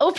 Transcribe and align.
OP, 0.00 0.18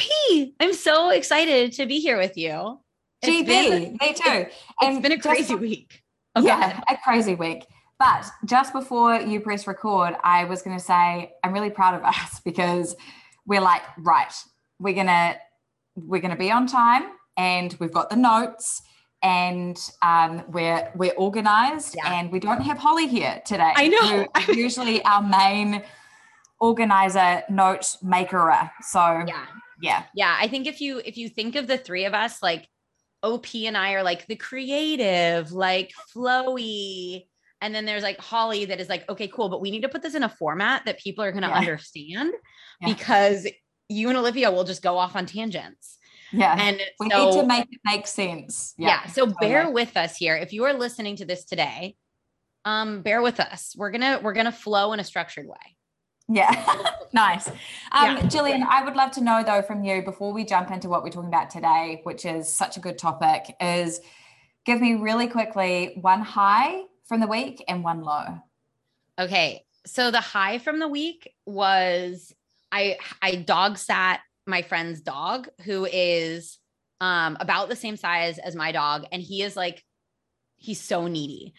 I'm 0.59 0.73
so 0.73 1.09
excited 1.09 1.73
to 1.73 1.87
be 1.87 1.99
here 1.99 2.17
with 2.17 2.37
you. 2.37 2.79
It's 3.23 3.31
GB, 3.31 3.45
been, 3.47 3.97
me 3.99 4.13
too. 4.13 4.45
It's 4.81 5.01
been 5.01 5.11
a 5.11 5.19
crazy 5.19 5.55
week. 5.55 6.03
Okay. 6.37 6.47
Yeah, 6.47 6.79
a 6.87 6.97
crazy 7.03 7.33
week. 7.33 7.65
But 7.97 8.25
just 8.45 8.73
before 8.73 9.15
you 9.15 9.39
press 9.39 9.67
record, 9.67 10.15
I 10.23 10.45
was 10.45 10.61
going 10.61 10.77
to 10.77 10.83
say 10.83 11.33
I'm 11.43 11.51
really 11.51 11.71
proud 11.71 11.95
of 11.95 12.03
us 12.05 12.39
because 12.45 12.95
we're 13.45 13.61
like, 13.61 13.81
right, 13.97 14.33
we're 14.79 14.93
gonna 14.93 15.35
we're 15.95 16.21
gonna 16.21 16.37
be 16.37 16.51
on 16.51 16.67
time, 16.67 17.03
and 17.37 17.75
we've 17.79 17.91
got 17.91 18.09
the 18.09 18.15
notes, 18.15 18.81
and 19.23 19.77
um, 20.01 20.43
we're 20.47 20.91
we're 20.95 21.13
organized, 21.13 21.95
yeah. 21.95 22.13
and 22.13 22.31
we 22.31 22.39
don't 22.39 22.61
have 22.61 22.77
Holly 22.77 23.07
here 23.07 23.41
today. 23.45 23.73
I 23.75 23.87
know. 23.87 24.27
usually 24.53 25.03
our 25.05 25.21
main 25.21 25.83
organizer, 26.59 27.43
note 27.49 27.97
maker. 28.01 28.71
So 28.81 29.23
yeah, 29.27 29.45
yeah, 29.81 30.03
yeah. 30.15 30.37
I 30.39 30.47
think 30.47 30.67
if 30.67 30.81
you 30.81 31.01
if 31.03 31.17
you 31.17 31.29
think 31.29 31.55
of 31.55 31.67
the 31.67 31.77
three 31.77 32.05
of 32.05 32.13
us, 32.13 32.41
like 32.41 32.67
OP 33.23 33.53
and 33.55 33.77
I 33.77 33.93
are 33.93 34.03
like 34.03 34.27
the 34.27 34.35
creative, 34.35 35.51
like 35.51 35.91
flowy. 36.15 37.25
And 37.61 37.75
then 37.75 37.85
there's 37.85 38.03
like 38.03 38.19
Holly 38.19 38.65
that 38.65 38.79
is 38.79 38.89
like, 38.89 39.07
okay, 39.07 39.27
cool, 39.27 39.49
but 39.49 39.61
we 39.61 39.69
need 39.69 39.81
to 39.81 39.89
put 39.89 40.01
this 40.01 40.15
in 40.15 40.23
a 40.23 40.29
format 40.29 40.85
that 40.85 40.99
people 40.99 41.23
are 41.23 41.31
going 41.31 41.43
to 41.43 41.49
yeah. 41.49 41.57
understand 41.57 42.33
yeah. 42.81 42.87
because 42.87 43.47
you 43.87 44.09
and 44.09 44.17
Olivia 44.17 44.51
will 44.51 44.63
just 44.63 44.81
go 44.81 44.97
off 44.97 45.15
on 45.15 45.27
tangents. 45.27 45.97
Yeah. 46.31 46.55
And 46.57 46.81
we 46.99 47.09
so, 47.09 47.25
need 47.25 47.41
to 47.41 47.47
make 47.47 47.67
it 47.71 47.79
make 47.85 48.07
sense. 48.07 48.73
Yeah. 48.77 48.87
yeah 48.87 49.05
so 49.07 49.25
totally. 49.25 49.47
bear 49.47 49.69
with 49.69 49.95
us 49.95 50.15
here. 50.15 50.35
If 50.35 50.53
you 50.53 50.63
are 50.63 50.73
listening 50.73 51.17
to 51.17 51.25
this 51.25 51.45
today, 51.45 51.95
um, 52.65 53.01
bear 53.01 53.21
with 53.21 53.39
us. 53.39 53.75
We're 53.77 53.91
gonna 53.91 54.19
we're 54.23 54.33
gonna 54.33 54.51
flow 54.51 54.93
in 54.93 54.99
a 54.99 55.03
structured 55.03 55.47
way. 55.47 55.77
Yeah, 56.31 56.65
nice. 57.13 57.49
Um, 57.49 57.55
yeah. 58.17 58.27
Gillian, 58.27 58.63
I 58.63 58.83
would 58.83 58.95
love 58.95 59.11
to 59.11 59.21
know 59.21 59.43
though 59.45 59.61
from 59.61 59.83
you 59.83 60.01
before 60.01 60.31
we 60.31 60.45
jump 60.45 60.71
into 60.71 60.87
what 60.87 61.03
we're 61.03 61.09
talking 61.09 61.27
about 61.27 61.49
today, 61.49 61.99
which 62.03 62.25
is 62.25 62.47
such 62.47 62.77
a 62.77 62.79
good 62.79 62.97
topic, 62.97 63.55
is 63.59 63.99
give 64.65 64.79
me 64.79 64.95
really 64.95 65.27
quickly 65.27 65.97
one 65.99 66.21
high 66.21 66.83
from 67.05 67.19
the 67.19 67.27
week 67.27 67.63
and 67.67 67.83
one 67.83 68.01
low. 68.01 68.39
Okay. 69.19 69.65
So 69.85 70.11
the 70.11 70.21
high 70.21 70.59
from 70.59 70.79
the 70.79 70.87
week 70.87 71.29
was 71.45 72.33
I 72.71 72.97
I 73.21 73.35
dog 73.35 73.77
sat 73.77 74.21
my 74.47 74.61
friend's 74.61 75.01
dog 75.01 75.49
who 75.65 75.85
is 75.85 76.59
um 77.01 77.35
about 77.39 77.67
the 77.67 77.75
same 77.75 77.97
size 77.97 78.37
as 78.37 78.55
my 78.55 78.71
dog 78.71 79.05
and 79.11 79.21
he 79.21 79.41
is 79.41 79.57
like 79.57 79.83
he's 80.55 80.79
so 80.79 81.07
needy. 81.07 81.53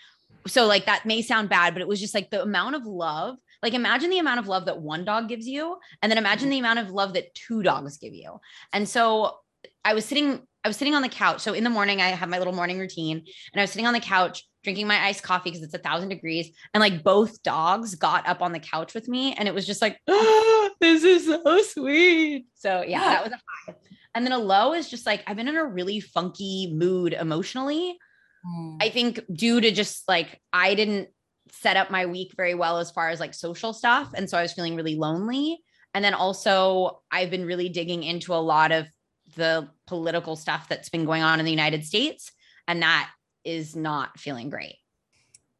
So 0.46 0.66
like 0.66 0.86
that 0.86 1.04
may 1.04 1.20
sound 1.20 1.50
bad 1.50 1.74
but 1.74 1.82
it 1.82 1.88
was 1.88 2.00
just 2.00 2.14
like 2.14 2.30
the 2.30 2.42
amount 2.42 2.76
of 2.76 2.86
love 2.86 3.36
like 3.62 3.74
imagine 3.74 4.10
the 4.10 4.18
amount 4.18 4.40
of 4.40 4.48
love 4.48 4.66
that 4.66 4.80
one 4.80 5.04
dog 5.04 5.28
gives 5.28 5.46
you 5.46 5.76
and 6.02 6.10
then 6.10 6.18
imagine 6.18 6.50
the 6.50 6.58
amount 6.58 6.78
of 6.78 6.90
love 6.90 7.14
that 7.14 7.34
two 7.34 7.62
dogs 7.62 7.98
give 7.98 8.14
you. 8.14 8.40
And 8.72 8.88
so 8.88 9.38
I 9.84 9.94
was 9.94 10.04
sitting 10.04 10.42
I 10.64 10.68
was 10.68 10.76
sitting 10.76 10.94
on 10.94 11.02
the 11.02 11.08
couch. 11.08 11.40
So 11.40 11.54
in 11.54 11.64
the 11.64 11.70
morning 11.70 12.00
I 12.00 12.08
have 12.08 12.28
my 12.28 12.38
little 12.38 12.54
morning 12.54 12.78
routine 12.78 13.18
and 13.18 13.60
I 13.60 13.62
was 13.62 13.70
sitting 13.70 13.86
on 13.86 13.94
the 13.94 14.00
couch 14.00 14.44
drinking 14.62 14.86
my 14.86 15.04
iced 15.06 15.22
coffee 15.22 15.50
because 15.50 15.62
it's 15.62 15.74
a 15.74 15.78
thousand 15.78 16.08
degrees. 16.08 16.50
And 16.72 16.80
like 16.80 17.02
both 17.02 17.42
dogs 17.42 17.94
got 17.94 18.28
up 18.28 18.42
on 18.42 18.52
the 18.52 18.60
couch 18.60 18.94
with 18.94 19.08
me. 19.08 19.34
And 19.34 19.48
it 19.48 19.54
was 19.54 19.66
just 19.66 19.82
like, 19.82 19.98
oh, 20.08 20.70
this 20.80 21.02
is 21.04 21.26
so 21.26 21.62
sweet. 21.62 22.46
So 22.54 22.82
yeah, 22.82 23.00
that 23.00 23.24
was 23.24 23.32
a 23.32 23.40
high. 23.70 23.76
And 24.14 24.24
then 24.24 24.32
a 24.32 24.38
low 24.38 24.74
is 24.74 24.90
just 24.90 25.06
like, 25.06 25.22
I've 25.26 25.36
been 25.36 25.48
in 25.48 25.56
a 25.56 25.64
really 25.64 26.00
funky 26.00 26.72
mood 26.74 27.14
emotionally. 27.14 27.98
Mm. 28.46 28.76
I 28.80 28.90
think 28.90 29.20
due 29.32 29.60
to 29.60 29.70
just 29.70 30.06
like, 30.06 30.40
I 30.52 30.74
didn't 30.74 31.08
set 31.52 31.76
up 31.76 31.90
my 31.90 32.06
week 32.06 32.32
very 32.36 32.54
well 32.54 32.78
as 32.78 32.90
far 32.90 33.10
as 33.10 33.20
like 33.20 33.34
social 33.34 33.72
stuff. 33.72 34.10
And 34.14 34.28
so 34.28 34.38
I 34.38 34.42
was 34.42 34.52
feeling 34.52 34.74
really 34.74 34.96
lonely. 34.96 35.60
And 35.94 36.04
then 36.04 36.14
also, 36.14 37.02
I've 37.10 37.30
been 37.30 37.44
really 37.44 37.68
digging 37.68 38.02
into 38.02 38.34
a 38.34 38.36
lot 38.36 38.72
of 38.72 38.88
the 39.36 39.68
political 39.86 40.34
stuff 40.34 40.68
that's 40.68 40.88
been 40.88 41.04
going 41.04 41.22
on 41.22 41.38
in 41.38 41.44
the 41.44 41.50
United 41.50 41.84
States. 41.84 42.32
And 42.66 42.82
that 42.82 43.10
is 43.44 43.76
not 43.76 44.18
feeling 44.18 44.48
great. 44.50 44.76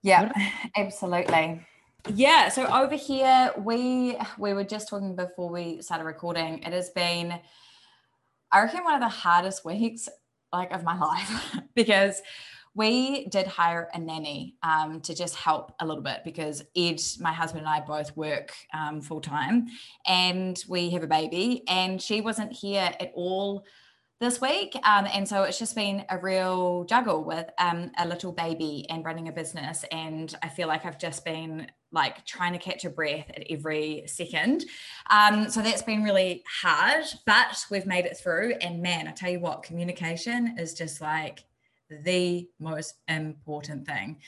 Yeah, 0.03 0.33
absolutely. 0.77 1.65
Yeah, 2.13 2.49
so 2.49 2.67
over 2.67 2.97
here 2.97 3.53
we 3.59 4.17
we 4.37 4.55
were 4.55 4.65
just 4.65 4.89
talking 4.89 5.15
before 5.15 5.51
we 5.51 5.83
started 5.83 6.05
recording. 6.05 6.59
It 6.65 6.73
has 6.73 6.91
been 6.91 7.39
I 8.51 8.63
reckon 8.63 8.83
one 8.83 8.95
of 8.95 9.01
the 9.01 9.09
hardest 9.09 9.65
weeks 9.65 10.09
like 10.53 10.73
of 10.73 10.85
my 10.85 10.99
life 10.99 11.57
because 11.75 12.21
we 12.75 13.27
did 13.27 13.47
hire 13.47 13.89
a 13.93 13.99
nanny 13.99 14.57
um, 14.63 15.01
to 15.03 15.15
just 15.15 15.37
help 15.37 15.75
a 15.81 15.87
little 15.87 16.03
bit 16.03 16.23
because 16.25 16.63
Ed, 16.77 17.01
my 17.21 17.33
husband, 17.33 17.67
and 17.67 17.69
I 17.69 17.81
both 17.81 18.17
work 18.17 18.55
um, 18.73 19.01
full 19.01 19.21
time 19.21 19.67
and 20.07 20.63
we 20.69 20.91
have 20.91 21.03
a 21.03 21.07
baby, 21.09 21.65
and 21.69 22.01
she 22.01 22.21
wasn't 22.21 22.53
here 22.53 22.91
at 22.99 23.13
all 23.15 23.65
this 24.23 24.41
week. 24.41 24.77
Um, 24.85 25.07
and 25.13 25.29
so 25.29 25.43
it's 25.43 25.59
just 25.59 25.75
been 25.75 26.05
a 26.09 26.17
real 26.17 26.85
juggle 26.85 27.25
with 27.25 27.51
um, 27.59 27.91
a 27.99 28.07
little 28.07 28.31
baby 28.31 28.87
and 28.89 29.05
running 29.05 29.27
a 29.27 29.33
business. 29.33 29.85
And 29.91 30.33
I 30.43 30.49
feel 30.49 30.69
like 30.69 30.87
I've 30.87 30.99
just 30.99 31.25
been 31.25 31.67
like 31.91 32.25
trying 32.25 32.53
to 32.53 32.59
catch 32.61 32.85
a 32.85 32.91
breath 32.91 33.29
at 33.31 33.43
every 33.51 34.05
second. 34.07 34.65
Um, 35.11 35.51
so 35.51 35.61
that's 35.61 35.83
been 35.83 36.05
really 36.05 36.45
hard, 36.63 37.05
but 37.27 37.67
we've 37.69 37.85
made 37.85 38.07
it 38.07 38.17
through. 38.17 38.55
And 38.61 38.81
man, 38.81 39.09
I 39.09 39.11
tell 39.11 39.29
you 39.29 39.41
what, 39.41 39.65
communication 39.65 40.57
is 40.57 40.73
just 40.73 41.01
like 41.01 41.45
the 42.05 42.49
most 42.59 42.95
important 43.09 43.87
thing. 43.87 44.19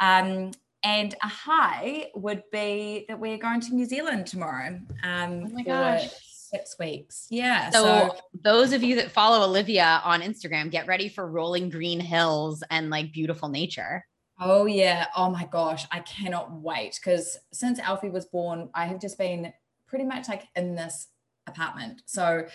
Um, 0.00 0.52
and 0.82 1.14
a 1.22 1.28
high 1.28 2.10
would 2.14 2.42
be 2.50 3.04
that 3.08 3.18
we're 3.18 3.38
going 3.38 3.60
to 3.60 3.74
New 3.74 3.84
Zealand 3.84 4.26
tomorrow. 4.26 4.80
Um, 5.02 5.44
oh 5.46 5.48
my 5.50 5.62
gosh. 5.62 6.08
Six 6.26 6.76
weeks. 6.78 7.26
Yeah. 7.30 7.70
So, 7.70 7.82
so, 7.82 8.16
those 8.42 8.72
of 8.72 8.82
you 8.82 8.96
that 8.96 9.12
follow 9.12 9.46
Olivia 9.46 10.00
on 10.04 10.20
Instagram, 10.22 10.70
get 10.70 10.86
ready 10.86 11.08
for 11.08 11.26
rolling 11.26 11.68
green 11.68 12.00
hills 12.00 12.64
and 12.70 12.90
like 12.90 13.12
beautiful 13.12 13.48
nature. 13.48 14.04
Oh 14.40 14.64
yeah. 14.64 15.06
Oh 15.14 15.30
my 15.30 15.44
gosh. 15.44 15.86
I 15.92 16.00
cannot 16.00 16.50
wait. 16.50 16.98
Because 17.02 17.36
since 17.52 17.78
Alfie 17.78 18.08
was 18.08 18.24
born, 18.24 18.70
I 18.74 18.86
have 18.86 19.00
just 19.00 19.18
been 19.18 19.52
pretty 19.86 20.04
much 20.04 20.28
like 20.28 20.44
in 20.56 20.74
this 20.74 21.08
apartment. 21.46 22.02
So 22.06 22.46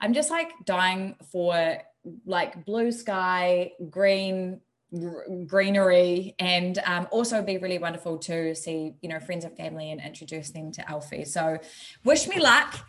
I'm 0.00 0.14
just 0.14 0.30
like 0.30 0.50
dying 0.64 1.16
for 1.30 1.78
like 2.26 2.64
blue 2.64 2.92
sky, 2.92 3.72
green 3.90 4.60
greenery 5.46 6.34
and 6.38 6.78
um, 6.86 7.08
also 7.10 7.42
be 7.42 7.58
really 7.58 7.78
wonderful 7.78 8.16
to 8.16 8.54
see 8.54 8.92
you 9.00 9.08
know 9.08 9.18
friends 9.18 9.44
and 9.44 9.56
family 9.56 9.90
and 9.90 10.00
introduce 10.00 10.50
them 10.50 10.70
to 10.72 10.88
alfie. 10.88 11.24
So 11.24 11.58
wish 12.04 12.28
me 12.28 12.38
luck 12.38 12.86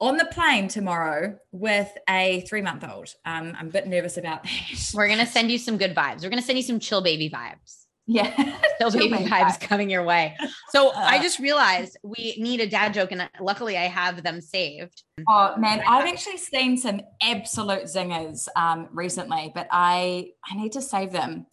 on 0.00 0.16
the 0.16 0.24
plane 0.26 0.68
tomorrow 0.68 1.36
with 1.50 1.90
a 2.08 2.42
three 2.42 2.62
month 2.62 2.84
old 2.88 3.12
um, 3.24 3.56
i'm 3.58 3.66
a 3.66 3.70
bit 3.70 3.88
nervous 3.88 4.16
about 4.16 4.44
that. 4.44 4.90
We're 4.94 5.08
going 5.08 5.18
to 5.18 5.26
send 5.26 5.50
you 5.50 5.58
some 5.58 5.76
good 5.76 5.94
vibes. 5.94 6.22
We're 6.22 6.30
going 6.30 6.40
to 6.40 6.46
send 6.46 6.58
you 6.58 6.62
some 6.62 6.78
chill 6.78 7.00
baby 7.00 7.28
vibes 7.28 7.87
yeah. 8.08 8.56
Still 8.76 8.90
baby 8.90 9.24
vibes 9.26 9.60
coming 9.60 9.90
your 9.90 10.02
way. 10.02 10.34
So 10.70 10.88
uh, 10.88 10.92
I 10.96 11.22
just 11.22 11.38
realized 11.38 11.98
we 12.02 12.36
need 12.38 12.60
a 12.60 12.66
dad 12.66 12.94
joke, 12.94 13.12
and 13.12 13.28
luckily 13.38 13.76
I 13.76 13.82
have 13.84 14.22
them 14.22 14.40
saved. 14.40 15.02
Oh 15.28 15.54
man, 15.58 15.82
I've 15.86 16.08
actually 16.08 16.38
seen 16.38 16.76
some 16.78 17.02
absolute 17.22 17.84
zingers 17.84 18.48
um, 18.56 18.88
recently, 18.92 19.52
but 19.54 19.68
I 19.70 20.30
I 20.50 20.56
need 20.56 20.72
to 20.72 20.82
save 20.82 21.12
them. 21.12 21.46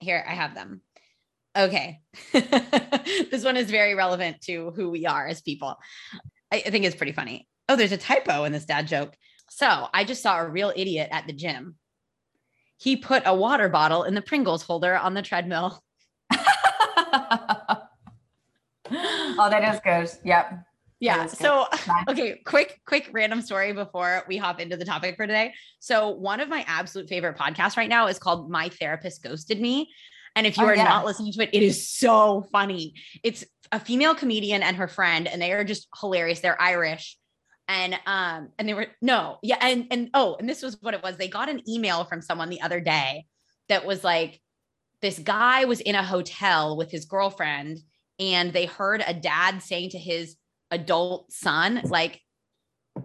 Here, 0.00 0.24
I 0.28 0.34
have 0.34 0.54
them. 0.54 0.82
Okay. 1.56 2.00
this 2.32 3.44
one 3.44 3.56
is 3.56 3.70
very 3.70 3.94
relevant 3.94 4.40
to 4.42 4.72
who 4.76 4.90
we 4.90 5.06
are 5.06 5.26
as 5.26 5.40
people. 5.40 5.78
I, 6.52 6.62
I 6.66 6.70
think 6.70 6.84
it's 6.84 6.96
pretty 6.96 7.12
funny. 7.12 7.48
Oh, 7.68 7.76
there's 7.76 7.92
a 7.92 7.96
typo 7.96 8.44
in 8.44 8.52
this 8.52 8.64
dad 8.64 8.86
joke. 8.86 9.14
So 9.48 9.88
I 9.94 10.04
just 10.04 10.22
saw 10.22 10.38
a 10.38 10.48
real 10.48 10.72
idiot 10.74 11.08
at 11.10 11.26
the 11.26 11.32
gym. 11.32 11.76
He 12.78 12.96
put 12.96 13.22
a 13.26 13.34
water 13.34 13.68
bottle 13.68 14.02
in 14.02 14.14
the 14.14 14.22
Pringles 14.22 14.62
holder 14.62 14.96
on 14.96 15.14
the 15.14 15.22
treadmill. 15.22 15.82
oh, 18.90 19.48
that 19.50 19.74
is 19.74 19.80
good. 19.80 20.10
Yep. 20.24 20.64
Yeah. 21.00 21.26
So, 21.26 21.66
okay, 22.08 22.40
quick, 22.44 22.80
quick 22.86 23.10
random 23.12 23.42
story 23.42 23.72
before 23.72 24.22
we 24.28 24.36
hop 24.36 24.60
into 24.60 24.76
the 24.76 24.84
topic 24.84 25.16
for 25.16 25.26
today. 25.26 25.52
So, 25.80 26.10
one 26.10 26.38
of 26.38 26.48
my 26.48 26.64
absolute 26.68 27.08
favorite 27.08 27.36
podcasts 27.36 27.76
right 27.76 27.88
now 27.88 28.06
is 28.06 28.20
called 28.20 28.50
My 28.50 28.68
Therapist 28.68 29.22
Ghosted 29.22 29.60
Me. 29.60 29.90
And 30.36 30.46
if 30.46 30.56
you 30.56 30.64
oh, 30.64 30.68
are 30.68 30.76
yeah. 30.76 30.84
not 30.84 31.04
listening 31.04 31.32
to 31.32 31.42
it, 31.42 31.50
it 31.52 31.62
is 31.62 31.88
so 31.88 32.46
funny. 32.52 32.94
It's 33.22 33.44
a 33.72 33.80
female 33.80 34.14
comedian 34.14 34.62
and 34.62 34.76
her 34.76 34.88
friend, 34.88 35.26
and 35.26 35.42
they 35.42 35.52
are 35.52 35.64
just 35.64 35.88
hilarious. 36.00 36.40
They're 36.40 36.60
Irish. 36.60 37.18
And 37.68 37.98
um, 38.06 38.50
and 38.58 38.68
they 38.68 38.74
were 38.74 38.86
no, 39.00 39.38
yeah, 39.42 39.56
and 39.60 39.86
and 39.90 40.10
oh, 40.14 40.36
and 40.38 40.48
this 40.48 40.62
was 40.62 40.78
what 40.80 40.94
it 40.94 41.02
was. 41.02 41.16
They 41.16 41.28
got 41.28 41.48
an 41.48 41.68
email 41.68 42.04
from 42.04 42.20
someone 42.20 42.48
the 42.48 42.60
other 42.60 42.80
day 42.80 43.26
that 43.68 43.86
was 43.86 44.04
like, 44.04 44.40
this 45.02 45.18
guy 45.18 45.64
was 45.64 45.80
in 45.80 45.94
a 45.94 46.02
hotel 46.02 46.76
with 46.76 46.90
his 46.90 47.04
girlfriend 47.04 47.78
and 48.18 48.52
they 48.52 48.66
heard 48.66 49.02
a 49.06 49.12
dad 49.12 49.62
saying 49.62 49.90
to 49.90 49.98
his 49.98 50.36
adult 50.70 51.30
son 51.32 51.82
like 51.84 52.20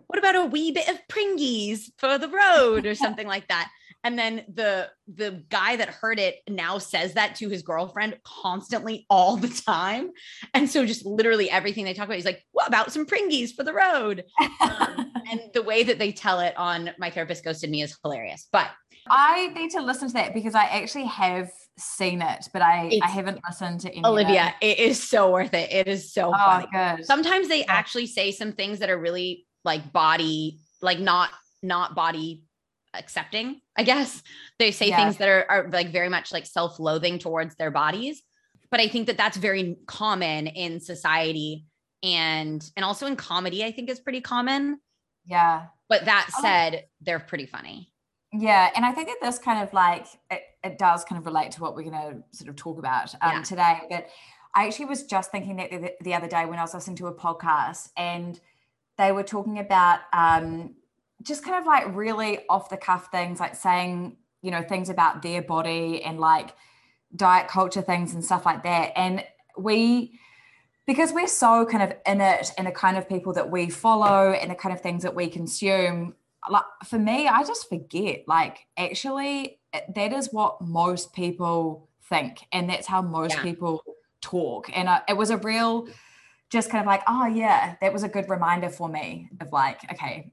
what 0.07 0.19
about 0.19 0.35
a 0.35 0.45
wee 0.45 0.71
bit 0.71 0.89
of 0.89 0.99
pringies 1.07 1.91
for 1.97 2.17
the 2.17 2.27
road 2.27 2.85
or 2.85 2.95
something 2.95 3.27
like 3.27 3.47
that? 3.47 3.69
And 4.03 4.17
then 4.17 4.43
the 4.53 4.89
the 5.07 5.43
guy 5.49 5.75
that 5.77 5.89
heard 5.89 6.19
it 6.19 6.39
now 6.47 6.77
says 6.77 7.13
that 7.13 7.35
to 7.35 7.49
his 7.49 7.61
girlfriend 7.61 8.17
constantly 8.23 9.05
all 9.09 9.37
the 9.37 9.47
time. 9.47 10.11
And 10.53 10.69
so 10.69 10.85
just 10.85 11.05
literally 11.05 11.49
everything 11.49 11.85
they 11.85 11.93
talk 11.93 12.05
about 12.05 12.15
he's 12.15 12.25
like 12.25 12.43
what 12.51 12.67
about 12.67 12.91
some 12.91 13.05
pringies 13.05 13.53
for 13.53 13.63
the 13.63 13.73
road? 13.73 14.25
Um, 14.61 15.11
and 15.31 15.41
the 15.53 15.63
way 15.63 15.83
that 15.83 15.99
they 15.99 16.11
tell 16.11 16.39
it 16.41 16.57
on 16.57 16.91
my 16.97 17.09
therapist 17.09 17.43
ghosted 17.43 17.69
me 17.69 17.81
is 17.81 17.97
hilarious. 18.03 18.47
But 18.51 18.69
I 19.09 19.47
need 19.47 19.71
to 19.71 19.81
listen 19.81 20.09
to 20.09 20.13
that 20.15 20.33
because 20.33 20.55
I 20.55 20.65
actually 20.65 21.05
have 21.05 21.49
seen 21.77 22.21
it, 22.21 22.47
but 22.53 22.61
I, 22.61 22.99
I 23.01 23.07
haven't 23.07 23.39
listened 23.47 23.81
to 23.81 23.91
any. 23.91 24.05
Olivia, 24.05 24.53
it. 24.61 24.79
it 24.79 24.79
is 24.79 25.01
so 25.01 25.31
worth 25.31 25.53
it. 25.53 25.71
It 25.71 25.87
is 25.87 26.11
so 26.13 26.29
oh, 26.29 26.37
funny. 26.37 26.67
Good. 26.71 27.05
Sometimes 27.05 27.47
they 27.47 27.59
yeah. 27.59 27.65
actually 27.69 28.07
say 28.07 28.31
some 28.31 28.51
things 28.51 28.79
that 28.79 28.89
are 28.89 28.97
really 28.97 29.45
like 29.63 29.91
body, 29.93 30.59
like 30.81 30.99
not 30.99 31.29
not 31.61 31.95
body 31.95 32.43
accepting. 32.93 33.61
I 33.75 33.83
guess 33.83 34.21
they 34.59 34.71
say 34.71 34.89
yeah. 34.89 34.97
things 34.97 35.17
that 35.17 35.29
are, 35.29 35.45
are 35.49 35.69
like 35.69 35.91
very 35.91 36.09
much 36.09 36.31
like 36.31 36.45
self 36.45 36.79
loathing 36.79 37.19
towards 37.19 37.55
their 37.55 37.71
bodies. 37.71 38.21
But 38.69 38.79
I 38.79 38.87
think 38.87 39.07
that 39.07 39.17
that's 39.17 39.37
very 39.37 39.77
common 39.85 40.47
in 40.47 40.79
society 40.79 41.65
and 42.03 42.69
and 42.75 42.83
also 42.83 43.05
in 43.05 43.15
comedy. 43.15 43.63
I 43.63 43.71
think 43.71 43.89
is 43.89 43.99
pretty 43.99 44.21
common. 44.21 44.79
Yeah. 45.25 45.67
But 45.89 46.05
that 46.05 46.29
said, 46.41 46.85
they're 47.01 47.19
pretty 47.19 47.45
funny. 47.45 47.91
Yeah, 48.33 48.69
and 48.75 48.85
I 48.85 48.91
think 48.91 49.07
that 49.07 49.17
this 49.21 49.39
kind 49.39 49.63
of 49.63 49.71
like 49.73 50.05
it, 50.29 50.41
it 50.67 50.77
does 50.77 51.03
kind 51.03 51.19
of 51.19 51.25
relate 51.25 51.51
to 51.51 51.61
what 51.61 51.75
we're 51.75 51.89
going 51.89 51.93
to 51.93 52.23
sort 52.37 52.49
of 52.49 52.55
talk 52.55 52.77
about 52.77 53.13
um, 53.21 53.37
yeah. 53.37 53.41
today. 53.41 53.79
But 53.89 54.07
I 54.53 54.67
actually 54.67 54.85
was 54.85 55.03
just 55.03 55.31
thinking 55.31 55.55
that 55.57 55.71
the, 55.71 55.93
the, 56.01 56.13
other 56.13 56.27
day 56.27 56.45
when 56.45 56.59
I 56.59 56.61
was 56.61 56.73
listening 56.73 56.97
to 56.97 57.07
a 57.07 57.13
podcast, 57.13 57.89
and 57.97 58.39
they 58.97 59.11
were 59.11 59.23
talking 59.23 59.59
about 59.59 59.99
um, 60.13 60.75
just 61.23 61.43
kind 61.43 61.57
of 61.57 61.65
like 61.65 61.95
really 61.95 62.39
off 62.49 62.69
the 62.69 62.77
cuff 62.77 63.09
things, 63.11 63.39
like 63.39 63.55
saying 63.55 64.17
you 64.41 64.51
know 64.51 64.61
things 64.61 64.89
about 64.89 65.21
their 65.21 65.41
body 65.41 66.03
and 66.03 66.19
like 66.19 66.55
diet 67.15 67.47
culture 67.47 67.81
things 67.81 68.13
and 68.13 68.23
stuff 68.23 68.45
like 68.45 68.63
that. 68.63 68.93
And 68.95 69.23
we 69.57 70.19
because 70.85 71.11
we're 71.11 71.27
so 71.27 71.65
kind 71.65 71.83
of 71.83 71.97
in 72.05 72.21
it 72.21 72.51
and 72.57 72.65
the 72.65 72.71
kind 72.71 72.97
of 72.97 73.09
people 73.09 73.33
that 73.33 73.51
we 73.51 73.69
follow 73.69 74.31
and 74.31 74.49
the 74.49 74.55
kind 74.55 74.73
of 74.73 74.81
things 74.81 75.03
that 75.03 75.13
we 75.13 75.27
consume 75.27 76.15
like 76.49 76.63
for 76.85 76.99
me, 76.99 77.27
I 77.27 77.43
just 77.43 77.69
forget. 77.69 78.23
Like, 78.27 78.67
actually, 78.77 79.59
that 79.73 80.13
is 80.13 80.29
what 80.31 80.61
most 80.61 81.13
people 81.13 81.89
think, 82.09 82.45
and 82.51 82.69
that's 82.69 82.87
how 82.87 83.01
most 83.01 83.35
yeah. 83.35 83.43
people 83.43 83.83
talk. 84.21 84.69
And 84.75 84.87
uh, 84.87 85.01
it 85.07 85.17
was 85.17 85.29
a 85.29 85.37
real, 85.37 85.87
just 86.49 86.69
kind 86.69 86.81
of 86.81 86.87
like, 86.87 87.03
oh 87.07 87.25
yeah, 87.25 87.75
that 87.81 87.93
was 87.93 88.03
a 88.03 88.09
good 88.09 88.29
reminder 88.29 88.69
for 88.69 88.89
me 88.89 89.29
of 89.41 89.51
like, 89.51 89.79
okay, 89.91 90.31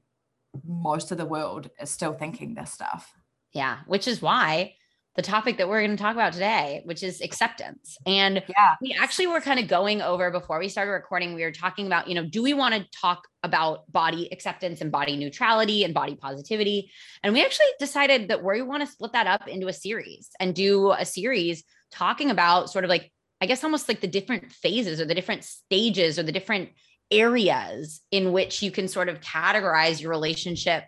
most 0.65 1.11
of 1.11 1.17
the 1.17 1.25
world 1.25 1.69
is 1.79 1.89
still 1.89 2.13
thinking 2.13 2.53
this 2.53 2.71
stuff. 2.71 3.13
Yeah, 3.51 3.79
which 3.87 4.07
is 4.07 4.21
why 4.21 4.75
the 5.15 5.21
topic 5.21 5.57
that 5.57 5.69
we're 5.69 5.79
going 5.79 5.95
to 5.95 6.01
talk 6.01 6.13
about 6.13 6.33
today, 6.33 6.81
which 6.83 7.01
is 7.01 7.21
acceptance. 7.21 7.97
And 8.05 8.43
yeah. 8.49 8.75
we 8.81 8.93
actually 8.99 9.27
were 9.27 9.39
kind 9.39 9.59
of 9.59 9.67
going 9.67 10.01
over 10.01 10.29
before 10.29 10.59
we 10.59 10.67
started 10.67 10.91
recording, 10.91 11.33
we 11.33 11.43
were 11.43 11.51
talking 11.51 11.87
about, 11.87 12.09
you 12.09 12.15
know, 12.15 12.25
do 12.25 12.43
we 12.43 12.53
want 12.53 12.75
to 12.75 12.85
talk 12.91 13.27
about 13.41 13.89
body 13.91 14.27
acceptance 14.31 14.81
and 14.81 14.91
body 14.91 15.15
neutrality 15.15 15.85
and 15.85 15.93
body 15.93 16.15
positivity? 16.15 16.91
And 17.23 17.33
we 17.33 17.45
actually 17.45 17.67
decided 17.79 18.27
that 18.27 18.43
we 18.43 18.61
want 18.61 18.81
to 18.81 18.91
split 18.91 19.13
that 19.13 19.27
up 19.27 19.47
into 19.47 19.67
a 19.67 19.73
series 19.73 20.29
and 20.39 20.53
do 20.53 20.91
a 20.91 21.05
series 21.05 21.63
talking 21.91 22.29
about 22.29 22.69
sort 22.69 22.83
of 22.83 22.89
like, 22.89 23.11
I 23.39 23.45
guess 23.45 23.63
almost 23.63 23.87
like 23.87 24.01
the 24.01 24.07
different 24.07 24.51
phases 24.51 24.99
or 24.99 25.05
the 25.05 25.15
different 25.15 25.45
stages 25.45 26.19
or 26.19 26.23
the 26.23 26.31
different 26.33 26.69
areas 27.09 28.01
in 28.11 28.33
which 28.33 28.61
you 28.61 28.71
can 28.71 28.89
sort 28.89 29.07
of 29.07 29.21
categorize 29.21 30.01
your 30.01 30.09
relationship 30.09 30.83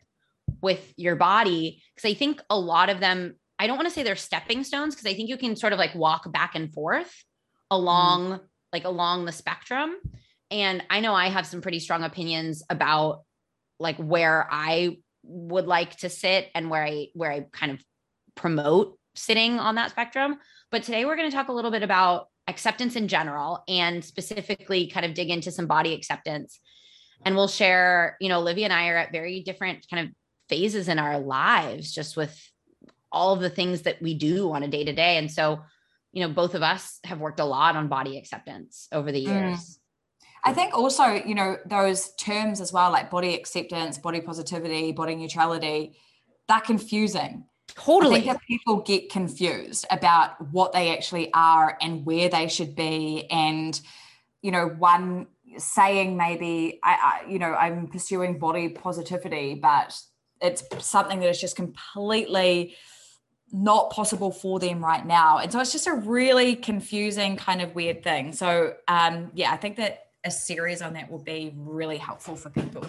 with 0.61 0.93
your 0.97 1.15
body. 1.15 1.81
Because 1.95 2.11
I 2.11 2.13
think 2.13 2.41
a 2.49 2.59
lot 2.59 2.89
of 2.89 2.99
them 2.99 3.35
I 3.59 3.67
don't 3.67 3.77
want 3.77 3.87
to 3.87 3.93
say 3.93 4.03
they're 4.03 4.15
stepping 4.15 4.63
stones 4.63 4.95
because 4.95 5.09
I 5.09 5.15
think 5.15 5.29
you 5.29 5.37
can 5.37 5.55
sort 5.55 5.73
of 5.73 5.79
like 5.79 5.95
walk 5.95 6.31
back 6.31 6.55
and 6.55 6.71
forth 6.73 7.11
along 7.71 8.33
mm. 8.33 8.39
like 8.71 8.85
along 8.85 9.25
the 9.25 9.31
spectrum. 9.31 9.95
And 10.51 10.83
I 10.89 10.99
know 10.99 11.13
I 11.13 11.29
have 11.29 11.45
some 11.45 11.61
pretty 11.61 11.79
strong 11.79 12.03
opinions 12.03 12.63
about 12.69 13.23
like 13.79 13.97
where 13.97 14.47
I 14.49 14.97
would 15.23 15.67
like 15.67 15.97
to 15.97 16.09
sit 16.09 16.49
and 16.55 16.69
where 16.69 16.83
I 16.83 17.07
where 17.13 17.31
I 17.31 17.45
kind 17.51 17.71
of 17.71 17.83
promote 18.35 18.97
sitting 19.15 19.59
on 19.59 19.75
that 19.75 19.91
spectrum. 19.91 20.37
But 20.71 20.83
today 20.83 21.05
we're 21.05 21.15
going 21.15 21.29
to 21.29 21.35
talk 21.35 21.49
a 21.49 21.53
little 21.53 21.71
bit 21.71 21.83
about 21.83 22.27
acceptance 22.47 22.95
in 22.95 23.07
general 23.07 23.63
and 23.67 24.03
specifically 24.03 24.87
kind 24.87 25.05
of 25.05 25.13
dig 25.13 25.29
into 25.29 25.51
some 25.51 25.67
body 25.67 25.93
acceptance. 25.93 26.59
And 27.25 27.35
we'll 27.35 27.47
share, 27.47 28.15
you 28.21 28.29
know, 28.29 28.39
Olivia 28.39 28.65
and 28.65 28.73
I 28.73 28.89
are 28.89 28.97
at 28.97 29.11
very 29.11 29.41
different 29.41 29.85
kind 29.89 30.07
of 30.07 30.13
phases 30.49 30.87
in 30.87 30.99
our 30.99 31.19
lives 31.19 31.91
just 31.91 32.15
with 32.15 32.39
all 33.11 33.33
of 33.33 33.39
the 33.39 33.49
things 33.49 33.83
that 33.83 34.01
we 34.01 34.13
do 34.13 34.51
on 34.51 34.63
a 34.63 34.67
day 34.67 34.83
to 34.83 34.93
day. 34.93 35.17
And 35.17 35.31
so, 35.31 35.61
you 36.11 36.25
know, 36.25 36.33
both 36.33 36.55
of 36.55 36.61
us 36.61 36.99
have 37.03 37.19
worked 37.19 37.39
a 37.39 37.45
lot 37.45 37.75
on 37.75 37.87
body 37.87 38.17
acceptance 38.17 38.87
over 38.91 39.11
the 39.11 39.23
mm. 39.23 39.27
years. 39.27 39.59
Mm. 39.59 39.77
I 40.43 40.53
think 40.53 40.73
also, 40.73 41.05
you 41.05 41.35
know, 41.35 41.57
those 41.65 42.13
terms 42.15 42.61
as 42.61 42.71
well, 42.71 42.91
like 42.91 43.09
body 43.09 43.33
acceptance, 43.35 43.97
body 43.97 44.21
positivity, 44.21 44.91
body 44.91 45.15
neutrality, 45.15 45.97
they're 46.47 46.61
confusing. 46.61 47.45
Totally. 47.67 48.15
I 48.15 48.19
think 48.21 48.31
that 48.31 48.41
people 48.47 48.81
get 48.81 49.11
confused 49.11 49.85
about 49.91 50.39
what 50.51 50.71
they 50.71 50.95
actually 50.95 51.33
are 51.33 51.77
and 51.81 52.05
where 52.05 52.29
they 52.29 52.47
should 52.47 52.75
be. 52.75 53.27
And, 53.29 53.79
you 54.41 54.51
know, 54.51 54.67
one 54.67 55.27
saying 55.57 56.15
maybe, 56.15 56.79
I, 56.83 57.21
I 57.25 57.29
you 57.29 57.39
know, 57.39 57.53
I'm 57.53 57.87
pursuing 57.87 58.39
body 58.39 58.69
positivity, 58.69 59.55
but 59.55 59.99
it's 60.41 60.63
something 60.79 61.19
that 61.19 61.29
is 61.29 61.41
just 61.41 61.55
completely 61.55 62.75
not 63.51 63.91
possible 63.91 64.31
for 64.31 64.59
them 64.59 64.83
right 64.83 65.05
now. 65.05 65.37
And 65.37 65.51
so 65.51 65.59
it's 65.59 65.71
just 65.71 65.87
a 65.87 65.93
really 65.93 66.55
confusing 66.55 67.37
kind 67.37 67.61
of 67.61 67.75
weird 67.75 68.03
thing. 68.03 68.33
So 68.33 68.75
um 68.87 69.31
yeah, 69.33 69.51
I 69.51 69.57
think 69.57 69.77
that 69.77 70.07
a 70.27 70.31
series 70.31 70.81
on 70.81 70.93
that 70.93 71.09
will 71.09 71.23
be 71.23 71.53
really 71.55 71.97
helpful 71.97 72.35
for 72.35 72.49
people. 72.49 72.85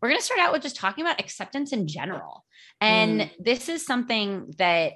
We're 0.00 0.08
going 0.08 0.20
to 0.20 0.24
start 0.24 0.40
out 0.40 0.52
with 0.52 0.62
just 0.62 0.76
talking 0.76 1.04
about 1.04 1.20
acceptance 1.20 1.72
in 1.72 1.88
general. 1.88 2.44
And 2.80 3.22
mm. 3.22 3.30
this 3.38 3.68
is 3.68 3.84
something 3.84 4.54
that 4.58 4.92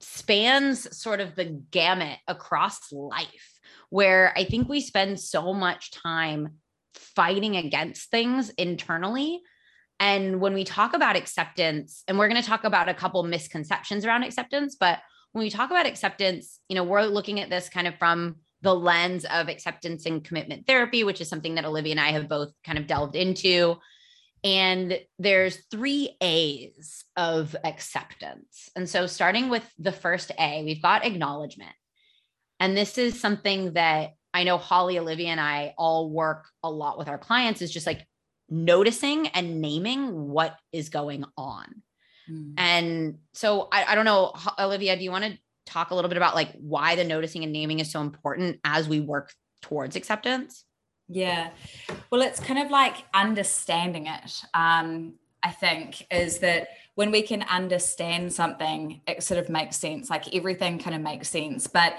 spans 0.00 0.96
sort 0.96 1.20
of 1.20 1.36
the 1.36 1.44
gamut 1.70 2.18
across 2.26 2.90
life 2.90 3.60
where 3.90 4.32
I 4.36 4.44
think 4.44 4.68
we 4.68 4.80
spend 4.80 5.20
so 5.20 5.52
much 5.52 5.90
time 5.90 6.54
fighting 6.94 7.56
against 7.56 8.10
things 8.10 8.50
internally 8.50 9.40
and 10.00 10.40
when 10.40 10.54
we 10.54 10.64
talk 10.64 10.94
about 10.94 11.14
acceptance, 11.14 12.02
and 12.08 12.18
we're 12.18 12.28
going 12.28 12.40
to 12.40 12.48
talk 12.48 12.64
about 12.64 12.88
a 12.88 12.94
couple 12.94 13.22
misconceptions 13.22 14.06
around 14.06 14.22
acceptance, 14.22 14.74
but 14.80 14.98
when 15.32 15.44
we 15.44 15.50
talk 15.50 15.70
about 15.70 15.86
acceptance, 15.86 16.58
you 16.70 16.74
know, 16.74 16.82
we're 16.82 17.02
looking 17.02 17.38
at 17.38 17.50
this 17.50 17.68
kind 17.68 17.86
of 17.86 17.94
from 17.98 18.36
the 18.62 18.74
lens 18.74 19.26
of 19.26 19.48
acceptance 19.48 20.06
and 20.06 20.24
commitment 20.24 20.66
therapy, 20.66 21.04
which 21.04 21.20
is 21.20 21.28
something 21.28 21.54
that 21.54 21.66
Olivia 21.66 21.92
and 21.92 22.00
I 22.00 22.12
have 22.12 22.28
both 22.28 22.50
kind 22.64 22.78
of 22.78 22.86
delved 22.86 23.14
into. 23.14 23.76
And 24.42 24.98
there's 25.18 25.58
three 25.70 26.16
A's 26.22 27.04
of 27.14 27.54
acceptance. 27.62 28.70
And 28.74 28.88
so, 28.88 29.06
starting 29.06 29.50
with 29.50 29.70
the 29.78 29.92
first 29.92 30.32
A, 30.38 30.64
we've 30.64 30.82
got 30.82 31.04
acknowledgement. 31.04 31.74
And 32.58 32.74
this 32.74 32.96
is 32.96 33.20
something 33.20 33.74
that 33.74 34.14
I 34.32 34.44
know 34.44 34.56
Holly, 34.56 34.98
Olivia, 34.98 35.28
and 35.28 35.40
I 35.40 35.74
all 35.76 36.10
work 36.10 36.46
a 36.62 36.70
lot 36.70 36.98
with 36.98 37.08
our 37.08 37.18
clients 37.18 37.60
is 37.60 37.70
just 37.70 37.86
like 37.86 38.06
noticing 38.50 39.28
and 39.28 39.60
naming 39.60 40.28
what 40.28 40.56
is 40.72 40.88
going 40.88 41.24
on. 41.36 41.82
Mm. 42.28 42.54
And 42.56 43.18
so 43.32 43.68
I, 43.72 43.84
I 43.84 43.94
don't 43.94 44.04
know, 44.04 44.34
Olivia, 44.58 44.96
do 44.96 45.04
you 45.04 45.10
want 45.10 45.24
to 45.24 45.38
talk 45.66 45.90
a 45.90 45.94
little 45.94 46.08
bit 46.08 46.16
about 46.16 46.34
like 46.34 46.52
why 46.54 46.96
the 46.96 47.04
noticing 47.04 47.44
and 47.44 47.52
naming 47.52 47.78
is 47.78 47.90
so 47.90 48.00
important 48.00 48.58
as 48.64 48.88
we 48.88 49.00
work 49.00 49.32
towards 49.62 49.96
acceptance? 49.96 50.64
Yeah. 51.08 51.50
Well, 52.10 52.22
it's 52.22 52.40
kind 52.40 52.60
of 52.60 52.70
like 52.70 52.96
understanding 53.14 54.06
it. 54.06 54.42
Um, 54.54 55.14
I 55.42 55.50
think 55.50 56.06
is 56.10 56.38
that 56.40 56.68
when 56.94 57.10
we 57.10 57.22
can 57.22 57.42
understand 57.44 58.32
something, 58.32 59.00
it 59.06 59.22
sort 59.22 59.40
of 59.40 59.48
makes 59.48 59.76
sense. 59.76 60.10
Like 60.10 60.34
everything 60.34 60.78
kind 60.78 60.94
of 60.94 61.02
makes 61.02 61.28
sense. 61.28 61.66
But 61.66 61.94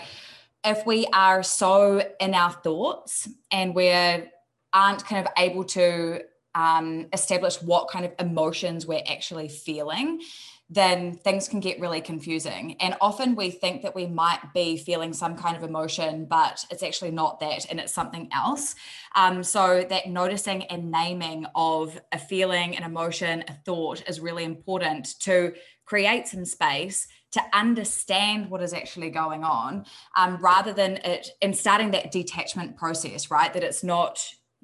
if 0.63 0.85
we 0.85 1.07
are 1.07 1.41
so 1.43 2.03
in 2.19 2.33
our 2.33 2.51
thoughts 2.51 3.27
and 3.51 3.73
we're 3.73 4.29
aren't 4.73 5.05
kind 5.05 5.25
of 5.25 5.33
able 5.37 5.63
to 5.65 6.21
um, 6.55 7.07
establish 7.13 7.61
what 7.61 7.89
kind 7.89 8.05
of 8.05 8.13
emotions 8.19 8.85
we're 8.85 9.03
actually 9.07 9.47
feeling, 9.47 10.21
then 10.69 11.15
things 11.15 11.49
can 11.49 11.59
get 11.59 11.81
really 11.81 11.99
confusing. 11.99 12.77
And 12.79 12.95
often 13.01 13.35
we 13.35 13.51
think 13.51 13.81
that 13.81 13.93
we 13.93 14.07
might 14.07 14.39
be 14.53 14.77
feeling 14.77 15.11
some 15.11 15.35
kind 15.35 15.57
of 15.57 15.63
emotion, 15.63 16.25
but 16.25 16.63
it's 16.71 16.81
actually 16.81 17.11
not 17.11 17.41
that, 17.41 17.69
and 17.69 17.77
it's 17.77 17.93
something 17.93 18.29
else. 18.33 18.75
Um, 19.13 19.43
so, 19.43 19.85
that 19.89 20.07
noticing 20.07 20.63
and 20.63 20.89
naming 20.89 21.45
of 21.55 21.99
a 22.13 22.17
feeling, 22.17 22.77
an 22.77 22.83
emotion, 22.83 23.43
a 23.49 23.53
thought 23.65 24.07
is 24.07 24.21
really 24.21 24.45
important 24.45 25.19
to 25.21 25.53
create 25.85 26.29
some 26.29 26.45
space 26.45 27.05
to 27.31 27.41
understand 27.53 28.49
what 28.49 28.61
is 28.61 28.73
actually 28.73 29.09
going 29.09 29.43
on 29.43 29.85
um, 30.15 30.37
rather 30.37 30.71
than 30.71 30.97
it 30.97 31.31
in 31.41 31.53
starting 31.53 31.91
that 31.91 32.11
detachment 32.11 32.77
process, 32.77 33.29
right? 33.29 33.53
That 33.53 33.63
it's 33.63 33.83
not 33.83 34.23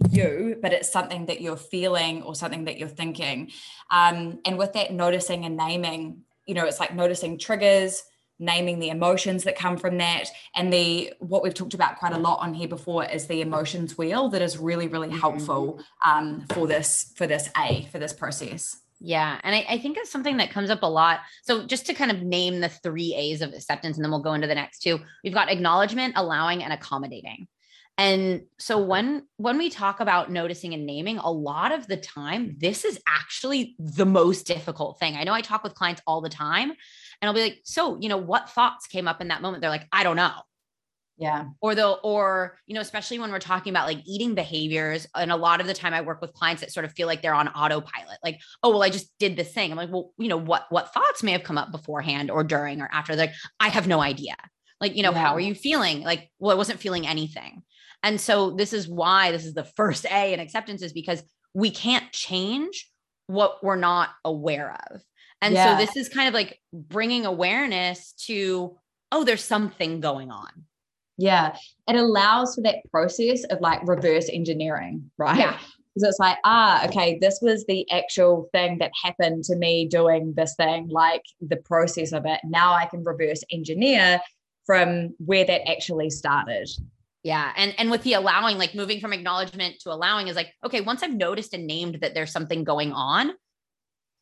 you, 0.10 0.58
but 0.62 0.74
it's 0.74 0.92
something 0.92 1.25
that 1.25 1.42
you're 1.42 1.58
feeling 1.58 2.24
or 2.24 2.36
something 2.36 2.66
that 2.66 2.77
you're 2.77 2.88
thinking. 2.88 3.51
Um, 3.89 4.39
and 4.46 4.58
with 4.58 4.74
that 4.74 4.94
noticing 4.94 5.46
and 5.46 5.58
naming, 5.58 6.22
you 6.46 6.54
know, 6.54 6.66
it's 6.66 6.80
like 6.80 6.94
noticing 6.94 7.38
triggers, 7.38 8.04
naming 8.39 8.80
the 8.80 8.89
emotions 8.89 9.44
that 9.44 9.58
come 9.58 9.77
from 9.77 9.98
that 9.98 10.30
and 10.56 10.72
the 10.72 11.12
what 11.20 11.42
we've 11.44 11.56
talked 11.56 11.74
about 11.74 11.98
quite 11.98 12.13
a 12.13 12.18
lot 12.18 12.39
on 12.39 12.54
here 12.54 12.68
before 12.68 13.04
is 13.04 13.25
the 13.25 13.42
emotions 13.42 13.98
wheel 13.98 14.30
that 14.30 14.44
is 14.44 14.60
really 14.60 14.88
really 14.88 15.08
mm-hmm. 15.08 15.18
helpful 15.18 15.82
um, 16.06 16.46
for 16.54 16.68
this 16.68 17.13
for 17.16 17.25
this 17.25 17.50
a 17.58 17.88
for 17.92 17.98
this 17.98 18.13
process 18.13 18.77
yeah. 19.00 19.39
And 19.44 19.56
I, 19.56 19.66
I, 19.70 19.77
think 19.77 19.98
it's 19.98 20.10
something 20.10 20.38
that 20.38 20.50
comes 20.50 20.70
up 20.70 20.82
a 20.82 20.88
lot. 20.88 21.20
So, 21.44 21.66
just 21.66 21.86
to 21.86 21.94
kind 21.94 22.10
of 22.10 22.24
name 22.24 22.60
the 22.60 22.70
three 22.70 23.13
A's 23.13 23.42
of 23.42 23.54
acceptance, 23.54 23.98
and 23.98 24.04
then 24.04 24.12
we'll 24.12 24.22
go 24.22 24.34
into 24.34 24.48
the 24.48 24.56
next 24.56 24.80
two, 24.80 25.00
we've 25.24 25.34
got 25.34 25.51
acknowledgement, 25.51 26.13
allowing, 26.18 26.63
and 26.63 26.74
accommodating. 26.74 27.48
And 27.98 28.44
so 28.60 28.77
when 28.80 29.24
when 29.38 29.58
we 29.58 29.70
talk 29.70 30.00
about 30.00 30.32
noticing 30.32 30.74
and 30.74 30.86
naming, 30.86 31.18
a 31.18 31.32
lot 31.32 31.72
of 31.72 31.88
the 31.88 31.98
time, 31.98 32.56
this 32.60 32.86
is 32.86 33.00
actually 33.08 33.75
the 33.80 34.06
most 34.06 34.46
difficult 34.46 35.00
thing. 35.00 35.16
I 35.16 35.24
know 35.24 35.34
I 35.34 35.42
talk 35.42 35.63
with 35.63 35.74
clients 35.74 36.01
all 36.06 36.22
the 36.22 36.30
time, 36.30 36.70
and 36.70 36.77
I'll 37.27 37.34
be 37.34 37.42
like, 37.42 37.62
"So, 37.63 37.98
you 38.00 38.08
know, 38.08 38.18
what 38.18 38.51
thoughts 38.51 38.86
came 38.86 39.08
up 39.08 39.20
in 39.20 39.30
that 39.30 39.42
moment?" 39.42 39.62
They're 39.62 39.72
like, 39.72 39.88
"I 39.92 40.04
don't 40.04 40.16
know." 40.16 40.34
Yeah. 41.18 41.46
Or 41.62 41.74
the 41.74 41.88
or 41.88 42.60
you 42.68 42.75
know, 42.75 42.82
especially 42.82 43.18
when 43.18 43.32
we're 43.32 43.39
talking 43.39 43.72
about 43.74 43.88
like 43.88 44.04
eating 44.06 44.36
behaviors, 44.36 45.08
and 45.16 45.32
a 45.32 45.36
lot 45.36 45.60
of 45.60 45.66
the 45.66 45.74
time 45.74 45.96
I 45.96 46.01
work 46.01 46.22
with 46.22 46.34
clients 46.34 46.62
that 46.62 46.72
sort 46.72 46.86
of 46.86 46.94
feel 46.94 47.08
like 47.08 47.24
they're 47.24 47.34
on 47.34 47.48
autopilot. 47.48 48.20
Like, 48.24 48.39
"Oh, 48.62 48.70
well, 48.70 48.84
I 48.84 48.92
just 48.92 49.10
did 49.18 49.36
this 49.36 49.51
thing." 49.51 49.72
I'm 49.72 49.77
like, 49.77 49.89
"Well, 49.92 50.13
you 50.20 50.27
know, 50.27 50.38
what 50.38 50.68
what 50.70 50.94
thoughts 50.94 51.24
may 51.24 51.32
have 51.32 51.44
come 51.44 51.58
up 51.58 51.72
beforehand 51.72 52.30
or 52.30 52.44
during 52.44 52.80
or 52.80 52.89
after?" 52.92 53.16
They're 53.16 53.25
like, 53.27 53.36
"I 53.60 53.70
have 53.70 53.88
no 53.88 54.01
idea." 54.01 54.36
Like, 54.80 54.96
you 54.96 55.04
know, 55.04 55.12
yeah. 55.12 55.20
how 55.20 55.34
are 55.34 55.39
you 55.39 55.56
feeling? 55.56 56.04
Like, 56.04 56.30
well, 56.38 56.51
I 56.51 56.56
wasn't 56.56 56.80
feeling 56.80 57.08
anything. 57.08 57.63
And 58.07 58.21
so 58.21 58.51
this 58.51 58.71
is 58.71 58.87
why 58.87 59.33
this 59.33 59.43
is 59.43 59.53
the 59.53 59.65
first 59.65 60.05
A 60.05 60.31
in 60.33 60.39
acceptance 60.39 60.81
is 60.81 60.93
because 60.93 61.21
we 61.53 61.69
can't 61.69 62.09
change 62.13 62.89
what 63.27 63.61
we're 63.61 63.75
not 63.75 64.11
aware 64.23 64.77
of. 64.89 65.01
And 65.41 65.53
yeah. 65.53 65.77
so 65.77 65.85
this 65.85 65.97
is 65.97 66.07
kind 66.07 66.29
of 66.29 66.33
like 66.33 66.57
bringing 66.71 67.25
awareness 67.25 68.13
to, 68.27 68.77
oh, 69.11 69.25
there's 69.25 69.43
something 69.43 69.99
going 69.99 70.31
on. 70.31 70.47
Yeah. 71.17 71.57
It 71.85 71.97
allows 71.97 72.55
for 72.55 72.61
that 72.61 72.77
process 72.91 73.43
of 73.43 73.59
like 73.59 73.85
reverse 73.85 74.29
engineering, 74.31 75.11
right? 75.17 75.37
Yeah. 75.37 75.57
Because 75.93 76.07
it's 76.07 76.19
like, 76.19 76.37
ah, 76.45 76.87
okay, 76.87 77.17
this 77.19 77.39
was 77.41 77.65
the 77.65 77.85
actual 77.91 78.47
thing 78.53 78.77
that 78.77 78.91
happened 79.03 79.43
to 79.43 79.57
me 79.57 79.85
doing 79.85 80.33
this 80.33 80.55
thing, 80.55 80.87
like 80.87 81.23
the 81.41 81.57
process 81.57 82.13
of 82.13 82.25
it. 82.25 82.39
Now 82.45 82.71
I 82.71 82.85
can 82.85 83.03
reverse 83.03 83.43
engineer 83.51 84.21
from 84.65 85.13
where 85.17 85.43
that 85.43 85.69
actually 85.69 86.09
started. 86.09 86.69
Yeah. 87.27 87.51
And 87.57 87.75
and 87.77 87.91
with 87.91 88.03
the 88.03 88.13
allowing, 88.13 88.57
like 88.57 88.74
moving 88.74 89.01
from 89.01 89.12
acknowledgement 89.12 89.81
to 89.81 89.91
allowing 89.91 90.29
is 90.29 90.38
like, 90.38 90.53
okay, 90.63 90.79
once 90.79 91.03
I've 91.03 91.13
noticed 91.13 91.53
and 91.53 91.67
named 91.67 91.98
that 92.00 92.13
there's 92.13 92.31
something 92.31 92.63
going 92.63 92.93
on, 92.93 93.34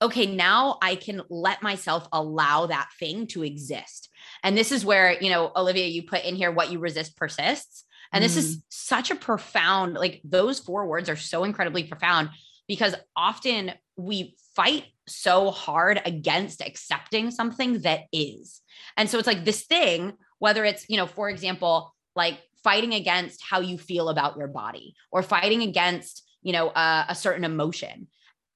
okay, 0.01 0.25
now 0.25 0.79
I 0.81 0.95
can 0.95 1.21
let 1.29 1.61
myself 1.61 2.07
allow 2.11 2.65
that 2.65 2.89
thing 2.99 3.27
to 3.27 3.43
exist. 3.43 4.09
And 4.41 4.57
this 4.57 4.71
is 4.71 4.83
where, 4.83 5.21
you 5.21 5.29
know, 5.29 5.51
Olivia, 5.55 5.85
you 5.85 6.01
put 6.01 6.23
in 6.23 6.35
here 6.35 6.51
what 6.51 6.71
you 6.71 6.79
resist 6.79 7.15
persists. 7.15 7.85
And 8.11 8.23
this 8.23 8.33
mm. 8.33 8.39
is 8.39 8.63
such 8.69 9.11
a 9.11 9.15
profound, 9.15 9.93
like 9.93 10.21
those 10.23 10.59
four 10.59 10.87
words 10.87 11.07
are 11.07 11.15
so 11.15 11.43
incredibly 11.43 11.83
profound 11.83 12.29
because 12.67 12.95
often 13.15 13.71
we 13.97 14.35
fight 14.55 14.85
so 15.07 15.51
hard 15.51 16.01
against 16.05 16.59
accepting 16.59 17.29
something 17.29 17.81
that 17.81 18.05
is. 18.11 18.61
And 18.97 19.07
so 19.07 19.19
it's 19.19 19.27
like 19.27 19.45
this 19.45 19.65
thing, 19.65 20.13
whether 20.39 20.65
it's, 20.65 20.89
you 20.89 20.97
know, 20.97 21.05
for 21.05 21.29
example, 21.29 21.93
like 22.15 22.39
fighting 22.65 22.95
against 22.95 23.43
how 23.47 23.59
you 23.59 23.77
feel 23.77 24.09
about 24.09 24.37
your 24.37 24.47
body 24.47 24.95
or 25.11 25.21
fighting 25.21 25.61
against 25.61 26.23
you 26.41 26.51
know 26.51 26.71
a 26.75 27.15
certain 27.15 27.45
emotion. 27.45 28.07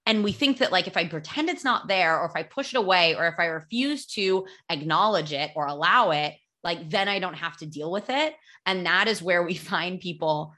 And 0.05 0.23
we 0.23 0.31
think 0.31 0.57
that 0.57 0.71
like 0.71 0.87
if 0.87 0.97
i 0.97 1.07
pretend 1.07 1.49
it's 1.49 1.63
not 1.63 1.87
there 1.87 2.19
or 2.19 2.25
if 2.25 2.35
i 2.35 2.41
push 2.41 2.73
it 2.73 2.77
away 2.77 3.15
or 3.15 3.27
if 3.27 3.35
i 3.37 3.45
refuse 3.45 4.07
to 4.17 4.47
acknowledge 4.69 5.31
it 5.31 5.51
or 5.55 5.67
allow 5.67 6.09
it 6.09 6.33
like 6.63 6.89
then 6.89 7.07
i 7.07 7.19
don't 7.19 7.35
have 7.35 7.55
to 7.57 7.67
deal 7.67 7.91
with 7.91 8.09
it. 8.09 8.33
And 8.65 8.85
that 8.87 9.07
is 9.07 9.21
where 9.21 9.43
we 9.43 9.53
find 9.73 9.99
people 9.99 10.53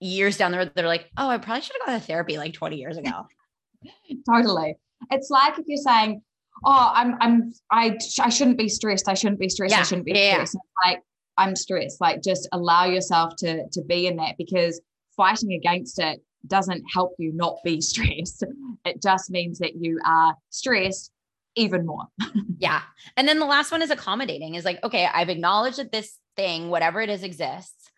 years 0.00 0.36
down 0.38 0.52
the 0.52 0.58
road 0.58 0.72
they're 0.74 0.86
like 0.86 1.10
oh 1.18 1.28
i 1.28 1.38
probably 1.38 1.60
should 1.60 1.76
have 1.80 1.86
gone 1.86 2.00
to 2.00 2.06
therapy 2.06 2.38
like 2.38 2.54
20 2.54 2.76
years 2.76 2.96
ago. 2.96 3.26
Totally. 4.30 4.76
It's 5.10 5.28
like 5.28 5.58
if 5.58 5.66
you're 5.66 5.76
saying 5.76 6.22
oh 6.64 6.90
i'm 6.94 7.16
i'm 7.20 7.52
i 7.70 7.98
i 8.20 8.30
shouldn't 8.30 8.58
be 8.58 8.70
stressed. 8.70 9.08
I 9.08 9.14
shouldn't 9.14 9.40
be 9.40 9.50
stressed. 9.50 9.74
Yeah. 9.74 9.80
i 9.80 9.82
shouldn't 9.82 10.06
be 10.06 10.12
yeah. 10.12 10.32
stressed. 10.32 10.56
Like 10.84 11.02
I'm 11.38 11.56
stressed. 11.56 12.00
Like 12.00 12.22
just 12.22 12.48
allow 12.52 12.84
yourself 12.84 13.36
to 13.38 13.68
to 13.72 13.82
be 13.82 14.06
in 14.06 14.16
that 14.16 14.36
because 14.36 14.80
fighting 15.16 15.52
against 15.52 15.98
it 15.98 16.20
doesn't 16.46 16.84
help 16.92 17.14
you 17.18 17.32
not 17.32 17.56
be 17.64 17.80
stressed. 17.80 18.44
It 18.84 19.02
just 19.02 19.30
means 19.30 19.58
that 19.60 19.76
you 19.76 19.98
are 20.04 20.34
stressed 20.50 21.12
even 21.54 21.86
more. 21.86 22.04
yeah. 22.58 22.82
And 23.16 23.26
then 23.26 23.38
the 23.38 23.46
last 23.46 23.72
one 23.72 23.82
is 23.82 23.90
accommodating 23.90 24.54
is 24.54 24.64
like, 24.64 24.82
okay, 24.84 25.08
I've 25.12 25.28
acknowledged 25.28 25.78
that 25.78 25.92
this 25.92 26.18
thing, 26.36 26.68
whatever 26.68 27.00
it 27.00 27.10
is, 27.10 27.22
exists. 27.22 27.90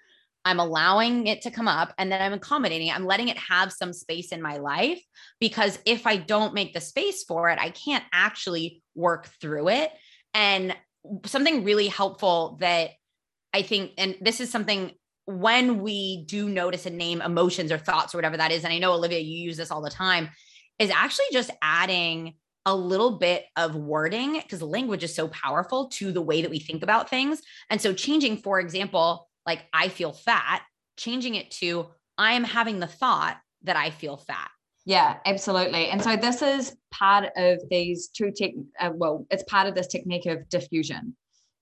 I'm 0.47 0.59
allowing 0.59 1.26
it 1.26 1.42
to 1.42 1.50
come 1.50 1.68
up 1.68 1.92
and 1.99 2.11
then 2.11 2.23
I'm 2.23 2.32
accommodating. 2.32 2.90
I'm 2.90 3.04
letting 3.04 3.28
it 3.28 3.37
have 3.37 3.70
some 3.73 3.92
space 3.92 4.32
in 4.32 4.40
my 4.40 4.56
life 4.56 5.02
because 5.38 5.78
if 5.85 6.06
I 6.06 6.16
don't 6.16 6.54
make 6.54 6.73
the 6.73 6.80
space 6.80 7.25
for 7.25 7.50
it, 7.50 7.59
I 7.61 7.68
can't 7.68 8.04
actually 8.11 8.82
work 8.94 9.26
through 9.40 9.68
it. 9.68 9.90
And 10.32 10.75
something 11.26 11.64
really 11.64 11.88
helpful 11.88 12.56
that 12.61 12.90
I 13.52 13.62
think, 13.62 13.92
and 13.99 14.16
this 14.21 14.40
is 14.40 14.50
something 14.50 14.92
when 15.26 15.80
we 15.80 16.25
do 16.25 16.49
notice 16.49 16.87
and 16.87 16.99
name 16.99 17.21
emotions 17.21 17.71
or 17.71 17.78
thoughts 17.78 18.14
or 18.14 18.19
whatever 18.19 18.37
that 18.37 18.52
is, 18.52 18.64
and 18.64 18.73
I 18.73 18.78
know 18.78 18.92
Olivia, 18.92 19.21
you 19.21 19.38
use 19.38 19.57
this 19.57 19.71
all 19.71 19.83
the 19.83 19.90
time, 19.90 20.30
is 20.78 20.90
actually 20.90 21.26
just 21.33 21.50
adding 21.62 22.35
a 22.66 22.75
little 22.75 23.19
bit 23.19 23.45
of 23.57 23.75
wording 23.75 24.35
because 24.35 24.62
language 24.62 25.02
is 25.02 25.14
so 25.14 25.28
powerful 25.28 25.88
to 25.88 26.12
the 26.12 26.23
way 26.23 26.42
that 26.42 26.50
we 26.50 26.59
think 26.59 26.83
about 26.83 27.09
things. 27.09 27.40
And 27.71 27.80
so 27.80 27.92
changing, 27.92 28.38
for 28.38 28.61
example, 28.61 29.28
like 29.47 29.64
I 29.73 29.88
feel 29.88 30.12
fat, 30.12 30.62
changing 30.97 31.37
it 31.37 31.50
to 31.52 31.87
I 32.19 32.35
am 32.35 32.45
having 32.45 32.80
the 32.80 32.87
thought 32.87 33.38
that 33.62 33.76
I 33.76 33.90
feel 33.90 34.16
fat. 34.16 34.50
Yeah, 34.85 35.19
absolutely. 35.26 35.88
And 35.88 36.02
so 36.02 36.16
this 36.16 36.42
is 36.42 36.76
part 36.90 37.30
of 37.37 37.61
these 37.71 38.09
two 38.09 38.30
tech. 38.30 38.52
Uh, 38.78 38.90
well, 38.95 39.26
it's 39.30 39.45
part 39.45 39.66
of 39.66 39.75
this 39.75 39.87
technique 39.87 40.26
of 40.26 40.40
defusion 40.49 41.12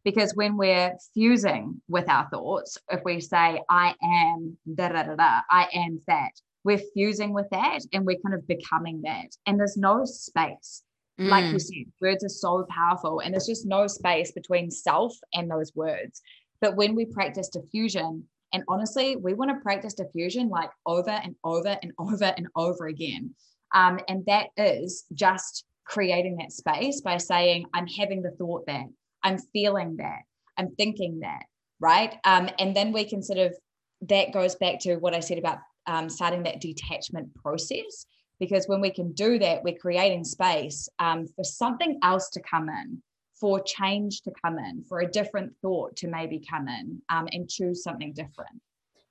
because 0.08 0.34
when 0.34 0.56
we're 0.56 0.96
fusing 1.12 1.82
with 1.86 2.08
our 2.08 2.26
thoughts, 2.30 2.78
if 2.90 3.02
we 3.04 3.20
say, 3.20 3.60
I 3.68 3.94
am 4.02 4.56
da 4.74 4.88
da 4.88 5.02
da 5.02 5.16
da, 5.16 5.40
I 5.50 5.68
am 5.74 6.00
that, 6.06 6.30
we're 6.64 6.80
fusing 6.94 7.34
with 7.34 7.46
that 7.50 7.80
and 7.92 8.06
we're 8.06 8.16
kind 8.24 8.34
of 8.34 8.48
becoming 8.48 9.02
that. 9.02 9.36
And 9.44 9.60
there's 9.60 9.76
no 9.76 10.06
space. 10.06 10.82
Mm. 11.20 11.28
Like 11.28 11.44
you 11.44 11.56
mm. 11.56 11.60
said, 11.60 11.92
words 12.00 12.24
are 12.24 12.30
so 12.30 12.66
powerful, 12.70 13.20
and 13.20 13.34
there's 13.34 13.46
just 13.46 13.66
no 13.66 13.86
space 13.86 14.32
between 14.32 14.70
self 14.70 15.14
and 15.34 15.50
those 15.50 15.74
words. 15.74 16.22
But 16.62 16.74
when 16.74 16.94
we 16.94 17.04
practice 17.04 17.50
defusion, 17.54 18.22
and 18.54 18.64
honestly, 18.66 19.16
we 19.16 19.34
want 19.34 19.50
to 19.50 19.60
practice 19.60 19.94
defusion 19.94 20.48
like 20.48 20.70
over 20.86 21.10
and 21.10 21.34
over 21.44 21.76
and 21.82 21.92
over 21.98 22.32
and 22.34 22.46
over 22.56 22.86
again. 22.86 23.34
Um, 23.74 24.00
and 24.08 24.24
that 24.24 24.46
is 24.56 25.04
just 25.12 25.66
creating 25.84 26.36
that 26.36 26.52
space 26.52 27.02
by 27.02 27.18
saying, 27.18 27.66
I'm 27.74 27.86
having 27.86 28.22
the 28.22 28.30
thought 28.30 28.64
that, 28.68 28.86
I'm 29.22 29.38
feeling 29.52 29.96
that, 29.96 30.20
I'm 30.56 30.75
thinking 30.76 31.20
that, 31.20 31.44
right? 31.80 32.14
Um, 32.25 32.48
and 32.58 32.75
then 32.75 32.92
we 32.92 33.04
can 33.04 33.22
sort 33.22 33.38
of, 33.38 33.54
that 34.02 34.32
goes 34.32 34.54
back 34.54 34.80
to 34.80 34.96
what 34.96 35.14
I 35.14 35.20
said 35.20 35.38
about 35.38 35.58
um, 35.87 36.08
starting 36.08 36.44
that 36.44 36.60
detachment 36.60 37.34
process. 37.34 38.06
Because 38.40 38.66
when 38.66 38.80
we 38.80 38.90
can 38.90 39.12
do 39.12 39.38
that, 39.40 39.64
we're 39.64 39.75
creating 39.76 40.22
space 40.22 40.88
um, 41.00 41.26
for 41.34 41.42
something 41.42 41.98
else 42.04 42.28
to 42.30 42.40
come 42.40 42.68
in, 42.68 43.02
for 43.40 43.60
change 43.60 44.22
to 44.22 44.32
come 44.44 44.58
in, 44.58 44.84
for 44.88 45.00
a 45.00 45.10
different 45.10 45.52
thought 45.60 45.96
to 45.96 46.06
maybe 46.06 46.40
come 46.48 46.68
in 46.68 47.02
um, 47.08 47.26
and 47.32 47.48
choose 47.48 47.82
something 47.82 48.12
different. 48.12 48.60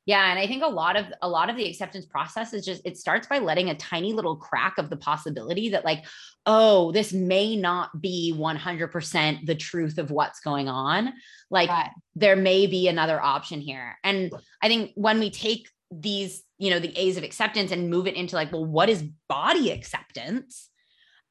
Yeah, 0.07 0.31
and 0.31 0.39
I 0.39 0.47
think 0.47 0.63
a 0.63 0.67
lot 0.67 0.95
of 0.95 1.05
a 1.21 1.27
lot 1.27 1.49
of 1.49 1.57
the 1.57 1.69
acceptance 1.69 2.05
process 2.05 2.53
is 2.53 2.63
just 2.65 2.81
it 2.85 2.97
starts 2.97 3.27
by 3.27 3.39
letting 3.39 3.69
a 3.69 3.75
tiny 3.75 4.13
little 4.13 4.37
crack 4.37 4.77
of 4.77 4.89
the 4.89 4.95
possibility 4.95 5.69
that 5.69 5.83
like, 5.83 6.05
oh, 6.45 6.93
this 6.93 7.11
may 7.11 7.57
not 7.57 8.01
be 8.01 8.33
100% 8.33 9.45
the 9.45 9.55
truth 9.55 9.97
of 9.97 10.09
what's 10.09 10.39
going 10.39 10.69
on. 10.69 11.11
Like 11.51 11.69
right. 11.69 11.89
there 12.15 12.37
may 12.37 12.67
be 12.67 12.87
another 12.87 13.21
option 13.21 13.59
here. 13.59 13.97
And 14.01 14.31
I 14.61 14.69
think 14.69 14.93
when 14.95 15.19
we 15.19 15.29
take 15.29 15.67
these, 15.91 16.41
you 16.57 16.69
know, 16.69 16.79
the 16.79 16.97
A's 16.97 17.17
of 17.17 17.23
acceptance 17.25 17.73
and 17.73 17.89
move 17.89 18.07
it 18.07 18.15
into 18.15 18.37
like, 18.37 18.53
well, 18.53 18.65
what 18.65 18.87
is 18.87 19.03
body 19.27 19.71
acceptance? 19.71 20.69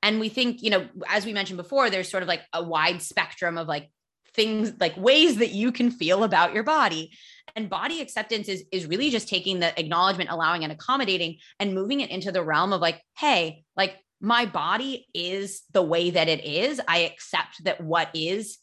And 0.03 0.21
we 0.21 0.29
think, 0.29 0.63
you 0.63 0.69
know, 0.69 0.87
as 1.09 1.25
we 1.25 1.33
mentioned 1.33 1.57
before, 1.57 1.89
there's 1.89 2.11
sort 2.11 2.23
of 2.23 2.29
like 2.29 2.43
a 2.53 2.63
wide 2.63 3.01
spectrum 3.01 3.57
of 3.57 3.69
like 3.69 3.91
things 4.35 4.75
like 4.79 4.99
ways 4.99 5.37
that 5.37 5.53
you 5.53 5.73
can 5.73 5.91
feel 5.91 6.25
about 6.25 6.53
your 6.53 6.63
body 6.63 7.11
and 7.57 7.69
body 7.69 8.01
acceptance 8.01 8.49
is 8.49 8.65
is 8.71 8.87
really 8.87 9.11
just 9.11 9.29
taking 9.29 9.59
the 9.59 9.79
acknowledgement 9.79 10.31
allowing 10.31 10.63
and 10.63 10.73
accommodating 10.73 11.39
and 11.59 11.75
moving 11.75 12.01
it 12.01 12.11
into 12.11 12.31
the 12.31 12.43
realm 12.43 12.73
of 12.73 12.81
like 12.81 13.01
hey 13.19 13.65
like 13.77 13.97
my 14.21 14.47
body 14.47 15.07
is 15.15 15.63
the 15.73 15.83
way 15.83 16.11
that 16.11 16.29
it 16.29 16.45
is 16.45 16.81
i 16.87 16.99
accept 16.99 17.65
that 17.65 17.81
what 17.81 18.09
is 18.15 18.59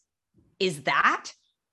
is 0.58 0.82
that 0.82 1.30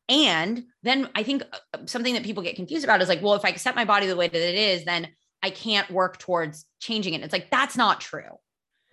and 0.10 0.64
then 0.84 1.10
i 1.16 1.24
think 1.24 1.44
uh, 1.54 1.78
something 1.86 2.14
that 2.14 2.24
people 2.24 2.44
get 2.44 2.56
confused 2.56 2.84
about 2.84 3.02
is 3.02 3.10
like 3.10 3.22
well 3.22 3.36
if 3.36 3.46
i 3.46 3.50
accept 3.50 3.76
my 3.76 3.86
body 3.86 4.08
the 4.08 4.16
way 4.16 4.28
that 4.28 4.50
it 4.50 4.56
is 4.56 4.84
then 4.84 5.08
i 5.42 5.50
can't 5.50 5.90
work 5.90 6.18
towards 6.18 6.66
changing 6.80 7.14
it 7.14 7.22
it's 7.22 7.34
like 7.34 7.50
that's 7.50 7.78
not 7.78 8.02
true 8.02 8.38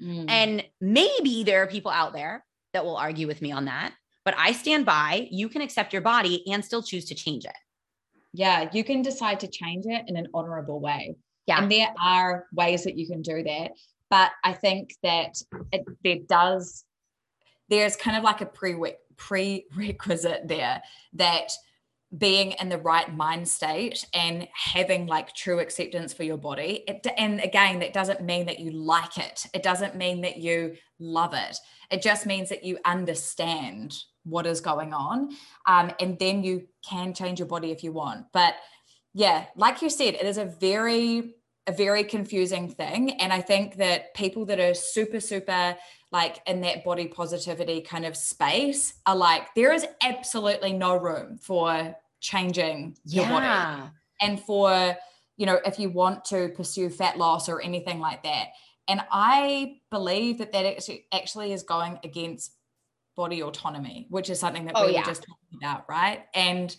mm. 0.02 0.24
and 0.28 0.64
maybe 0.80 1.42
there 1.44 1.62
are 1.62 1.66
people 1.66 1.90
out 1.90 2.12
there 2.12 2.44
that 2.72 2.84
will 2.84 2.96
argue 2.96 3.26
with 3.26 3.42
me 3.42 3.52
on 3.52 3.64
that, 3.66 3.94
but 4.24 4.34
I 4.36 4.52
stand 4.52 4.86
by 4.86 5.28
you 5.30 5.48
can 5.48 5.62
accept 5.62 5.92
your 5.92 6.02
body 6.02 6.44
and 6.50 6.64
still 6.64 6.82
choose 6.82 7.06
to 7.06 7.14
change 7.14 7.44
it. 7.44 7.56
Yeah, 8.38 8.68
you 8.72 8.84
can 8.84 9.02
decide 9.02 9.40
to 9.40 9.48
change 9.48 9.84
it 9.86 10.04
in 10.06 10.16
an 10.16 10.28
honorable 10.32 10.78
way. 10.78 11.16
Yeah. 11.48 11.60
And 11.60 11.68
there 11.68 11.92
are 12.00 12.46
ways 12.52 12.84
that 12.84 12.96
you 12.96 13.04
can 13.08 13.20
do 13.20 13.42
that. 13.42 13.72
But 14.10 14.30
I 14.44 14.52
think 14.52 14.94
that 15.02 15.42
it, 15.72 15.84
there 16.04 16.18
does, 16.28 16.84
there's 17.68 17.96
kind 17.96 18.16
of 18.16 18.22
like 18.22 18.40
a 18.40 18.46
prerequisite 19.16 20.46
there 20.46 20.80
that 21.14 21.50
being 22.16 22.52
in 22.52 22.70
the 22.70 22.78
right 22.78 23.14
mind 23.14 23.46
state 23.46 24.06
and 24.14 24.48
having 24.54 25.06
like 25.06 25.34
true 25.34 25.58
acceptance 25.60 26.14
for 26.14 26.22
your 26.22 26.38
body 26.38 26.82
it, 26.88 27.06
and 27.18 27.40
again 27.40 27.80
that 27.80 27.92
doesn't 27.92 28.22
mean 28.22 28.46
that 28.46 28.58
you 28.58 28.70
like 28.70 29.18
it. 29.18 29.44
It 29.52 29.62
doesn't 29.62 29.94
mean 29.94 30.22
that 30.22 30.38
you 30.38 30.76
love 30.98 31.34
it. 31.34 31.58
It 31.90 32.00
just 32.00 32.24
means 32.24 32.48
that 32.48 32.64
you 32.64 32.78
understand 32.84 33.94
what 34.24 34.46
is 34.46 34.60
going 34.60 34.94
on 34.94 35.30
um, 35.66 35.92
and 36.00 36.18
then 36.18 36.42
you 36.42 36.66
can 36.88 37.12
change 37.12 37.38
your 37.38 37.48
body 37.48 37.70
if 37.70 37.84
you 37.84 37.92
want. 37.92 38.26
But 38.32 38.54
yeah 39.14 39.46
like 39.56 39.80
you 39.82 39.90
said 39.90 40.14
it 40.14 40.26
is 40.26 40.38
a 40.38 40.44
very 40.44 41.34
a 41.68 41.72
very 41.72 42.02
confusing 42.02 42.68
thing 42.68 43.10
and 43.20 43.32
i 43.32 43.40
think 43.40 43.76
that 43.76 44.12
people 44.14 44.46
that 44.46 44.58
are 44.58 44.74
super 44.74 45.20
super 45.20 45.76
like 46.10 46.40
in 46.46 46.62
that 46.62 46.82
body 46.82 47.06
positivity 47.06 47.82
kind 47.82 48.06
of 48.06 48.16
space 48.16 48.94
are 49.06 49.14
like 49.14 49.54
there 49.54 49.72
is 49.72 49.86
absolutely 50.02 50.72
no 50.72 50.96
room 50.96 51.36
for 51.36 51.94
changing 52.20 52.96
your 53.04 53.24
yeah. 53.24 53.30
body 53.30 53.90
and 54.22 54.40
for 54.40 54.96
you 55.36 55.44
know 55.44 55.60
if 55.66 55.78
you 55.78 55.90
want 55.90 56.24
to 56.24 56.48
pursue 56.56 56.88
fat 56.88 57.18
loss 57.18 57.48
or 57.48 57.60
anything 57.60 58.00
like 58.00 58.22
that 58.22 58.46
and 58.88 59.02
i 59.12 59.76
believe 59.90 60.38
that 60.38 60.52
that 60.52 60.64
actually, 60.64 61.04
actually 61.12 61.52
is 61.52 61.62
going 61.62 61.98
against 62.02 62.54
body 63.14 63.42
autonomy 63.42 64.06
which 64.08 64.30
is 64.30 64.40
something 64.40 64.64
that 64.64 64.72
oh, 64.74 64.86
we 64.86 64.94
yeah. 64.94 65.00
were 65.00 65.04
just 65.04 65.22
talking 65.22 65.58
about 65.60 65.84
right 65.88 66.24
and 66.34 66.76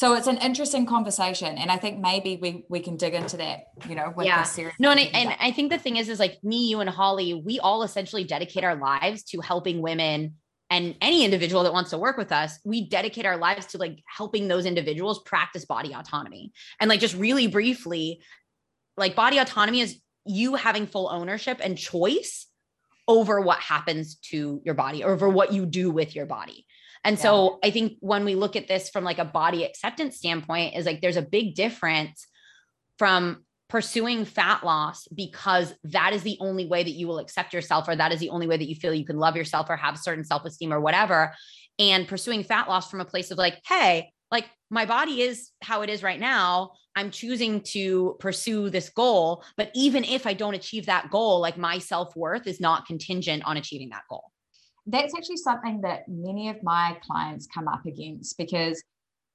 so 0.00 0.14
it's 0.14 0.26
an 0.26 0.38
interesting 0.38 0.86
conversation 0.86 1.58
and 1.58 1.70
i 1.70 1.76
think 1.76 2.00
maybe 2.00 2.38
we 2.40 2.64
we 2.70 2.80
can 2.80 2.96
dig 2.96 3.14
into 3.14 3.36
that 3.36 3.64
you 3.88 3.94
know 3.94 4.12
with 4.16 4.26
yeah. 4.26 4.42
series 4.42 4.72
no 4.78 4.90
and 4.90 5.00
I, 5.00 5.10
and 5.12 5.36
I 5.38 5.50
think 5.52 5.70
the 5.70 5.78
thing 5.78 5.96
is 5.96 6.08
is 6.08 6.18
like 6.18 6.42
me 6.42 6.68
you 6.70 6.80
and 6.80 6.88
holly 6.88 7.34
we 7.34 7.60
all 7.60 7.82
essentially 7.82 8.24
dedicate 8.24 8.64
our 8.64 8.76
lives 8.76 9.22
to 9.24 9.40
helping 9.40 9.82
women 9.82 10.34
and 10.70 10.94
any 11.00 11.24
individual 11.24 11.64
that 11.64 11.72
wants 11.72 11.90
to 11.90 11.98
work 11.98 12.16
with 12.16 12.30
us. 12.30 12.60
We 12.64 12.88
dedicate 12.88 13.26
our 13.26 13.36
lives 13.36 13.66
to 13.66 13.78
like 13.78 14.04
helping 14.06 14.46
those 14.46 14.66
individuals 14.66 15.20
practice 15.24 15.64
body 15.64 15.92
autonomy. 15.92 16.52
And 16.78 16.88
like 16.88 17.00
just 17.00 17.16
really 17.16 17.48
briefly 17.48 18.22
like 18.96 19.16
body 19.16 19.38
autonomy 19.38 19.80
is 19.80 20.00
you 20.24 20.54
having 20.54 20.86
full 20.86 21.08
ownership 21.10 21.58
and 21.60 21.76
choice 21.76 22.46
over 23.08 23.40
what 23.40 23.58
happens 23.58 24.16
to 24.16 24.62
your 24.64 24.74
body 24.74 25.02
or 25.02 25.12
over 25.12 25.28
what 25.28 25.52
you 25.52 25.66
do 25.66 25.90
with 25.90 26.14
your 26.14 26.26
body 26.26 26.66
and 27.04 27.16
yeah. 27.16 27.22
so 27.22 27.58
I 27.64 27.70
think 27.70 27.96
when 28.00 28.24
we 28.24 28.34
look 28.34 28.56
at 28.56 28.68
this 28.68 28.90
from 28.90 29.04
like 29.04 29.18
a 29.18 29.24
body 29.24 29.64
acceptance 29.64 30.16
standpoint, 30.16 30.76
is 30.76 30.86
like 30.86 31.00
there's 31.00 31.16
a 31.16 31.22
big 31.22 31.54
difference 31.54 32.26
from 32.98 33.44
pursuing 33.68 34.24
fat 34.24 34.64
loss 34.64 35.06
because 35.08 35.72
that 35.84 36.12
is 36.12 36.22
the 36.22 36.36
only 36.40 36.66
way 36.66 36.82
that 36.82 36.90
you 36.90 37.06
will 37.06 37.18
accept 37.18 37.54
yourself 37.54 37.88
or 37.88 37.94
that 37.96 38.12
is 38.12 38.18
the 38.18 38.30
only 38.30 38.46
way 38.46 38.56
that 38.56 38.68
you 38.68 38.74
feel 38.74 38.92
you 38.92 39.04
can 39.04 39.18
love 39.18 39.36
yourself 39.36 39.70
or 39.70 39.76
have 39.76 39.96
certain 39.96 40.24
self-esteem 40.24 40.72
or 40.72 40.80
whatever. 40.80 41.32
And 41.78 42.06
pursuing 42.06 42.42
fat 42.42 42.68
loss 42.68 42.90
from 42.90 43.00
a 43.00 43.04
place 43.04 43.30
of 43.30 43.38
like 43.38 43.60
hey 43.66 44.12
like 44.30 44.46
my 44.70 44.86
body 44.86 45.22
is 45.22 45.50
how 45.62 45.82
it 45.82 45.90
is 45.90 46.02
right 46.02 46.20
now. 46.20 46.72
I'm 46.94 47.10
choosing 47.10 47.62
to 47.72 48.16
pursue 48.20 48.68
this 48.68 48.90
goal. 48.90 49.44
But 49.56 49.70
even 49.74 50.04
if 50.04 50.26
i 50.26 50.34
don't 50.34 50.54
achieve 50.54 50.86
that 50.86 51.10
goal 51.10 51.40
like 51.40 51.56
my 51.56 51.78
self-worth 51.78 52.46
is 52.46 52.60
not 52.60 52.86
contingent 52.86 53.44
on 53.46 53.56
achieving 53.56 53.90
that 53.90 54.02
goal 54.10 54.32
that's 54.86 55.14
actually 55.14 55.36
something 55.36 55.80
that 55.82 56.08
many 56.08 56.48
of 56.48 56.62
my 56.62 56.98
clients 57.02 57.46
come 57.46 57.68
up 57.68 57.86
against 57.86 58.36
because 58.38 58.82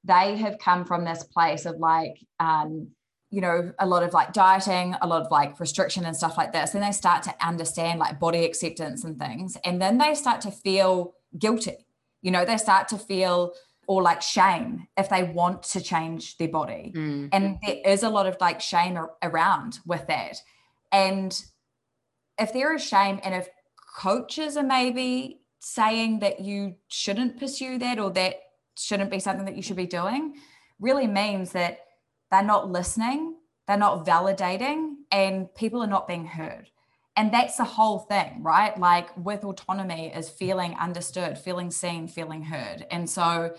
they 0.04 0.36
have 0.38 0.58
come 0.60 0.86
from 0.86 1.04
this 1.04 1.24
place 1.24 1.66
of 1.66 1.78
like 1.78 2.16
um, 2.40 2.90
you 3.32 3.42
know 3.42 3.74
a 3.80 3.86
lot 3.86 4.04
of 4.04 4.14
like 4.14 4.34
dieting 4.34 4.96
a 5.02 5.08
lot 5.08 5.22
of 5.22 5.32
like 5.32 5.60
restriction 5.60 6.06
and 6.06 6.16
stuff 6.16 6.38
like 6.38 6.54
this. 6.54 6.72
Then 6.72 6.82
they 6.82 6.92
start 6.92 7.24
to 7.24 7.36
understand 7.46 8.00
like 8.00 8.20
body 8.20 8.46
acceptance 8.46 9.04
and 9.04 9.20
things. 9.20 9.58
And 9.66 9.82
then 9.82 9.98
they 9.98 10.16
start 10.16 10.42
to 10.42 10.52
feel 10.52 11.16
guilty. 11.38 11.86
You 12.22 12.32
know 12.32 12.46
they 12.46 12.58
start 12.58 12.88
to 12.90 12.98
feel 12.98 13.54
or 13.88 14.02
like 14.02 14.22
shame 14.22 14.88
if 14.98 15.10
they 15.10 15.24
want 15.24 15.64
to 15.64 15.82
change 15.82 16.38
their 16.38 16.48
body. 16.48 16.92
Mm. 16.96 17.30
and 17.32 17.58
there 17.64 17.78
is 17.86 18.04
a 18.04 18.10
lot 18.10 18.26
of 18.26 18.38
like 18.40 18.62
shame 18.62 18.98
around 19.22 19.80
with 19.86 20.08
that. 20.08 20.38
And 20.92 21.40
if 22.40 22.54
there 22.54 22.74
is 22.74 22.84
shame 22.84 23.20
and 23.24 23.36
if 23.36 23.48
coaches 23.96 24.58
are 24.58 24.64
maybe 24.64 25.42
saying 25.60 26.20
that 26.20 26.42
you 26.42 26.76
shouldn't 26.88 27.40
pursue 27.40 27.78
that 27.80 27.98
or 28.00 28.12
that 28.12 28.36
shouldn't 28.78 29.10
be 29.10 29.20
something 29.20 29.46
that 29.46 29.56
you 29.56 29.62
should 29.62 29.78
be 29.78 29.88
doing 29.88 30.36
really 30.80 31.08
means 31.08 31.54
that 31.54 31.80
they're 32.30 32.44
not 32.44 32.70
listening, 32.70 33.36
they're 33.68 33.78
not 33.78 34.06
validating, 34.06 34.96
and 35.12 35.54
people 35.56 35.82
are 35.82 35.88
not 35.88 36.08
being 36.08 36.26
heard. 36.26 36.70
And 37.16 37.34
that's 37.34 37.56
the 37.56 37.64
whole 37.64 38.00
thing, 38.00 38.44
right? 38.44 38.78
Like 38.78 39.16
with 39.16 39.46
autonomy 39.46 40.12
is 40.14 40.30
feeling 40.30 40.76
understood, 40.76 41.38
feeling 41.38 41.72
seen, 41.72 42.10
feeling 42.10 42.44
heard. 42.44 42.86
And 42.92 43.10
so, 43.10 43.56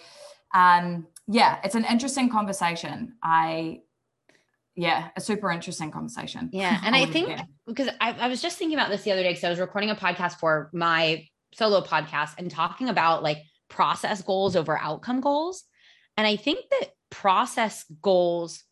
um, 0.54 1.06
yeah, 1.26 1.58
it's 1.64 1.74
an 1.74 1.86
interesting 1.86 2.28
conversation. 2.28 3.14
I 3.22 3.80
yeah, 4.76 5.08
a 5.16 5.20
super 5.20 5.50
interesting 5.50 5.90
conversation. 5.90 6.50
Yeah. 6.52 6.78
And 6.84 6.94
I 6.94 7.06
think 7.06 7.30
because 7.66 7.88
I, 8.00 8.12
I, 8.12 8.28
was 8.28 8.42
just 8.42 8.58
thinking 8.58 8.76
about 8.76 8.90
this 8.90 9.02
the 9.02 9.12
other 9.12 9.22
day 9.22 9.30
because 9.30 9.44
I 9.44 9.50
was 9.50 9.58
recording 9.58 9.88
a 9.88 9.94
podcast 9.94 10.38
for 10.38 10.70
my 10.74 11.26
solo 11.54 11.80
podcast 11.80 12.32
and 12.36 12.50
talking 12.50 12.90
about 12.90 13.22
like 13.22 13.38
process 13.70 14.20
goals 14.20 14.54
over 14.54 14.78
outcome 14.78 15.22
goals. 15.22 15.64
And 16.18 16.26
I 16.26 16.36
think 16.36 16.60
that 16.70 16.90
process 17.10 17.84
goals 18.02 18.62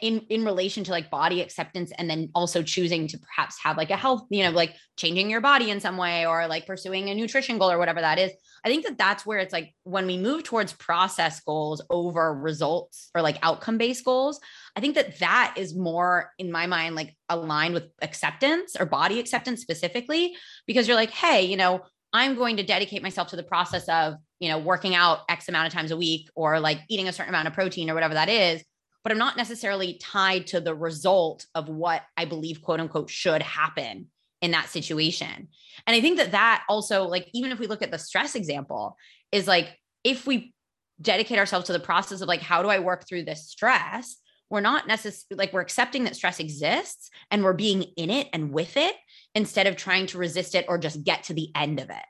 in 0.00 0.20
in 0.28 0.44
relation 0.44 0.82
to 0.84 0.90
like 0.90 1.10
body 1.10 1.40
acceptance 1.40 1.92
and 1.96 2.10
then 2.10 2.28
also 2.34 2.62
choosing 2.62 3.06
to 3.06 3.18
perhaps 3.18 3.56
have 3.62 3.76
like 3.76 3.90
a 3.90 3.96
health 3.96 4.26
you 4.30 4.42
know 4.42 4.50
like 4.50 4.74
changing 4.96 5.30
your 5.30 5.40
body 5.40 5.70
in 5.70 5.80
some 5.80 5.96
way 5.96 6.26
or 6.26 6.46
like 6.46 6.66
pursuing 6.66 7.08
a 7.08 7.14
nutrition 7.14 7.58
goal 7.58 7.70
or 7.70 7.78
whatever 7.78 8.00
that 8.00 8.18
is. 8.18 8.32
I 8.64 8.68
think 8.68 8.84
that 8.84 8.98
that's 8.98 9.24
where 9.24 9.38
it's 9.38 9.52
like 9.52 9.74
when 9.84 10.06
we 10.06 10.18
move 10.18 10.42
towards 10.42 10.72
process 10.74 11.40
goals 11.40 11.80
over 11.88 12.34
results 12.34 13.10
or 13.14 13.22
like 13.22 13.38
outcome 13.42 13.78
based 13.78 14.04
goals 14.04 14.40
i 14.76 14.80
think 14.80 14.94
that 14.94 15.18
that 15.18 15.54
is 15.56 15.74
more 15.74 16.32
in 16.38 16.50
my 16.50 16.66
mind 16.66 16.94
like 16.94 17.16
aligned 17.28 17.74
with 17.74 17.84
acceptance 18.02 18.76
or 18.78 18.86
body 18.86 19.20
acceptance 19.20 19.60
specifically 19.60 20.34
because 20.66 20.86
you're 20.86 20.96
like 20.96 21.10
hey 21.10 21.42
you 21.42 21.56
know 21.56 21.82
i'm 22.12 22.34
going 22.34 22.56
to 22.56 22.62
dedicate 22.62 23.02
myself 23.02 23.28
to 23.28 23.36
the 23.36 23.42
process 23.42 23.88
of 23.88 24.14
you 24.38 24.48
know 24.48 24.58
working 24.58 24.94
out 24.94 25.20
x 25.28 25.48
amount 25.48 25.66
of 25.66 25.72
times 25.72 25.90
a 25.90 25.96
week 25.96 26.28
or 26.34 26.60
like 26.60 26.80
eating 26.88 27.08
a 27.08 27.12
certain 27.12 27.30
amount 27.30 27.48
of 27.48 27.54
protein 27.54 27.90
or 27.90 27.94
whatever 27.94 28.14
that 28.14 28.28
is 28.28 28.62
but 29.02 29.12
I'm 29.12 29.18
not 29.18 29.36
necessarily 29.36 29.94
tied 29.94 30.48
to 30.48 30.60
the 30.60 30.74
result 30.74 31.46
of 31.54 31.68
what 31.68 32.02
I 32.16 32.24
believe, 32.24 32.62
quote 32.62 32.80
unquote, 32.80 33.10
should 33.10 33.42
happen 33.42 34.08
in 34.42 34.50
that 34.52 34.68
situation. 34.68 35.48
And 35.86 35.96
I 35.96 36.00
think 36.00 36.18
that 36.18 36.32
that 36.32 36.64
also, 36.68 37.04
like, 37.04 37.28
even 37.32 37.52
if 37.52 37.58
we 37.58 37.66
look 37.66 37.82
at 37.82 37.90
the 37.90 37.98
stress 37.98 38.34
example, 38.34 38.96
is 39.32 39.46
like, 39.46 39.76
if 40.04 40.26
we 40.26 40.54
dedicate 41.00 41.38
ourselves 41.38 41.66
to 41.66 41.72
the 41.72 41.80
process 41.80 42.20
of 42.20 42.28
like, 42.28 42.42
how 42.42 42.62
do 42.62 42.68
I 42.68 42.78
work 42.78 43.06
through 43.06 43.24
this 43.24 43.48
stress? 43.48 44.16
We're 44.50 44.60
not 44.60 44.86
necessarily 44.86 45.38
like, 45.38 45.52
we're 45.52 45.60
accepting 45.60 46.04
that 46.04 46.16
stress 46.16 46.40
exists 46.40 47.10
and 47.30 47.44
we're 47.44 47.52
being 47.52 47.82
in 47.96 48.10
it 48.10 48.28
and 48.32 48.52
with 48.52 48.76
it 48.76 48.94
instead 49.34 49.66
of 49.66 49.76
trying 49.76 50.06
to 50.06 50.18
resist 50.18 50.54
it 50.54 50.66
or 50.68 50.76
just 50.76 51.04
get 51.04 51.24
to 51.24 51.34
the 51.34 51.50
end 51.54 51.80
of 51.80 51.88
it. 51.88 52.04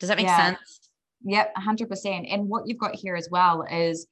Does 0.00 0.08
that 0.08 0.16
make 0.16 0.26
yeah. 0.26 0.54
sense? 0.54 0.90
Yep, 1.24 1.54
100%. 1.56 2.32
And 2.32 2.48
what 2.48 2.64
you've 2.66 2.78
got 2.78 2.94
here 2.94 3.16
as 3.16 3.28
well 3.30 3.64
is 3.70 4.06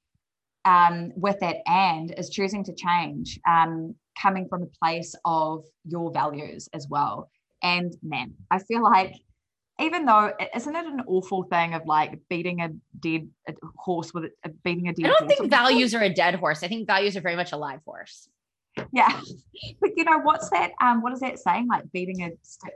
um, 0.64 1.12
with 1.16 1.38
that 1.40 1.56
and 1.66 2.12
is 2.16 2.30
choosing 2.30 2.64
to 2.64 2.74
change, 2.74 3.38
um, 3.48 3.94
coming 4.20 4.48
from 4.48 4.62
a 4.62 4.66
place 4.82 5.14
of 5.24 5.64
your 5.84 6.12
values 6.12 6.68
as 6.72 6.86
well. 6.88 7.30
And 7.62 7.94
man, 8.02 8.34
I 8.50 8.58
feel 8.58 8.82
like 8.82 9.14
even 9.80 10.04
though 10.04 10.32
isn't 10.54 10.76
it 10.76 10.86
an 10.86 11.02
awful 11.06 11.44
thing 11.44 11.74
of 11.74 11.82
like 11.86 12.20
beating 12.28 12.60
a 12.60 12.70
dead 13.00 13.28
horse 13.76 14.12
with 14.12 14.24
a, 14.44 14.48
beating 14.64 14.88
a 14.88 14.92
dead 14.92 15.06
I 15.06 15.08
don't 15.08 15.28
think 15.28 15.50
values 15.50 15.94
are 15.94 16.02
a 16.02 16.12
dead 16.12 16.34
horse. 16.34 16.62
I 16.62 16.68
think 16.68 16.86
values 16.86 17.16
are 17.16 17.20
very 17.20 17.36
much 17.36 17.52
a 17.52 17.56
live 17.56 17.80
horse. 17.84 18.28
Yeah. 18.92 19.20
But 19.80 19.90
you 19.96 20.02
know, 20.04 20.18
what's 20.18 20.50
that? 20.50 20.72
Um, 20.80 21.02
what 21.02 21.12
is 21.12 21.20
that 21.20 21.38
saying? 21.38 21.68
Like 21.68 21.84
beating 21.92 22.22
a 22.22 22.30
stick, 22.42 22.72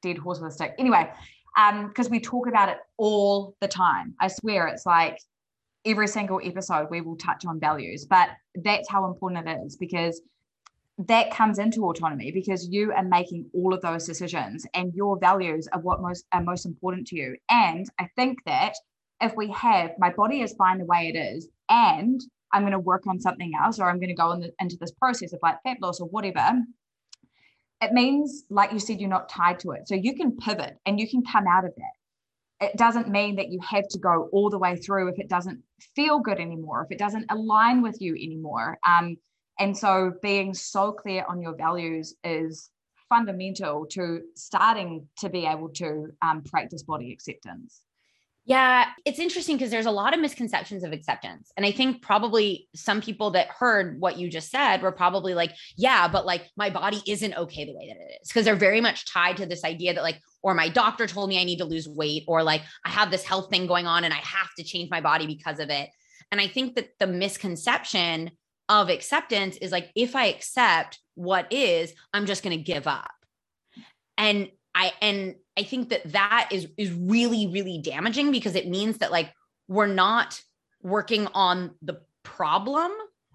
dead 0.00 0.16
horse 0.16 0.38
with 0.38 0.52
a 0.52 0.54
stick. 0.54 0.74
Anyway, 0.78 1.10
um, 1.56 1.88
because 1.88 2.08
we 2.08 2.20
talk 2.20 2.46
about 2.46 2.68
it 2.68 2.78
all 2.98 3.56
the 3.60 3.66
time. 3.66 4.14
I 4.20 4.28
swear 4.28 4.68
it's 4.68 4.86
like 4.86 5.18
every 5.84 6.08
single 6.08 6.40
episode 6.44 6.88
we 6.90 7.00
will 7.00 7.16
touch 7.16 7.44
on 7.46 7.58
values 7.58 8.04
but 8.04 8.30
that's 8.56 8.88
how 8.88 9.06
important 9.06 9.48
it 9.48 9.58
is 9.64 9.76
because 9.76 10.20
that 11.06 11.30
comes 11.30 11.58
into 11.58 11.84
autonomy 11.86 12.30
because 12.30 12.68
you 12.68 12.92
are 12.92 13.02
making 13.02 13.48
all 13.54 13.72
of 13.72 13.80
those 13.80 14.06
decisions 14.06 14.66
and 14.74 14.92
your 14.94 15.18
values 15.18 15.66
are 15.72 15.80
what 15.80 16.02
most 16.02 16.26
are 16.32 16.42
most 16.42 16.66
important 16.66 17.06
to 17.06 17.16
you. 17.16 17.36
And 17.48 17.86
i 17.98 18.08
think 18.16 18.38
that 18.44 18.74
if 19.20 19.34
we 19.36 19.50
have 19.50 19.92
my 19.98 20.12
body 20.12 20.42
is 20.42 20.52
fine 20.54 20.78
the 20.78 20.84
way 20.84 21.10
it 21.14 21.18
is 21.18 21.48
and 21.68 22.20
i'm 22.52 22.62
going 22.62 22.72
to 22.72 22.78
work 22.78 23.06
on 23.06 23.18
something 23.18 23.52
else 23.58 23.78
or 23.78 23.88
i'm 23.88 23.98
going 23.98 24.08
to 24.08 24.14
go 24.14 24.32
in 24.32 24.40
the, 24.40 24.52
into 24.60 24.76
this 24.78 24.92
process 24.92 25.32
of 25.32 25.40
like 25.42 25.62
fat 25.62 25.78
loss 25.80 26.00
or 26.00 26.08
whatever 26.08 26.60
it 27.80 27.92
means 27.92 28.44
like 28.50 28.72
you 28.72 28.78
said 28.78 29.00
you're 29.00 29.08
not 29.08 29.28
tied 29.28 29.58
to 29.60 29.72
it. 29.72 29.88
So 29.88 29.94
you 29.94 30.14
can 30.14 30.36
pivot 30.36 30.76
and 30.84 31.00
you 31.00 31.08
can 31.08 31.22
come 31.24 31.46
out 31.46 31.64
of 31.64 31.72
that 31.76 31.94
it 32.60 32.76
doesn't 32.76 33.08
mean 33.08 33.36
that 33.36 33.48
you 33.48 33.58
have 33.68 33.88
to 33.88 33.98
go 33.98 34.28
all 34.32 34.50
the 34.50 34.58
way 34.58 34.76
through 34.76 35.08
if 35.08 35.18
it 35.18 35.28
doesn't 35.28 35.60
feel 35.96 36.18
good 36.20 36.38
anymore, 36.38 36.82
if 36.82 36.92
it 36.92 36.98
doesn't 36.98 37.26
align 37.30 37.80
with 37.82 38.00
you 38.00 38.14
anymore. 38.14 38.78
Um, 38.86 39.16
and 39.58 39.76
so 39.76 40.12
being 40.22 40.52
so 40.54 40.92
clear 40.92 41.24
on 41.28 41.40
your 41.40 41.56
values 41.56 42.14
is 42.22 42.70
fundamental 43.08 43.86
to 43.90 44.20
starting 44.34 45.08
to 45.18 45.28
be 45.28 45.46
able 45.46 45.68
to 45.70 46.08
um, 46.22 46.42
practice 46.42 46.82
body 46.82 47.12
acceptance. 47.12 47.82
Yeah, 48.46 48.86
it's 49.04 49.18
interesting 49.18 49.56
because 49.56 49.70
there's 49.70 49.86
a 49.86 49.90
lot 49.90 50.14
of 50.14 50.18
misconceptions 50.18 50.82
of 50.82 50.92
acceptance. 50.92 51.52
And 51.56 51.64
I 51.64 51.72
think 51.72 52.02
probably 52.02 52.68
some 52.74 53.00
people 53.00 53.32
that 53.32 53.48
heard 53.48 54.00
what 54.00 54.18
you 54.18 54.28
just 54.30 54.50
said 54.50 54.82
were 54.82 54.92
probably 54.92 55.34
like, 55.34 55.52
yeah, 55.76 56.08
but 56.08 56.26
like 56.26 56.48
my 56.56 56.70
body 56.70 57.00
isn't 57.06 57.36
okay 57.36 57.64
the 57.64 57.76
way 57.76 57.88
that 57.88 58.02
it 58.02 58.18
is. 58.22 58.28
Because 58.28 58.44
they're 58.44 58.56
very 58.56 58.80
much 58.80 59.06
tied 59.06 59.36
to 59.36 59.46
this 59.46 59.62
idea 59.62 59.94
that, 59.94 60.02
like, 60.02 60.20
or 60.42 60.54
my 60.54 60.68
doctor 60.68 61.06
told 61.06 61.28
me 61.28 61.40
I 61.40 61.44
need 61.44 61.58
to 61.58 61.64
lose 61.64 61.86
weight, 61.86 62.24
or 62.26 62.42
like 62.42 62.62
I 62.84 62.88
have 62.88 63.10
this 63.10 63.24
health 63.24 63.50
thing 63.50 63.66
going 63.66 63.86
on 63.86 64.04
and 64.04 64.12
I 64.12 64.18
have 64.18 64.52
to 64.56 64.64
change 64.64 64.90
my 64.90 65.00
body 65.00 65.26
because 65.26 65.60
of 65.60 65.68
it. 65.68 65.90
And 66.32 66.40
I 66.40 66.48
think 66.48 66.76
that 66.76 66.90
the 66.98 67.06
misconception 67.06 68.30
of 68.68 68.88
acceptance 68.88 69.58
is 69.58 69.70
like, 69.70 69.90
if 69.94 70.16
I 70.16 70.26
accept 70.26 70.98
what 71.14 71.52
is, 71.52 71.92
I'm 72.14 72.26
just 72.26 72.42
going 72.42 72.56
to 72.56 72.64
give 72.64 72.86
up. 72.86 73.10
And 74.16 74.48
I, 74.74 74.92
and 75.02 75.34
I 75.58 75.62
think 75.62 75.90
that 75.90 76.12
that 76.12 76.48
is 76.52 76.68
is 76.76 76.92
really 76.92 77.48
really 77.48 77.78
damaging 77.78 78.30
because 78.30 78.54
it 78.54 78.68
means 78.68 78.98
that 78.98 79.10
like 79.10 79.32
we're 79.68 79.86
not 79.86 80.40
working 80.82 81.26
on 81.34 81.72
the 81.82 82.00
problem 82.22 82.92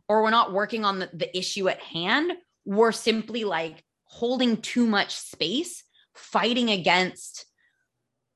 or 0.08 0.24
we're 0.24 0.30
not 0.30 0.54
working 0.54 0.86
on 0.86 1.00
the, 1.00 1.10
the 1.14 1.38
issue 1.38 1.68
at 1.68 1.80
hand. 1.80 2.34
We're 2.66 2.92
simply 2.92 3.44
like 3.44 3.84
holding 4.06 4.58
too 4.58 4.86
much 4.86 5.16
space, 5.16 5.84
fighting 6.14 6.70
against 6.70 7.46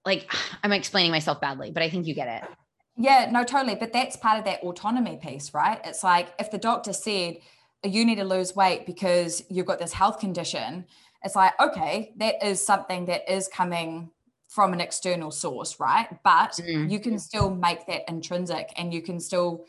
like 0.06 0.32
I'm 0.64 0.74
explaining 0.74 1.12
myself 1.12 1.42
badly, 1.42 1.72
but 1.72 1.84
I 1.84 1.90
think 1.90 2.06
you 2.06 2.14
get 2.14 2.44
it. 2.44 2.50
Yeah, 2.98 3.30
no, 3.32 3.46
totally. 3.46 3.76
But 3.76 3.94
that's 3.94 4.18
part 4.18 4.40
of 4.40 4.46
that 4.46 4.62
autonomy 4.62 5.18
piece, 5.22 5.54
right? 5.54 5.80
It's 5.86 6.04
like 6.04 6.34
if 6.38 6.52
the 6.52 6.58
doctor 6.58 6.92
said, 6.92 7.38
you 7.84 8.04
need 8.04 8.18
to 8.18 8.26
lose 8.26 8.54
weight 8.56 8.86
because 8.86 9.42
you've 9.50 9.66
got 9.66 9.80
this 9.80 9.94
health 9.94 10.20
condition, 10.20 10.86
it's 11.24 11.36
like, 11.36 11.54
okay, 11.60 12.14
that 12.18 12.44
is 12.44 12.66
something 12.66 13.06
that 13.06 13.32
is 13.32 13.48
coming 13.48 14.12
from 14.48 14.74
an 14.74 14.82
external 14.82 15.32
source, 15.32 15.80
right? 15.80 16.08
But 16.24 16.54
mm. 16.54 16.90
you 16.90 17.00
can 17.00 17.20
still 17.20 17.54
make 17.54 17.86
that 17.88 18.10
intrinsic 18.10 18.72
and 18.78 18.94
you 18.94 19.02
can 19.02 19.20
still 19.20 19.66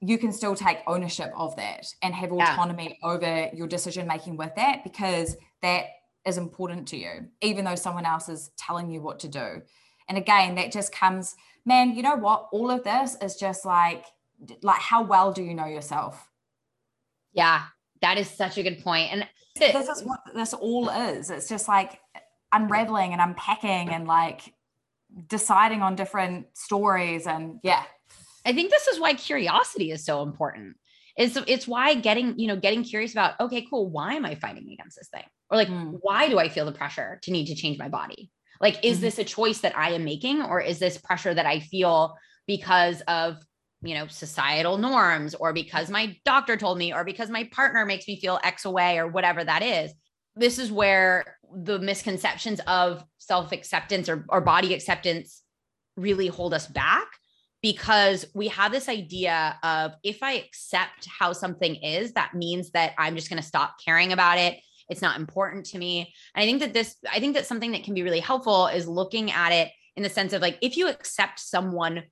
you 0.00 0.16
can 0.16 0.32
still 0.32 0.54
take 0.54 0.78
ownership 0.86 1.32
of 1.36 1.56
that 1.56 1.92
and 2.02 2.14
have 2.14 2.30
autonomy 2.30 2.98
yeah. 3.02 3.08
over 3.08 3.50
your 3.52 3.66
decision 3.66 4.06
making 4.06 4.36
with 4.36 4.54
that 4.54 4.84
because 4.84 5.36
that 5.60 5.86
is 6.24 6.38
important 6.38 6.86
to 6.88 6.96
you, 6.96 7.26
even 7.42 7.64
though 7.64 7.74
someone 7.74 8.06
else 8.06 8.28
is 8.28 8.50
telling 8.56 8.90
you 8.90 9.00
what 9.02 9.18
to 9.18 9.28
do. 9.28 9.60
And 10.08 10.16
again, 10.16 10.54
that 10.54 10.70
just 10.70 10.92
comes, 10.92 11.34
man, 11.66 11.96
you 11.96 12.02
know 12.02 12.14
what? 12.14 12.48
All 12.52 12.70
of 12.70 12.84
this 12.84 13.16
is 13.20 13.36
just 13.36 13.64
like, 13.64 14.04
like 14.62 14.80
how 14.80 15.02
well 15.02 15.32
do 15.32 15.42
you 15.42 15.54
know 15.54 15.66
yourself? 15.66 16.30
Yeah, 17.32 17.62
that 18.00 18.18
is 18.18 18.30
such 18.30 18.56
a 18.56 18.62
good 18.62 18.82
point. 18.82 19.12
And 19.12 19.26
this 19.58 19.88
is 19.88 20.02
what 20.02 20.20
this 20.34 20.54
all 20.54 20.88
is. 20.88 21.30
It's 21.30 21.48
just 21.48 21.68
like 21.68 22.00
unraveling 22.52 23.12
and 23.12 23.20
unpacking 23.20 23.90
and 23.90 24.06
like 24.06 24.54
deciding 25.28 25.82
on 25.82 25.96
different 25.96 26.46
stories 26.54 27.26
and 27.26 27.60
yeah. 27.62 27.82
I 28.44 28.52
think 28.52 28.70
this 28.70 28.86
is 28.88 28.98
why 28.98 29.14
curiosity 29.14 29.90
is 29.90 30.04
so 30.04 30.22
important. 30.22 30.76
It's 31.16 31.36
it's 31.46 31.66
why 31.66 31.94
getting, 31.94 32.38
you 32.38 32.46
know, 32.46 32.56
getting 32.56 32.84
curious 32.84 33.12
about, 33.12 33.38
okay, 33.40 33.66
cool, 33.68 33.90
why 33.90 34.14
am 34.14 34.24
I 34.24 34.36
fighting 34.36 34.70
against 34.72 34.96
this 34.96 35.08
thing? 35.08 35.24
Or 35.50 35.56
like, 35.56 35.68
mm. 35.68 35.98
why 36.00 36.28
do 36.28 36.38
I 36.38 36.48
feel 36.48 36.64
the 36.64 36.72
pressure 36.72 37.18
to 37.24 37.32
need 37.32 37.46
to 37.46 37.54
change 37.54 37.78
my 37.78 37.88
body? 37.88 38.30
Like, 38.60 38.84
is 38.84 38.96
mm-hmm. 38.96 39.04
this 39.04 39.18
a 39.18 39.24
choice 39.24 39.60
that 39.60 39.76
I 39.76 39.90
am 39.90 40.04
making, 40.04 40.42
or 40.42 40.60
is 40.60 40.78
this 40.78 40.96
pressure 40.96 41.34
that 41.34 41.46
I 41.46 41.60
feel 41.60 42.16
because 42.46 43.02
of 43.02 43.36
you 43.82 43.94
know 43.94 44.06
societal 44.08 44.76
norms 44.76 45.34
or 45.34 45.52
because 45.52 45.88
my 45.88 46.16
doctor 46.24 46.56
told 46.56 46.78
me 46.78 46.92
or 46.92 47.04
because 47.04 47.30
my 47.30 47.44
partner 47.52 47.84
makes 47.84 48.08
me 48.08 48.20
feel 48.20 48.40
x 48.42 48.64
away 48.64 48.98
or 48.98 49.06
whatever 49.06 49.44
that 49.44 49.62
is 49.62 49.92
this 50.38 50.58
is 50.58 50.70
where 50.70 51.36
the 51.52 51.78
misconceptions 51.78 52.60
of 52.66 53.04
self 53.18 53.52
acceptance 53.52 54.08
or, 54.08 54.24
or 54.28 54.40
body 54.40 54.72
acceptance 54.72 55.42
really 55.96 56.28
hold 56.28 56.54
us 56.54 56.66
back 56.66 57.08
because 57.60 58.24
we 58.34 58.48
have 58.48 58.70
this 58.70 58.88
idea 58.88 59.58
of 59.62 59.92
if 60.04 60.22
I 60.22 60.34
accept 60.34 61.08
how 61.18 61.32
something 61.32 61.74
is, 61.74 62.12
that 62.12 62.34
means 62.34 62.70
that 62.70 62.92
I'm 62.96 63.16
just 63.16 63.28
going 63.28 63.42
to 63.42 63.46
stop 63.46 63.76
caring 63.84 64.12
about 64.12 64.38
it. 64.38 64.58
It's 64.88 65.02
not 65.02 65.18
important 65.18 65.66
to 65.66 65.78
me. 65.78 66.14
And 66.34 66.42
I 66.42 66.46
think 66.46 66.60
that 66.60 66.72
this, 66.72 66.96
I 67.10 67.18
think 67.18 67.34
that 67.34 67.46
something 67.46 67.72
that 67.72 67.82
can 67.82 67.94
be 67.94 68.04
really 68.04 68.20
helpful 68.20 68.68
is 68.68 68.86
looking 68.86 69.32
at 69.32 69.50
it 69.50 69.70
in 69.96 70.04
the 70.04 70.08
sense 70.08 70.32
of 70.32 70.40
like, 70.40 70.56
if 70.62 70.76
you 70.76 70.88
accept 70.88 71.40
someone 71.40 72.04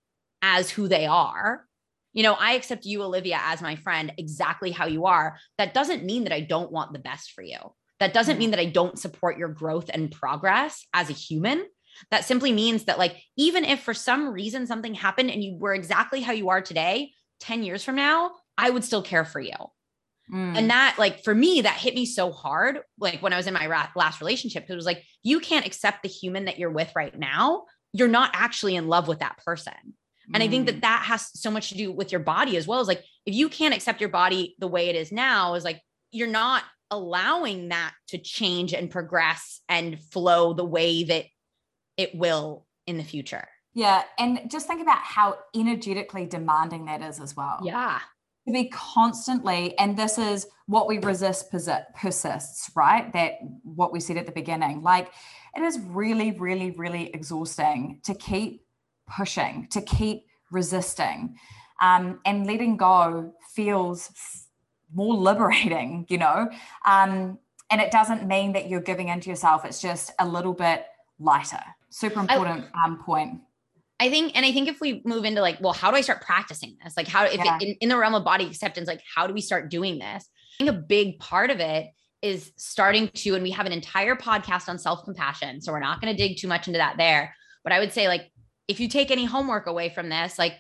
as 0.47 0.71
who 0.71 0.89
they 0.89 1.07
are. 1.07 1.65
You 2.13 2.23
know, 2.23 2.35
I 2.35 2.53
accept 2.53 2.87
you, 2.87 3.03
Olivia, 3.03 3.39
as 3.43 3.61
my 3.61 3.77
friend, 3.77 4.13
exactly 4.17 4.71
how 4.71 4.87
you 4.87 5.07
are. 5.07 5.39
That 5.59 5.75
doesn't 5.75 6.05
mean 6.05 6.25
that 6.25 6.33
I 6.33 6.41
don't 6.41 6.73
want 6.73 6.93
the 6.93 6.99
best 6.99 7.33
for 7.33 7.43
you. 7.43 7.59
That 8.01 8.15
doesn't 8.15 8.35
mm-hmm. 8.35 8.39
mean 8.39 8.51
that 8.53 8.61
I 8.61 8.67
don't 8.67 8.99
support 8.99 9.39
your 9.39 9.49
growth 9.49 9.91
and 9.93 10.11
progress 10.11 10.87
as 10.95 11.11
a 11.11 11.15
human. 11.15 11.67
That 12.11 12.25
simply 12.25 12.53
means 12.53 12.85
that, 12.85 12.99
like, 12.99 13.17
even 13.37 13.65
if 13.65 13.81
for 13.81 13.95
some 13.95 14.29
reason 14.29 14.67
something 14.67 14.95
happened 14.95 15.31
and 15.31 15.43
you 15.43 15.57
were 15.59 15.75
exactly 15.75 16.21
how 16.21 16.33
you 16.33 16.51
are 16.51 16.61
today, 16.61 17.13
10 17.41 17.63
years 17.63 17.85
from 17.85 17.97
now, 17.97 18.33
I 18.57 18.71
would 18.71 18.85
still 18.85 19.03
care 19.03 19.25
for 19.25 19.41
you. 19.41 19.57
Mm. 20.33 20.57
And 20.57 20.71
that, 20.71 20.97
like, 20.99 21.23
for 21.25 21.35
me, 21.35 21.63
that 21.63 21.77
hit 21.77 21.95
me 21.95 22.07
so 22.07 22.33
hard. 22.33 22.81
Like, 22.99 23.21
when 23.21 23.33
I 23.33 23.37
was 23.37 23.47
in 23.47 23.55
my 23.55 23.67
ra- 23.67 23.89
last 23.95 24.21
relationship, 24.21 24.67
it 24.69 24.75
was 24.75 24.87
like, 24.87 25.03
you 25.23 25.41
can't 25.41 25.67
accept 25.67 26.03
the 26.03 26.09
human 26.09 26.47
that 26.47 26.59
you're 26.59 26.71
with 26.71 26.93
right 26.95 27.17
now. 27.17 27.65
You're 27.93 28.09
not 28.09 28.31
actually 28.35 28.77
in 28.77 28.89
love 28.89 29.09
with 29.09 29.21
that 29.21 29.39
person. 29.45 29.95
And 30.35 30.43
I 30.43 30.49
think 30.49 30.67
that 30.67 30.77
mm. 30.77 30.81
that 30.83 31.05
has 31.07 31.31
so 31.39 31.51
much 31.51 31.69
to 31.69 31.77
do 31.77 31.93
with 31.93 32.11
your 32.11 32.21
body 32.21 32.57
as 32.57 32.67
well 32.67 32.81
as 32.81 32.89
like 32.89 33.05
if 33.25 33.35
you 33.35 33.49
can't 33.49 33.75
accept 33.75 34.01
your 34.01 34.11
body 34.11 34.57
the 34.59 34.69
way 34.69 34.89
it 34.89 34.97
is 34.97 35.13
now 35.13 35.55
is 35.55 35.65
like 35.65 35.81
you're 36.11 36.29
not 36.29 36.65
allowing 36.91 37.69
that 37.69 37.93
to 38.09 38.19
change 38.19 38.73
and 38.73 38.91
progress 38.91 39.61
and 39.69 40.01
flow 40.01 40.53
the 40.53 40.65
way 40.65 41.05
that 41.05 41.27
it 41.97 42.15
will 42.15 42.67
in 42.87 42.97
the 42.97 43.05
future. 43.05 43.47
Yeah, 43.75 44.05
and 44.19 44.51
just 44.51 44.67
think 44.67 44.81
about 44.81 44.99
how 44.99 45.37
energetically 45.55 46.27
demanding 46.27 46.87
that 46.87 47.03
is 47.03 47.21
as 47.21 47.37
well. 47.37 47.59
Yeah. 47.63 48.01
To 48.47 48.53
be 48.53 48.69
constantly, 48.69 49.77
and 49.79 49.97
this 49.97 50.19
is 50.19 50.47
what 50.67 50.87
we 50.89 50.99
resist 50.99 51.51
persists, 51.51 52.71
right? 52.77 53.13
That 53.13 53.33
what 53.65 53.93
we 53.93 54.01
said 54.01 54.17
at 54.17 54.25
the 54.25 54.33
beginning. 54.33 54.83
Like 54.83 55.11
it 55.55 55.63
is 55.63 55.79
really, 55.81 56.31
really, 56.31 56.71
really 56.71 57.11
exhausting 57.13 58.01
to 58.05 58.15
keep 58.15 58.63
pushing, 59.07 59.69
to 59.71 59.81
keep 59.81 60.27
resisting. 60.51 61.37
Um, 61.81 62.21
and 62.25 62.47
letting 62.47 62.77
go 62.77 63.35
feels 63.55 64.11
more 64.95 65.15
liberating, 65.15 66.07
you 66.11 66.19
know. 66.19 66.49
Um, 66.87 67.39
and 67.71 67.81
it 67.81 67.91
doesn't 67.91 68.27
mean 68.27 68.53
that 68.53 68.69
you're 68.69 68.81
giving 68.81 69.09
into 69.09 69.29
yourself, 69.29 69.65
it's 69.65 69.81
just 69.81 70.13
a 70.19 70.27
little 70.27 70.55
bit 70.55 70.87
lighter. 71.19 71.63
Super 71.91 72.21
important 72.21 72.67
I, 72.75 72.87
um, 72.87 73.03
point. 73.03 73.41
I 73.99 74.11
think, 74.11 74.37
and 74.37 74.45
I 74.45 74.53
think 74.53 74.69
if 74.69 74.81
we 74.81 75.03
move 75.05 75.25
into 75.25 75.41
like, 75.41 75.59
well, 75.61 75.73
how 75.73 75.91
do 75.91 75.97
I 75.97 76.03
start 76.03 76.21
practicing 76.21 76.77
this? 76.85 76.97
Like, 76.97 77.09
how, 77.09 77.25
if 77.25 77.43
yeah. 77.43 77.57
it, 77.61 77.63
in, 77.63 77.77
in 77.81 77.89
the 77.89 77.97
realm 77.97 78.15
of 78.15 78.25
body 78.25 78.47
acceptance, 78.47 78.87
like, 78.87 79.01
how 79.15 79.27
do 79.27 79.33
we 79.33 79.41
start 79.41 79.71
doing 79.71 79.99
this? 79.99 80.29
I 80.61 80.65
think 80.65 80.71
a 80.71 80.81
big 80.81 81.19
part 81.19 81.51
of 81.51 81.61
it 81.61 81.89
is 82.23 82.53
starting 82.57 83.09
to, 83.09 83.35
and 83.35 83.43
we 83.43 83.51
have 83.53 83.67
an 83.67 83.73
entire 83.73 84.15
podcast 84.15 84.69
on 84.69 84.79
self 84.79 85.05
compassion. 85.05 85.61
So 85.61 85.73
we're 85.73 85.81
not 85.81 86.01
going 86.01 86.15
to 86.15 86.23
dig 86.23 86.39
too 86.39 86.49
much 86.49 86.67
into 86.67 86.79
that 86.79 86.97
there. 86.99 87.35
But 87.65 87.73
I 87.73 87.79
would 87.79 87.93
say, 87.93 88.09
like, 88.09 88.31
if 88.69 88.81
you 88.81 88.89
take 88.89 89.11
any 89.11 89.25
homework 89.25 89.67
away 89.67 89.89
from 89.91 90.09
this, 90.09 90.39
like 90.39 90.55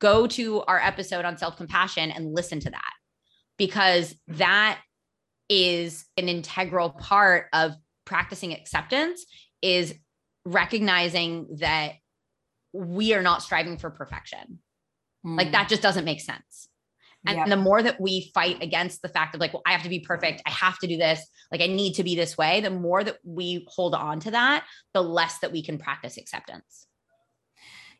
go 0.00 0.26
to 0.26 0.62
our 0.62 0.80
episode 0.80 1.24
on 1.24 1.36
self 1.36 1.56
compassion 1.56 2.10
and 2.10 2.34
listen 2.34 2.60
to 2.60 2.70
that 2.70 2.92
because 3.56 4.14
that 4.28 4.80
is 5.48 6.04
an 6.16 6.28
integral 6.28 6.90
part 6.90 7.46
of 7.52 7.72
practicing 8.04 8.52
acceptance 8.52 9.24
is 9.60 9.94
recognizing 10.44 11.46
that 11.60 11.92
we 12.72 13.14
are 13.14 13.22
not 13.22 13.42
striving 13.42 13.78
for 13.78 13.90
perfection. 13.90 14.58
Mm. 15.24 15.36
Like 15.36 15.52
that 15.52 15.68
just 15.68 15.82
doesn't 15.82 16.04
make 16.04 16.20
sense. 16.20 16.68
And 17.24 17.36
yep. 17.38 17.48
the 17.48 17.56
more 17.56 17.80
that 17.80 18.00
we 18.00 18.32
fight 18.34 18.60
against 18.60 19.00
the 19.02 19.08
fact 19.08 19.34
of 19.34 19.40
like, 19.40 19.52
well, 19.52 19.62
I 19.64 19.72
have 19.72 19.84
to 19.84 19.88
be 19.88 20.00
perfect, 20.00 20.42
I 20.44 20.50
have 20.50 20.78
to 20.80 20.88
do 20.88 20.96
this, 20.96 21.24
like 21.52 21.60
I 21.60 21.68
need 21.68 21.94
to 21.94 22.02
be 22.02 22.16
this 22.16 22.36
way, 22.36 22.60
the 22.60 22.70
more 22.70 23.04
that 23.04 23.18
we 23.24 23.64
hold 23.68 23.94
on 23.94 24.18
to 24.20 24.32
that, 24.32 24.64
the 24.92 25.02
less 25.02 25.38
that 25.38 25.52
we 25.52 25.62
can 25.62 25.78
practice 25.78 26.16
acceptance. 26.16 26.86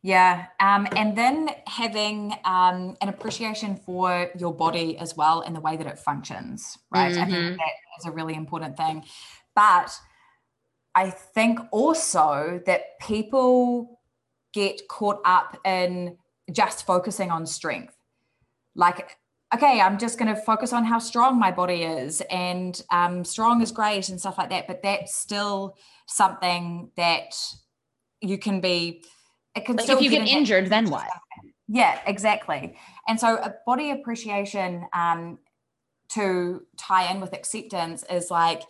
Yeah. 0.02 0.46
Um, 0.58 0.88
and 0.96 1.16
then 1.16 1.50
having 1.68 2.34
um, 2.44 2.96
an 3.00 3.08
appreciation 3.08 3.76
for 3.76 4.30
your 4.36 4.52
body 4.52 4.98
as 4.98 5.16
well 5.16 5.42
and 5.42 5.54
the 5.54 5.60
way 5.60 5.76
that 5.76 5.86
it 5.86 5.98
functions, 5.98 6.76
right? 6.90 7.12
Mm-hmm. 7.12 7.22
I 7.22 7.24
think 7.24 7.36
mm-hmm. 7.38 7.56
that 7.56 8.00
is 8.00 8.06
a 8.06 8.10
really 8.10 8.34
important 8.34 8.76
thing. 8.76 9.04
But 9.54 9.92
I 10.94 11.10
think 11.10 11.60
also 11.70 12.60
that 12.66 12.98
people 13.00 14.00
get 14.52 14.88
caught 14.88 15.20
up 15.24 15.58
in 15.64 16.18
just 16.50 16.84
focusing 16.84 17.30
on 17.30 17.46
strength. 17.46 17.96
Like, 18.74 19.16
okay, 19.54 19.80
I'm 19.80 19.98
just 19.98 20.18
going 20.18 20.34
to 20.34 20.40
focus 20.40 20.72
on 20.72 20.84
how 20.84 20.98
strong 20.98 21.38
my 21.38 21.52
body 21.52 21.84
is, 21.84 22.22
and 22.22 22.80
um, 22.90 23.24
strong 23.24 23.62
is 23.62 23.70
great 23.70 24.08
and 24.08 24.18
stuff 24.18 24.38
like 24.38 24.50
that. 24.50 24.66
But 24.66 24.82
that's 24.82 25.14
still 25.14 25.76
something 26.06 26.90
that 26.96 27.34
you 28.20 28.38
can 28.38 28.60
be 28.60 29.04
it 29.54 29.64
can 29.64 29.76
like 29.76 29.88
if 29.88 30.00
you 30.00 30.10
get 30.10 30.26
injured 30.28 30.68
then 30.68 30.90
what? 30.90 31.08
yeah 31.68 32.00
exactly. 32.06 32.76
And 33.08 33.18
so 33.18 33.36
a 33.36 33.54
body 33.66 33.90
appreciation 33.90 34.86
um, 34.92 35.38
to 36.10 36.62
tie 36.76 37.10
in 37.10 37.20
with 37.20 37.32
acceptance 37.32 38.04
is 38.10 38.30
like 38.30 38.62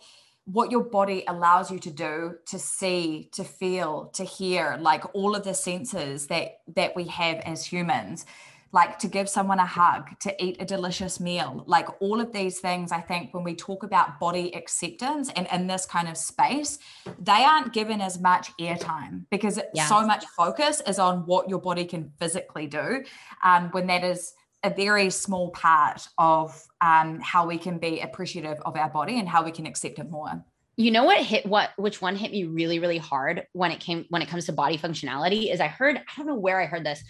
what 0.45 0.71
your 0.71 0.83
body 0.83 1.23
allows 1.27 1.71
you 1.71 1.79
to 1.79 1.89
do 1.89 2.35
to 2.47 2.59
see 2.59 3.29
to 3.33 3.43
feel 3.43 4.09
to 4.13 4.23
hear 4.23 4.77
like 4.79 5.03
all 5.13 5.35
of 5.35 5.43
the 5.43 5.53
senses 5.53 6.27
that 6.27 6.59
that 6.75 6.95
we 6.95 7.05
have 7.05 7.37
as 7.37 7.65
humans 7.65 8.25
like 8.73 8.97
to 8.99 9.07
give 9.07 9.29
someone 9.29 9.59
a 9.59 9.65
hug 9.65 10.09
to 10.19 10.43
eat 10.43 10.57
a 10.59 10.65
delicious 10.65 11.19
meal 11.19 11.63
like 11.67 11.87
all 12.01 12.19
of 12.19 12.33
these 12.33 12.59
things 12.59 12.91
i 12.91 12.99
think 12.99 13.33
when 13.33 13.43
we 13.43 13.55
talk 13.55 13.83
about 13.83 14.19
body 14.19 14.53
acceptance 14.55 15.31
and 15.35 15.47
in 15.53 15.67
this 15.67 15.85
kind 15.85 16.09
of 16.09 16.17
space 16.17 16.79
they 17.19 17.43
aren't 17.43 17.71
given 17.71 18.01
as 18.01 18.19
much 18.19 18.51
airtime 18.59 19.23
because 19.29 19.59
yeah. 19.73 19.85
so 19.85 20.05
much 20.05 20.25
focus 20.35 20.81
is 20.87 20.99
on 20.99 21.19
what 21.25 21.47
your 21.47 21.61
body 21.61 21.85
can 21.85 22.11
physically 22.19 22.67
do 22.67 23.03
um, 23.43 23.69
when 23.71 23.87
that 23.87 24.03
is 24.03 24.33
a 24.63 24.69
very 24.69 25.09
small 25.09 25.49
part 25.51 26.07
of 26.17 26.65
um, 26.79 27.19
how 27.19 27.45
we 27.45 27.57
can 27.57 27.77
be 27.77 27.99
appreciative 27.99 28.57
of 28.65 28.77
our 28.77 28.89
body 28.89 29.19
and 29.19 29.27
how 29.27 29.43
we 29.43 29.51
can 29.51 29.65
accept 29.65 29.99
it 29.99 30.09
more 30.09 30.43
you 30.75 30.89
know 30.89 31.03
what 31.03 31.19
hit 31.19 31.45
what 31.45 31.69
which 31.77 32.01
one 32.01 32.15
hit 32.15 32.31
me 32.31 32.45
really 32.45 32.79
really 32.79 32.97
hard 32.97 33.45
when 33.53 33.71
it 33.71 33.79
came 33.79 34.05
when 34.09 34.21
it 34.21 34.27
comes 34.27 34.45
to 34.45 34.51
body 34.51 34.77
functionality 34.77 35.53
is 35.53 35.59
i 35.59 35.67
heard 35.67 35.97
i 35.97 36.01
don't 36.17 36.25
know 36.25 36.35
where 36.35 36.59
i 36.59 36.65
heard 36.65 36.83
this 36.83 37.03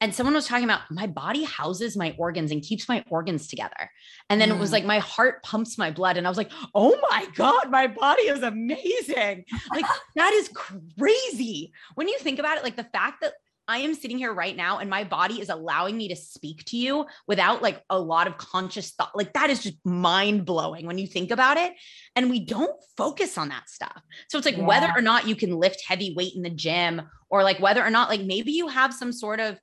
and 0.00 0.14
someone 0.14 0.34
was 0.34 0.46
talking 0.46 0.64
about 0.64 0.80
my 0.90 1.06
body 1.06 1.44
houses 1.44 1.96
my 1.96 2.14
organs 2.18 2.50
and 2.50 2.62
keeps 2.62 2.88
my 2.88 3.04
organs 3.08 3.46
together 3.46 3.90
and 4.28 4.40
then 4.40 4.50
mm. 4.50 4.56
it 4.56 4.58
was 4.58 4.72
like 4.72 4.84
my 4.84 4.98
heart 4.98 5.42
pumps 5.42 5.78
my 5.78 5.90
blood 5.90 6.16
and 6.16 6.26
i 6.26 6.30
was 6.30 6.38
like 6.38 6.50
oh 6.74 6.98
my 7.10 7.26
god 7.34 7.70
my 7.70 7.86
body 7.86 8.22
is 8.22 8.42
amazing 8.42 9.44
like 9.74 9.84
that 10.16 10.32
is 10.32 10.50
crazy 10.54 11.72
when 11.94 12.08
you 12.08 12.18
think 12.18 12.38
about 12.38 12.56
it 12.56 12.64
like 12.64 12.76
the 12.76 12.84
fact 12.84 13.20
that 13.20 13.32
I 13.70 13.78
am 13.78 13.94
sitting 13.94 14.18
here 14.18 14.32
right 14.32 14.56
now 14.56 14.78
and 14.78 14.90
my 14.90 15.04
body 15.04 15.40
is 15.40 15.48
allowing 15.48 15.96
me 15.96 16.08
to 16.08 16.16
speak 16.16 16.64
to 16.66 16.76
you 16.76 17.06
without 17.28 17.62
like 17.62 17.80
a 17.88 17.96
lot 17.96 18.26
of 18.26 18.36
conscious 18.36 18.90
thought. 18.90 19.14
Like 19.14 19.32
that 19.34 19.48
is 19.48 19.62
just 19.62 19.76
mind 19.84 20.44
blowing 20.44 20.86
when 20.86 20.98
you 20.98 21.06
think 21.06 21.30
about 21.30 21.56
it. 21.56 21.74
And 22.16 22.30
we 22.30 22.40
don't 22.40 22.74
focus 22.96 23.38
on 23.38 23.50
that 23.50 23.70
stuff. 23.70 24.02
So 24.28 24.38
it's 24.38 24.44
like 24.44 24.56
yeah. 24.56 24.66
whether 24.66 24.92
or 24.92 25.00
not 25.00 25.28
you 25.28 25.36
can 25.36 25.54
lift 25.54 25.84
heavy 25.86 26.14
weight 26.16 26.34
in 26.34 26.42
the 26.42 26.50
gym 26.50 27.02
or 27.30 27.44
like 27.44 27.60
whether 27.60 27.84
or 27.84 27.90
not 27.90 28.08
like 28.08 28.22
maybe 28.22 28.50
you 28.50 28.66
have 28.66 28.92
some 28.92 29.12
sort 29.12 29.38
of 29.38 29.56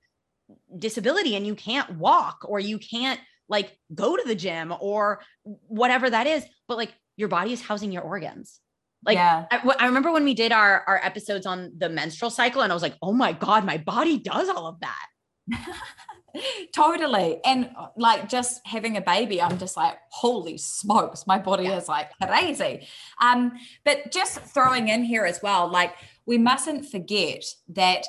disability 0.77 1.35
and 1.35 1.45
you 1.45 1.55
can't 1.55 1.97
walk 1.97 2.39
or 2.43 2.59
you 2.59 2.77
can't 2.77 3.19
like 3.49 3.77
go 3.93 4.15
to 4.15 4.23
the 4.25 4.35
gym 4.35 4.73
or 4.79 5.21
whatever 5.43 6.09
that 6.09 6.27
is, 6.27 6.45
but 6.67 6.77
like 6.77 6.93
your 7.15 7.29
body 7.29 7.53
is 7.53 7.61
housing 7.61 7.91
your 7.91 8.03
organs. 8.03 8.59
Like 9.05 9.15
yeah. 9.15 9.45
I, 9.51 9.75
I, 9.79 9.85
remember 9.87 10.11
when 10.11 10.23
we 10.23 10.33
did 10.33 10.51
our 10.51 10.83
our 10.87 10.99
episodes 11.03 11.45
on 11.45 11.71
the 11.77 11.87
menstrual 11.87 12.31
cycle, 12.31 12.61
and 12.61 12.71
I 12.71 12.75
was 12.75 12.81
like, 12.81 12.95
oh 13.01 13.13
my 13.13 13.31
god, 13.31 13.63
my 13.63 13.77
body 13.77 14.17
does 14.17 14.49
all 14.49 14.67
of 14.67 14.79
that. 14.79 15.07
totally, 16.75 17.39
and 17.45 17.69
uh, 17.77 17.87
like 17.95 18.27
just 18.27 18.59
having 18.65 18.97
a 18.97 19.01
baby, 19.01 19.41
I'm 19.41 19.59
just 19.59 19.77
like, 19.77 19.97
holy 20.09 20.57
smokes, 20.57 21.27
my 21.27 21.37
body 21.37 21.65
yeah. 21.65 21.77
is 21.77 21.87
like 21.87 22.09
crazy. 22.21 22.87
Um, 23.21 23.53
but 23.85 24.11
just 24.11 24.39
throwing 24.39 24.89
in 24.89 25.03
here 25.03 25.25
as 25.25 25.41
well, 25.43 25.71
like 25.71 25.93
we 26.25 26.37
mustn't 26.37 26.89
forget 26.89 27.45
that 27.69 28.05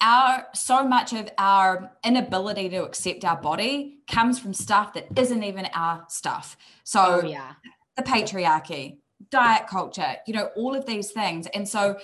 our 0.00 0.46
so 0.54 0.86
much 0.86 1.12
of 1.12 1.30
our 1.38 1.92
inability 2.04 2.68
to 2.70 2.84
accept 2.84 3.24
our 3.24 3.40
body 3.40 3.98
comes 4.10 4.38
from 4.38 4.52
stuff 4.52 4.94
that 4.94 5.06
isn't 5.16 5.42
even 5.42 5.66
our 5.74 6.04
stuff. 6.08 6.56
So 6.82 7.20
oh, 7.22 7.26
yeah. 7.26 7.54
the 7.96 8.02
patriarchy, 8.02 8.98
diet 9.30 9.66
culture, 9.66 10.16
you 10.26 10.34
know, 10.34 10.50
all 10.56 10.74
of 10.74 10.86
these 10.86 11.10
things. 11.12 11.46
And 11.54 11.68
so 11.68 11.98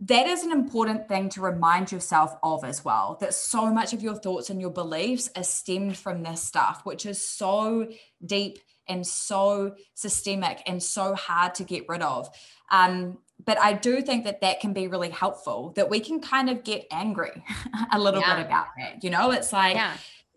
that 0.00 0.26
is 0.26 0.44
an 0.44 0.52
important 0.52 1.08
thing 1.08 1.28
to 1.30 1.40
remind 1.40 1.90
yourself 1.90 2.34
of 2.42 2.64
as 2.64 2.84
well 2.84 3.16
that 3.20 3.34
so 3.34 3.72
much 3.72 3.92
of 3.92 4.02
your 4.02 4.14
thoughts 4.14 4.50
and 4.50 4.60
your 4.60 4.70
beliefs 4.70 5.30
are 5.36 5.44
stemmed 5.44 5.96
from 5.96 6.22
this 6.22 6.42
stuff, 6.42 6.82
which 6.84 7.06
is 7.06 7.26
so 7.26 7.88
deep 8.24 8.58
and 8.86 9.06
so 9.06 9.74
systemic 9.94 10.62
and 10.66 10.82
so 10.82 11.14
hard 11.14 11.54
to 11.54 11.64
get 11.64 11.88
rid 11.88 12.02
of. 12.02 12.28
Um, 12.70 13.18
but 13.44 13.58
I 13.58 13.72
do 13.74 14.00
think 14.00 14.24
that 14.24 14.40
that 14.40 14.60
can 14.60 14.72
be 14.72 14.88
really 14.88 15.10
helpful, 15.10 15.72
that 15.76 15.90
we 15.90 16.00
can 16.00 16.20
kind 16.20 16.48
of 16.48 16.64
get 16.64 16.86
angry 16.90 17.44
a 17.92 17.98
little 17.98 18.20
yeah. 18.20 18.36
bit 18.36 18.46
about 18.46 18.66
that. 18.78 19.04
You 19.04 19.10
know, 19.10 19.30
it's 19.30 19.52
like 19.52 19.76
yeah. 19.76 19.96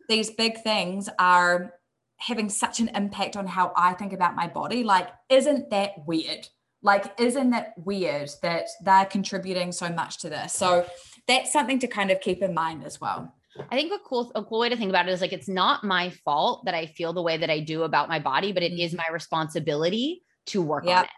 these 0.10 0.32
big 0.32 0.62
things 0.62 1.10
are 1.20 1.74
having 2.18 2.50
such 2.50 2.80
an 2.80 2.90
impact 2.90 3.38
on 3.38 3.48
how 3.48 3.72
I 3.76 3.94
think 3.94 4.14
about 4.14 4.36
my 4.36 4.48
body. 4.48 4.84
Like, 4.84 5.10
isn't 5.30 5.70
that 5.70 5.92
weird? 6.06 6.48
Like, 6.82 7.20
isn't 7.20 7.52
that 7.52 7.74
weird 7.78 8.30
that 8.42 8.68
they're 8.84 9.06
contributing 9.06 9.72
so 9.72 9.90
much 9.90 10.20
to 10.20 10.30
this? 10.30 10.54
So 10.54 10.86
that's 11.28 11.52
something 11.52 11.80
to 11.80 11.88
kind 11.88 12.12
of 12.12 12.20
keep 12.22 12.42
in 12.42 12.54
mind 12.54 12.84
as 12.84 13.00
well. 13.00 13.34
I 13.72 13.76
think 13.76 13.92
a 13.92 13.98
cool 14.00 14.32
a 14.36 14.44
cool 14.44 14.60
way 14.60 14.70
to 14.70 14.78
think 14.78 14.90
about 14.90 15.08
it 15.08 15.12
is 15.12 15.22
like 15.22 15.34
it's 15.34 15.50
not 15.50 15.84
my 15.84 16.12
fault 16.24 16.66
that 16.66 16.76
I 16.76 16.86
feel 16.86 17.12
the 17.12 17.24
way 17.24 17.38
that 17.38 17.50
I 17.50 17.60
do 17.60 17.84
about 17.84 18.08
my 18.08 18.20
body, 18.20 18.52
but 18.52 18.62
it 18.62 18.72
is 18.72 18.92
mm-hmm. 18.92 18.98
my 18.98 19.12
responsibility 19.12 20.22
to 20.48 20.62
work 20.62 20.86
yep. 20.86 20.98
on 20.98 21.04
it. 21.06 21.10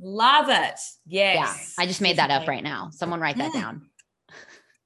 Love 0.00 0.48
it. 0.48 0.78
Yes. 1.06 1.74
Yeah. 1.76 1.82
I 1.82 1.86
just 1.86 2.00
made 2.00 2.16
that 2.16 2.30
up 2.30 2.48
right 2.48 2.62
now. 2.62 2.90
Someone 2.92 3.20
write 3.20 3.36
that 3.38 3.52
down. 3.52 3.86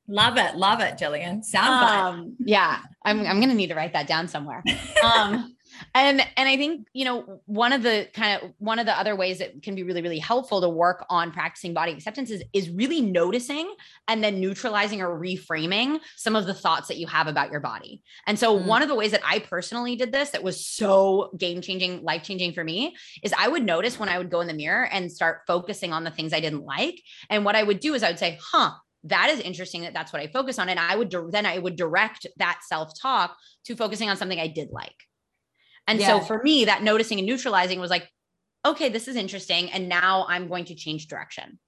Love 0.08 0.36
it. 0.36 0.56
Love 0.56 0.80
it, 0.80 0.98
Jillian. 0.98 1.42
Sound 1.42 2.16
um, 2.20 2.36
Yeah. 2.38 2.78
I'm, 3.04 3.20
I'm 3.20 3.36
going 3.38 3.48
to 3.48 3.54
need 3.54 3.68
to 3.68 3.74
write 3.74 3.92
that 3.94 4.06
down 4.06 4.28
somewhere. 4.28 4.62
Um, 5.04 5.54
and 5.94 6.20
and 6.36 6.48
i 6.48 6.56
think 6.56 6.86
you 6.92 7.04
know 7.04 7.40
one 7.46 7.72
of 7.72 7.82
the 7.82 8.08
kind 8.12 8.42
of 8.42 8.50
one 8.58 8.78
of 8.78 8.86
the 8.86 8.98
other 8.98 9.16
ways 9.16 9.38
that 9.38 9.62
can 9.62 9.74
be 9.74 9.82
really 9.82 10.02
really 10.02 10.18
helpful 10.18 10.60
to 10.60 10.68
work 10.68 11.04
on 11.10 11.32
practicing 11.32 11.74
body 11.74 11.92
acceptance 11.92 12.30
is, 12.30 12.42
is 12.52 12.70
really 12.70 13.00
noticing 13.00 13.74
and 14.08 14.22
then 14.22 14.40
neutralizing 14.40 15.00
or 15.00 15.18
reframing 15.18 15.98
some 16.16 16.36
of 16.36 16.46
the 16.46 16.54
thoughts 16.54 16.88
that 16.88 16.96
you 16.96 17.06
have 17.06 17.26
about 17.26 17.50
your 17.50 17.60
body. 17.60 18.02
And 18.26 18.38
so 18.38 18.58
mm. 18.58 18.66
one 18.66 18.82
of 18.82 18.88
the 18.88 18.94
ways 18.94 19.10
that 19.12 19.22
i 19.24 19.38
personally 19.38 19.96
did 19.96 20.12
this 20.12 20.30
that 20.30 20.42
was 20.42 20.64
so 20.64 21.30
game 21.38 21.60
changing 21.60 22.02
life 22.02 22.22
changing 22.22 22.52
for 22.52 22.64
me 22.64 22.96
is 23.22 23.34
i 23.38 23.48
would 23.48 23.64
notice 23.64 23.98
when 23.98 24.08
i 24.08 24.18
would 24.18 24.30
go 24.30 24.40
in 24.40 24.46
the 24.46 24.54
mirror 24.54 24.84
and 24.84 25.10
start 25.10 25.42
focusing 25.46 25.92
on 25.92 26.04
the 26.04 26.10
things 26.10 26.32
i 26.32 26.40
didn't 26.40 26.64
like. 26.64 27.00
And 27.30 27.44
what 27.44 27.56
i 27.56 27.62
would 27.62 27.80
do 27.80 27.94
is 27.94 28.02
i 28.02 28.08
would 28.08 28.18
say 28.18 28.38
huh 28.40 28.72
that 29.04 29.28
is 29.28 29.40
interesting 29.40 29.82
that 29.82 29.92
that's 29.92 30.12
what 30.12 30.22
i 30.22 30.26
focus 30.26 30.58
on. 30.58 30.68
And 30.68 30.80
i 30.80 30.96
would 30.96 31.14
then 31.30 31.46
i 31.46 31.58
would 31.58 31.76
direct 31.76 32.26
that 32.36 32.60
self 32.66 32.92
talk 33.00 33.36
to 33.64 33.76
focusing 33.76 34.10
on 34.10 34.16
something 34.16 34.40
i 34.40 34.48
did 34.48 34.70
like 34.70 34.94
and 35.86 36.00
yeah. 36.00 36.06
so 36.06 36.20
for 36.20 36.42
me, 36.42 36.64
that 36.66 36.82
noticing 36.82 37.18
and 37.18 37.26
neutralizing 37.26 37.80
was 37.80 37.90
like, 37.90 38.10
okay, 38.64 38.88
this 38.88 39.08
is 39.08 39.16
interesting. 39.16 39.70
And 39.70 39.88
now 39.88 40.26
I'm 40.28 40.48
going 40.48 40.64
to 40.66 40.74
change 40.74 41.08
direction. 41.08 41.58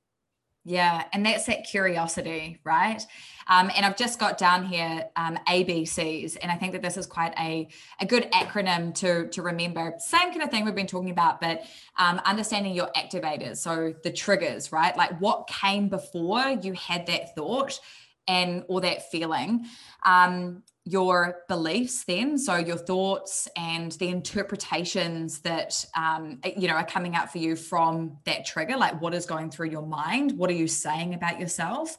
Yeah, 0.69 1.05
and 1.13 1.25
that's 1.25 1.47
that 1.47 1.65
curiosity, 1.65 2.59
right? 2.65 3.01
Um, 3.47 3.71
and 3.77 3.87
I've 3.87 3.97
just 3.97 4.19
got 4.19 4.37
down 4.37 4.67
here 4.67 5.05
um, 5.15 5.39
ABCs, 5.47 6.39
and 6.43 6.51
I 6.51 6.57
think 6.57 6.73
that 6.73 6.83
this 6.83 6.97
is 6.97 7.07
quite 7.07 7.33
a, 7.39 7.69
a 8.01 8.07
good 8.07 8.29
acronym 8.33 8.93
to, 8.97 9.29
to 9.29 9.43
remember. 9.43 9.95
Same 9.99 10.31
kind 10.31 10.43
of 10.43 10.51
thing 10.51 10.65
we've 10.65 10.75
been 10.75 10.89
talking 10.89 11.11
about, 11.11 11.41
but 11.41 11.63
um, 12.01 12.21
understanding 12.25 12.75
your 12.75 12.91
activators, 12.97 13.59
so 13.59 13.95
the 14.03 14.11
triggers, 14.11 14.73
right? 14.73 14.97
Like 14.97 15.17
what 15.21 15.47
came 15.47 15.89
before 15.89 16.59
you 16.61 16.73
had 16.73 17.07
that 17.07 17.37
thought 17.37 17.79
and 18.27 18.65
or 18.67 18.81
that 18.81 19.09
feeling. 19.09 19.67
Um, 20.05 20.65
your 20.89 21.43
beliefs 21.49 22.05
then 22.05 22.39
so 22.39 22.57
your 22.57 22.77
thoughts 22.77 23.49
and 23.57 23.93
the 23.93 24.09
interpretations 24.09 25.41
that 25.41 25.85
um, 25.97 26.39
you 26.57 26.69
know 26.69 26.75
are 26.75 26.87
coming 26.87 27.17
out 27.17 27.31
for 27.31 27.39
you 27.39 27.57
from 27.57 28.17
that 28.25 28.47
trigger 28.47 28.77
like 28.77 29.01
what 29.01 29.13
is 29.13 29.27
going 29.27 29.51
through 29.51 29.69
your 29.69 29.85
mind 29.85 30.39
what 30.39 30.49
are 30.49 30.55
you 30.55 30.69
saying 30.69 31.13
about 31.13 31.41
yourself 31.41 31.97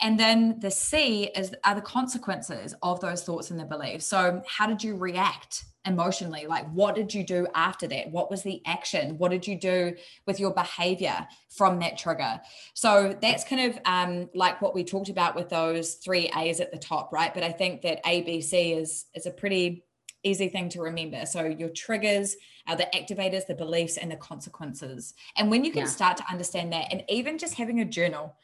and 0.00 0.18
then 0.18 0.58
the 0.60 0.70
c 0.70 1.30
is 1.36 1.54
are 1.64 1.74
the 1.74 1.80
consequences 1.80 2.74
of 2.82 3.00
those 3.00 3.22
thoughts 3.22 3.50
and 3.50 3.58
the 3.58 3.64
beliefs. 3.64 4.06
So 4.06 4.42
how 4.48 4.66
did 4.66 4.82
you 4.82 4.96
react 4.96 5.64
emotionally? 5.86 6.46
Like 6.46 6.70
what 6.72 6.94
did 6.94 7.12
you 7.12 7.24
do 7.24 7.46
after 7.54 7.86
that? 7.88 8.10
What 8.10 8.30
was 8.30 8.42
the 8.42 8.62
action? 8.66 9.18
What 9.18 9.30
did 9.30 9.46
you 9.46 9.58
do 9.58 9.94
with 10.26 10.40
your 10.40 10.52
behavior 10.52 11.26
from 11.48 11.78
that 11.80 11.98
trigger? 11.98 12.40
So 12.74 13.16
that's 13.20 13.44
kind 13.44 13.70
of 13.70 13.78
um, 13.84 14.30
like 14.34 14.60
what 14.62 14.74
we 14.74 14.84
talked 14.84 15.08
about 15.08 15.36
with 15.36 15.48
those 15.48 15.94
three 15.94 16.30
a's 16.36 16.60
at 16.60 16.72
the 16.72 16.78
top 16.78 17.12
right? 17.12 17.32
But 17.32 17.42
i 17.42 17.52
think 17.52 17.82
that 17.82 18.04
abc 18.04 18.80
is 18.80 19.06
is 19.14 19.26
a 19.26 19.30
pretty 19.30 19.84
easy 20.24 20.48
thing 20.48 20.68
to 20.70 20.80
remember. 20.80 21.24
So 21.26 21.44
your 21.44 21.68
triggers 21.68 22.36
are 22.66 22.76
the 22.76 22.88
activators 22.94 23.46
the 23.46 23.54
beliefs 23.54 23.98
and 23.98 24.10
the 24.10 24.16
consequences. 24.16 25.14
And 25.36 25.50
when 25.50 25.64
you 25.64 25.70
can 25.70 25.82
yeah. 25.82 25.88
start 25.88 26.16
to 26.16 26.24
understand 26.30 26.72
that 26.72 26.86
and 26.90 27.04
even 27.08 27.38
just 27.38 27.54
having 27.54 27.80
a 27.80 27.84
journal 27.84 28.34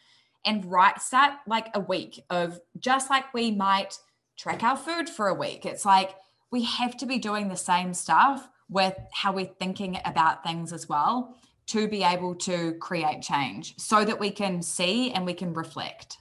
and 0.44 0.64
write 0.64 1.00
start 1.00 1.34
like 1.46 1.68
a 1.74 1.80
week 1.80 2.22
of 2.30 2.60
just 2.78 3.10
like 3.10 3.32
we 3.34 3.50
might 3.50 3.98
track 4.38 4.62
our 4.62 4.76
food 4.76 5.08
for 5.08 5.28
a 5.28 5.34
week 5.34 5.66
it's 5.66 5.84
like 5.84 6.14
we 6.50 6.64
have 6.64 6.96
to 6.96 7.06
be 7.06 7.18
doing 7.18 7.48
the 7.48 7.56
same 7.56 7.94
stuff 7.94 8.48
with 8.68 8.94
how 9.12 9.32
we're 9.32 9.50
thinking 9.58 9.98
about 10.04 10.42
things 10.44 10.72
as 10.72 10.88
well 10.88 11.36
to 11.66 11.86
be 11.86 12.02
able 12.02 12.34
to 12.34 12.74
create 12.80 13.22
change 13.22 13.74
so 13.78 14.04
that 14.04 14.18
we 14.18 14.30
can 14.30 14.62
see 14.62 15.12
and 15.12 15.24
we 15.24 15.34
can 15.34 15.52
reflect. 15.52 16.16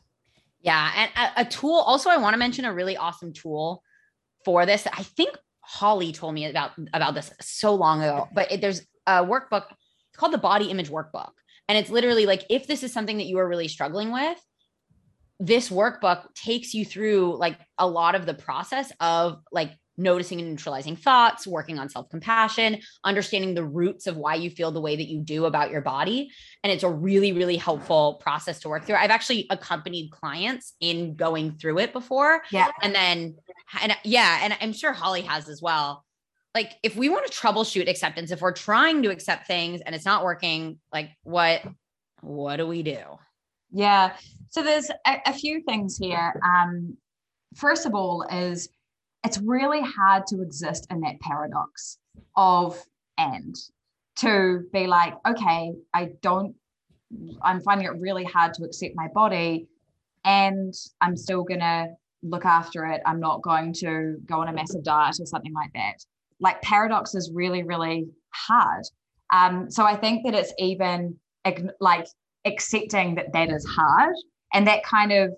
Yeah. 0.61 0.91
And 0.95 1.11
a, 1.15 1.41
a 1.41 1.45
tool, 1.45 1.75
also, 1.75 2.09
I 2.09 2.17
want 2.17 2.33
to 2.33 2.37
mention 2.37 2.65
a 2.65 2.73
really 2.73 2.97
awesome 2.97 3.33
tool 3.33 3.81
for 4.45 4.65
this. 4.65 4.85
I 4.91 5.03
think 5.03 5.37
Holly 5.61 6.11
told 6.11 6.35
me 6.35 6.45
about, 6.45 6.71
about 6.93 7.15
this 7.15 7.31
so 7.39 7.73
long 7.73 8.03
ago, 8.03 8.27
but 8.33 8.51
it, 8.51 8.61
there's 8.61 8.81
a 9.07 9.25
workbook. 9.25 9.65
It's 10.09 10.17
called 10.17 10.33
the 10.33 10.39
Body 10.39 10.65
Image 10.65 10.89
Workbook. 10.89 11.31
And 11.69 11.77
it's 11.77 11.89
literally 11.89 12.25
like, 12.25 12.45
if 12.49 12.67
this 12.67 12.83
is 12.83 12.91
something 12.91 13.17
that 13.17 13.27
you 13.27 13.37
are 13.37 13.47
really 13.47 13.67
struggling 13.67 14.11
with, 14.11 14.37
this 15.39 15.69
workbook 15.69 16.23
takes 16.33 16.73
you 16.73 16.83
through 16.83 17.37
like 17.37 17.57
a 17.77 17.87
lot 17.87 18.15
of 18.15 18.25
the 18.25 18.33
process 18.33 18.91
of 18.99 19.39
like 19.51 19.71
noticing 19.95 20.39
and 20.39 20.49
neutralizing 20.49 20.95
thoughts, 20.95 21.45
working 21.45 21.77
on 21.77 21.87
self 21.87 22.09
compassion, 22.09 22.79
understanding 23.03 23.53
the 23.53 23.63
roots 23.63 24.07
of 24.07 24.17
why 24.17 24.35
you 24.35 24.49
feel 24.49 24.71
the 24.71 24.81
way 24.81 24.95
that 24.95 25.07
you 25.07 25.21
do 25.21 25.45
about 25.45 25.69
your 25.69 25.81
body. 25.81 26.31
And 26.63 26.73
it's 26.73 26.83
a 26.83 26.89
really, 26.89 27.33
really 27.33 27.57
helpful 27.57 28.15
process 28.15 28.59
to 28.61 28.69
work 28.69 28.85
through. 28.85 28.95
I've 28.95 29.11
actually 29.11 29.45
accompanied 29.49 30.09
clients 30.09 30.73
in 30.81 31.15
going 31.15 31.57
through 31.57 31.79
it 31.79 31.93
before. 31.93 32.41
Yeah. 32.51 32.69
And 32.81 32.95
then, 32.95 33.35
and 33.81 33.95
yeah, 34.03 34.39
and 34.41 34.57
I'm 34.59 34.73
sure 34.73 34.91
Holly 34.91 35.21
has 35.21 35.47
as 35.47 35.61
well. 35.61 36.03
Like, 36.55 36.73
if 36.83 36.95
we 36.95 37.09
want 37.09 37.25
to 37.27 37.31
troubleshoot 37.31 37.87
acceptance, 37.89 38.31
if 38.31 38.41
we're 38.41 38.51
trying 38.53 39.03
to 39.03 39.09
accept 39.09 39.47
things 39.47 39.81
and 39.81 39.93
it's 39.93 40.05
not 40.05 40.23
working, 40.23 40.79
like, 40.91 41.11
what, 41.23 41.61
what 42.21 42.57
do 42.57 42.67
we 42.67 42.81
do? 42.83 42.99
Yeah. 43.71 44.15
So 44.49 44.63
there's 44.63 44.89
a, 45.05 45.17
a 45.27 45.33
few 45.33 45.61
things 45.61 45.97
here. 45.97 46.33
Um, 46.43 46.97
first 47.55 47.85
of 47.85 47.93
all, 47.93 48.23
is 48.31 48.69
it's 49.23 49.37
really 49.39 49.81
hard 49.81 50.25
to 50.27 50.41
exist 50.41 50.87
in 50.89 51.01
that 51.01 51.19
paradox 51.19 51.99
of 52.35 52.81
and 53.17 53.55
to 54.17 54.63
be 54.73 54.87
like, 54.87 55.13
okay, 55.27 55.73
I 55.93 56.11
don't, 56.21 56.55
I'm 57.41 57.61
finding 57.61 57.85
it 57.85 57.99
really 57.99 58.23
hard 58.23 58.53
to 58.55 58.63
accept 58.63 58.95
my 58.95 59.07
body 59.13 59.67
and 60.25 60.73
I'm 61.01 61.15
still 61.15 61.43
going 61.43 61.59
to 61.61 61.89
look 62.23 62.45
after 62.45 62.85
it. 62.85 63.01
I'm 63.05 63.19
not 63.19 63.41
going 63.41 63.73
to 63.75 64.17
go 64.25 64.41
on 64.41 64.47
a 64.47 64.53
massive 64.53 64.83
diet 64.83 65.17
or 65.19 65.25
something 65.25 65.53
like 65.53 65.71
that. 65.73 66.03
Like 66.39 66.61
paradox 66.61 67.15
is 67.15 67.31
really, 67.33 67.63
really 67.63 68.07
hard. 68.33 68.83
Um, 69.33 69.69
so 69.69 69.83
I 69.83 69.95
think 69.95 70.25
that 70.25 70.33
it's 70.33 70.53
even 70.57 71.19
like 71.79 72.07
accepting 72.45 73.15
that 73.15 73.33
that 73.33 73.49
is 73.49 73.65
hard 73.65 74.15
and 74.53 74.67
that 74.67 74.83
kind 74.83 75.11
of 75.11 75.31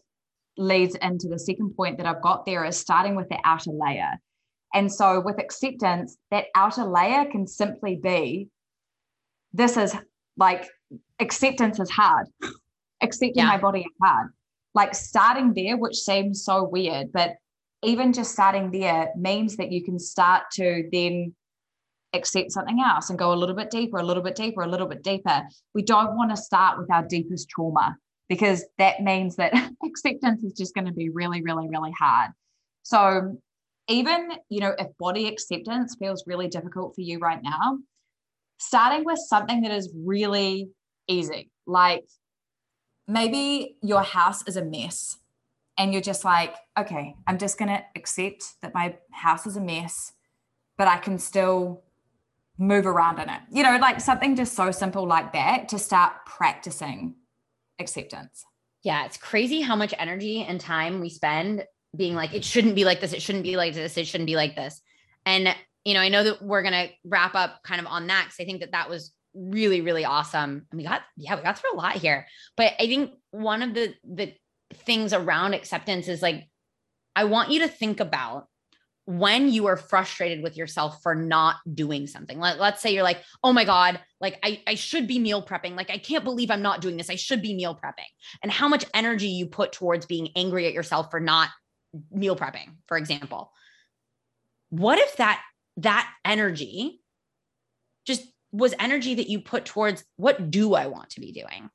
leads 0.57 0.95
into 0.95 1.27
the 1.27 1.39
second 1.39 1.75
point 1.75 1.97
that 1.97 2.05
I've 2.05 2.21
got 2.21 2.45
there 2.45 2.63
is 2.63 2.77
starting 2.77 3.15
with 3.15 3.29
the 3.29 3.39
outer 3.43 3.71
layer. 3.71 4.11
And 4.73 4.91
so 4.91 5.19
with 5.19 5.39
acceptance, 5.39 6.17
that 6.29 6.45
outer 6.55 6.85
layer 6.85 7.25
can 7.29 7.47
simply 7.47 7.99
be 8.01 8.47
this 9.53 9.75
is 9.75 9.95
like 10.37 10.65
acceptance 11.19 11.79
is 11.79 11.89
hard. 11.89 12.27
Accepting 13.01 13.43
yeah. 13.43 13.47
my 13.47 13.57
body 13.57 13.81
is 13.81 13.93
hard. 14.01 14.29
Like 14.73 14.95
starting 14.95 15.53
there, 15.53 15.75
which 15.75 15.97
seems 15.97 16.45
so 16.45 16.63
weird, 16.63 17.11
but 17.11 17.31
even 17.83 18.13
just 18.13 18.31
starting 18.31 18.71
there 18.71 19.11
means 19.15 19.57
that 19.57 19.71
you 19.71 19.83
can 19.83 19.97
start 19.97 20.43
to 20.53 20.87
then 20.91 21.33
accept 22.13 22.51
something 22.51 22.79
else 22.81 23.09
and 23.09 23.17
go 23.17 23.33
a 23.33 23.35
little 23.35 23.55
bit 23.55 23.71
deeper, 23.71 23.97
a 23.97 24.03
little 24.03 24.23
bit 24.23 24.35
deeper, 24.35 24.61
a 24.61 24.67
little 24.67 24.87
bit 24.87 25.03
deeper. 25.03 25.43
We 25.73 25.81
don't 25.81 26.15
want 26.15 26.31
to 26.31 26.37
start 26.37 26.77
with 26.77 26.91
our 26.91 27.03
deepest 27.03 27.49
trauma 27.49 27.95
because 28.29 28.65
that 28.77 29.01
means 29.01 29.35
that 29.37 29.53
acceptance 29.85 30.43
is 30.43 30.53
just 30.53 30.75
going 30.75 30.87
to 30.87 30.93
be 30.93 31.09
really, 31.09 31.41
really, 31.41 31.67
really 31.67 31.93
hard. 31.97 32.31
So, 32.83 33.37
even, 33.87 34.31
you 34.49 34.59
know, 34.59 34.73
if 34.77 34.87
body 34.99 35.27
acceptance 35.27 35.95
feels 35.99 36.23
really 36.27 36.47
difficult 36.47 36.95
for 36.95 37.01
you 37.01 37.19
right 37.19 37.41
now, 37.41 37.79
starting 38.57 39.05
with 39.05 39.19
something 39.19 39.61
that 39.61 39.71
is 39.71 39.91
really 39.95 40.69
easy, 41.07 41.49
like 41.65 42.05
maybe 43.07 43.75
your 43.81 44.01
house 44.01 44.47
is 44.47 44.55
a 44.55 44.63
mess 44.63 45.17
and 45.81 45.93
you're 45.93 46.01
just 46.01 46.23
like, 46.23 46.53
okay, 46.77 47.15
I'm 47.25 47.39
just 47.39 47.57
going 47.57 47.69
to 47.69 47.83
accept 47.95 48.43
that 48.61 48.71
my 48.71 48.97
house 49.09 49.47
is 49.47 49.57
a 49.57 49.59
mess, 49.59 50.13
but 50.77 50.87
I 50.87 50.97
can 50.97 51.17
still 51.17 51.81
move 52.59 52.85
around 52.85 53.17
in 53.17 53.27
it. 53.27 53.41
You 53.51 53.63
know, 53.63 53.79
like 53.81 53.99
something 53.99 54.35
just 54.35 54.53
so 54.53 54.69
simple 54.69 55.07
like 55.07 55.33
that 55.33 55.69
to 55.69 55.79
start 55.79 56.13
practicing 56.27 57.15
acceptance. 57.79 58.45
Yeah, 58.83 59.05
it's 59.05 59.17
crazy 59.17 59.61
how 59.61 59.75
much 59.75 59.95
energy 59.97 60.43
and 60.43 60.61
time 60.61 60.99
we 60.99 61.09
spend 61.09 61.65
being 61.97 62.13
like, 62.13 62.35
it 62.35 62.45
shouldn't 62.45 62.75
be 62.75 62.85
like 62.85 63.01
this. 63.01 63.11
It 63.11 63.23
shouldn't 63.23 63.43
be 63.43 63.57
like 63.57 63.73
this. 63.73 63.97
It 63.97 64.05
shouldn't 64.05 64.27
be 64.27 64.35
like 64.35 64.55
this. 64.55 64.81
And, 65.25 65.55
you 65.83 65.95
know, 65.95 65.99
I 65.99 66.09
know 66.09 66.23
that 66.25 66.43
we're 66.43 66.61
going 66.61 66.89
to 66.89 66.93
wrap 67.03 67.33
up 67.33 67.63
kind 67.63 67.81
of 67.81 67.87
on 67.87 68.05
that 68.05 68.25
because 68.25 68.39
I 68.39 68.45
think 68.45 68.61
that 68.61 68.73
that 68.73 68.87
was 68.87 69.13
really, 69.33 69.81
really 69.81 70.05
awesome. 70.05 70.67
And 70.69 70.77
we 70.77 70.83
got, 70.83 71.01
yeah, 71.17 71.35
we 71.35 71.41
got 71.41 71.57
through 71.57 71.73
a 71.73 71.75
lot 71.75 71.93
here. 71.93 72.27
But 72.55 72.73
I 72.79 72.85
think 72.85 73.13
one 73.31 73.63
of 73.63 73.73
the, 73.73 73.95
the 74.03 74.35
things 74.75 75.13
around 75.13 75.53
acceptance 75.53 76.07
is 76.07 76.21
like, 76.21 76.47
I 77.15 77.25
want 77.25 77.51
you 77.51 77.60
to 77.62 77.67
think 77.67 77.99
about 77.99 78.47
when 79.05 79.49
you 79.49 79.65
are 79.67 79.77
frustrated 79.77 80.43
with 80.43 80.55
yourself 80.55 81.01
for 81.01 81.15
not 81.15 81.57
doing 81.73 82.07
something. 82.07 82.39
Let, 82.39 82.60
let's 82.60 82.81
say 82.81 82.93
you're 82.93 83.03
like 83.03 83.21
oh 83.43 83.51
my 83.51 83.65
god 83.65 83.99
like 84.19 84.38
I, 84.43 84.62
I 84.67 84.75
should 84.75 85.07
be 85.07 85.19
meal 85.19 85.43
prepping. 85.43 85.75
Like 85.75 85.89
i 85.89 85.97
can't 85.97 86.23
believe 86.23 86.51
i'm 86.51 86.62
not 86.62 86.81
doing 86.81 86.97
this. 86.97 87.10
I 87.10 87.15
should 87.15 87.41
be 87.41 87.55
meal 87.55 87.75
prepping. 87.75 88.10
And 88.43 88.51
how 88.51 88.67
much 88.67 88.86
energy 88.93 89.27
you 89.27 89.47
put 89.47 89.71
towards 89.73 90.05
being 90.05 90.29
angry 90.36 90.67
at 90.67 90.73
yourself 90.73 91.10
for 91.12 91.19
not 91.19 91.49
meal 92.12 92.36
prepping 92.36 92.75
for 92.88 92.97
example. 92.97 93.51
What 94.69 94.99
if 94.99 95.17
that 95.17 95.41
that 95.77 96.10
energy 96.23 97.01
just 98.05 98.23
was 98.51 98.73
energy 98.79 99.15
that 99.15 99.29
you 99.29 99.41
put 99.41 99.65
towards 99.65 100.03
what 100.17 100.51
do 100.51 100.73
i 100.73 100.88
want 100.88 101.10
to 101.12 101.21
be 101.21 101.31
doing 101.31 101.69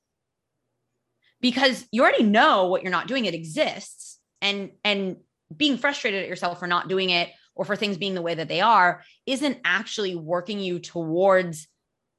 because 1.47 1.87
you 1.93 2.03
already 2.03 2.25
know 2.25 2.67
what 2.67 2.83
you're 2.83 2.91
not 2.91 3.07
doing 3.07 3.25
it 3.25 3.33
exists 3.33 4.19
and 4.43 4.73
and 4.83 5.17
being 5.57 5.79
frustrated 5.79 6.25
at 6.25 6.29
yourself 6.29 6.59
for 6.59 6.67
not 6.67 6.89
doing 6.89 7.11
it 7.11 7.31
or 7.55 7.65
for 7.65 7.77
things 7.77 7.97
being 7.97 8.17
the 8.17 8.23
way 8.23 8.35
that 8.35 8.49
they 8.49 8.61
are 8.61 9.01
isn't 9.27 9.59
actually 9.65 10.17
working 10.17 10.59
you 10.59 10.81
towards 10.81 11.69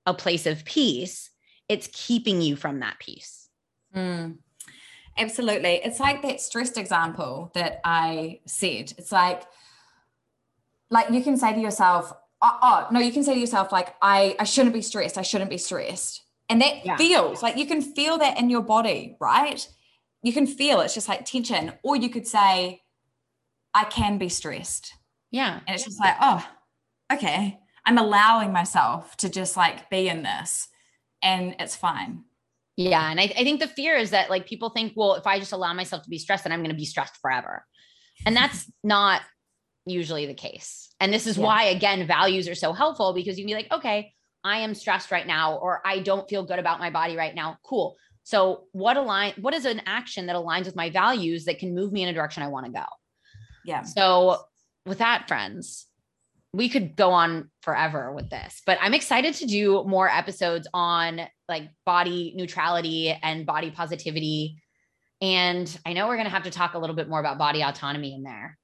a 0.06 0.14
place 0.14 0.46
of 0.46 0.64
peace. 0.64 1.30
It's 1.68 1.90
keeping 1.92 2.42
you 2.42 2.56
from 2.56 2.80
that 2.80 3.00
peace. 3.00 3.50
Mm, 3.94 4.38
absolutely. 5.18 5.82
It's 5.84 6.00
like 6.00 6.22
that 6.22 6.40
stressed 6.40 6.78
example 6.78 7.52
that 7.54 7.82
I 7.84 8.40
said. 8.46 8.94
It's 8.98 9.12
like, 9.12 9.44
like 10.90 11.10
you 11.10 11.22
can 11.22 11.36
say 11.36 11.54
to 11.54 11.60
yourself, 11.60 12.14
oh, 12.42 12.60
oh 12.62 12.88
no, 12.92 13.02
you 13.02 13.12
can 13.12 13.26
say 13.26 13.34
to 13.34 13.40
yourself, 13.42 13.74
like, 13.74 13.94
I, 14.02 14.38
I 14.40 14.46
shouldn't 14.46 14.74
be 14.74 14.82
stressed. 14.82 15.18
I 15.18 15.24
shouldn't 15.24 15.50
be 15.50 15.58
stressed. 15.58 16.24
And 16.50 16.62
that 16.62 16.86
yeah. 16.86 16.96
feels 16.96 17.44
like 17.44 17.58
you 17.58 17.66
can 17.66 17.82
feel 17.82 18.18
that 18.20 18.40
in 18.40 18.50
your 18.50 18.62
body, 18.62 19.18
right? 19.20 19.68
You 20.24 20.34
can 20.34 20.48
feel 20.48 20.82
it's 20.82 20.94
just 20.94 21.10
like 21.10 21.26
tension. 21.26 21.74
Or 21.84 21.96
you 21.96 22.10
could 22.10 22.28
say, 22.28 22.82
I 23.74 23.84
can 23.84 24.18
be 24.18 24.30
stressed. 24.30 24.94
Yeah. 25.32 25.60
And 25.68 25.76
it's 25.76 25.84
just 25.84 26.00
like, 26.00 26.16
oh, 26.22 26.46
okay. 27.12 27.60
I'm 27.86 27.98
allowing 27.98 28.52
myself 28.52 29.16
to 29.18 29.30
just 29.30 29.56
like 29.56 29.90
be 29.90 30.08
in 30.10 30.24
this 30.24 30.68
and 31.22 31.56
it's 31.60 31.76
fine. 31.76 32.24
Yeah. 32.76 33.10
And 33.10 33.20
I, 33.20 33.24
I 33.24 33.44
think 33.44 33.60
the 33.60 33.68
fear 33.68 33.96
is 33.96 34.12
that 34.12 34.30
like 34.30 34.48
people 34.48 34.70
think, 34.70 34.94
well, 34.96 35.16
if 35.16 35.26
I 35.28 35.40
just 35.40 35.52
allow 35.52 35.74
myself 35.74 36.04
to 36.04 36.10
be 36.10 36.18
stressed, 36.18 36.44
then 36.44 36.54
I'm 36.54 36.60
going 36.60 36.70
to 36.70 36.76
be 36.76 36.86
stressed 36.86 37.18
forever. 37.22 37.66
And 38.26 38.36
that's 38.36 38.70
not 38.84 39.22
usually 39.86 40.26
the 40.26 40.34
case. 40.34 40.90
And 41.00 41.14
this 41.14 41.28
is 41.28 41.38
yeah. 41.38 41.46
why, 41.46 41.64
again, 41.66 42.08
values 42.08 42.48
are 42.48 42.56
so 42.56 42.74
helpful 42.74 43.14
because 43.14 43.38
you 43.38 43.46
can 43.46 43.52
be 43.52 43.56
like, 43.56 43.72
okay, 43.72 44.14
I 44.48 44.60
am 44.60 44.74
stressed 44.74 45.12
right 45.12 45.28
now, 45.28 45.58
or 45.58 45.82
I 45.86 46.00
don't 46.00 46.28
feel 46.30 46.46
good 46.46 46.60
about 46.60 46.80
my 46.80 46.90
body 46.90 47.18
right 47.18 47.36
now. 47.36 47.58
Cool. 47.64 47.98
So 48.24 48.64
what 48.72 48.98
align 48.98 49.34
what 49.38 49.54
is 49.54 49.66
an 49.66 49.82
action 49.86 50.26
that 50.28 50.36
aligns 50.36 50.66
with 50.66 50.76
my 50.76 50.90
values 50.90 51.46
that 51.46 51.60
can 51.60 51.76
move 51.76 51.92
me 51.92 52.04
in 52.04 52.10
a 52.10 52.14
direction 52.14 52.44
I 52.44 52.48
want 52.48 52.66
to 52.66 52.72
go? 52.72 52.86
Yeah. 53.66 53.84
So 53.84 54.42
with 54.86 55.00
that, 55.00 55.28
friends, 55.28 55.86
we 56.54 56.70
could 56.70 56.96
go 56.96 57.12
on 57.12 57.52
forever 57.62 58.14
with 58.14 58.30
this, 58.30 58.62
but 58.66 58.78
I'm 58.82 58.94
excited 58.94 59.34
to 59.36 59.46
do 59.46 59.84
more 59.84 60.10
episodes 60.10 60.68
on 60.74 61.22
like 61.50 61.70
body 61.86 62.34
neutrality 62.36 63.10
and 63.22 63.46
body 63.46 63.70
positivity. 63.70 64.62
And 65.22 65.68
I 65.86 65.94
know 65.94 66.08
we're 66.08 66.16
going 66.16 66.26
to 66.26 66.32
have 66.32 66.44
to 66.44 66.52
talk 66.52 66.74
a 66.74 66.80
little 66.80 66.96
bit 66.96 67.10
more 67.10 67.20
about 67.20 67.38
body 67.38 67.62
autonomy 67.62 68.14
in 68.14 68.24
there. 68.24 68.58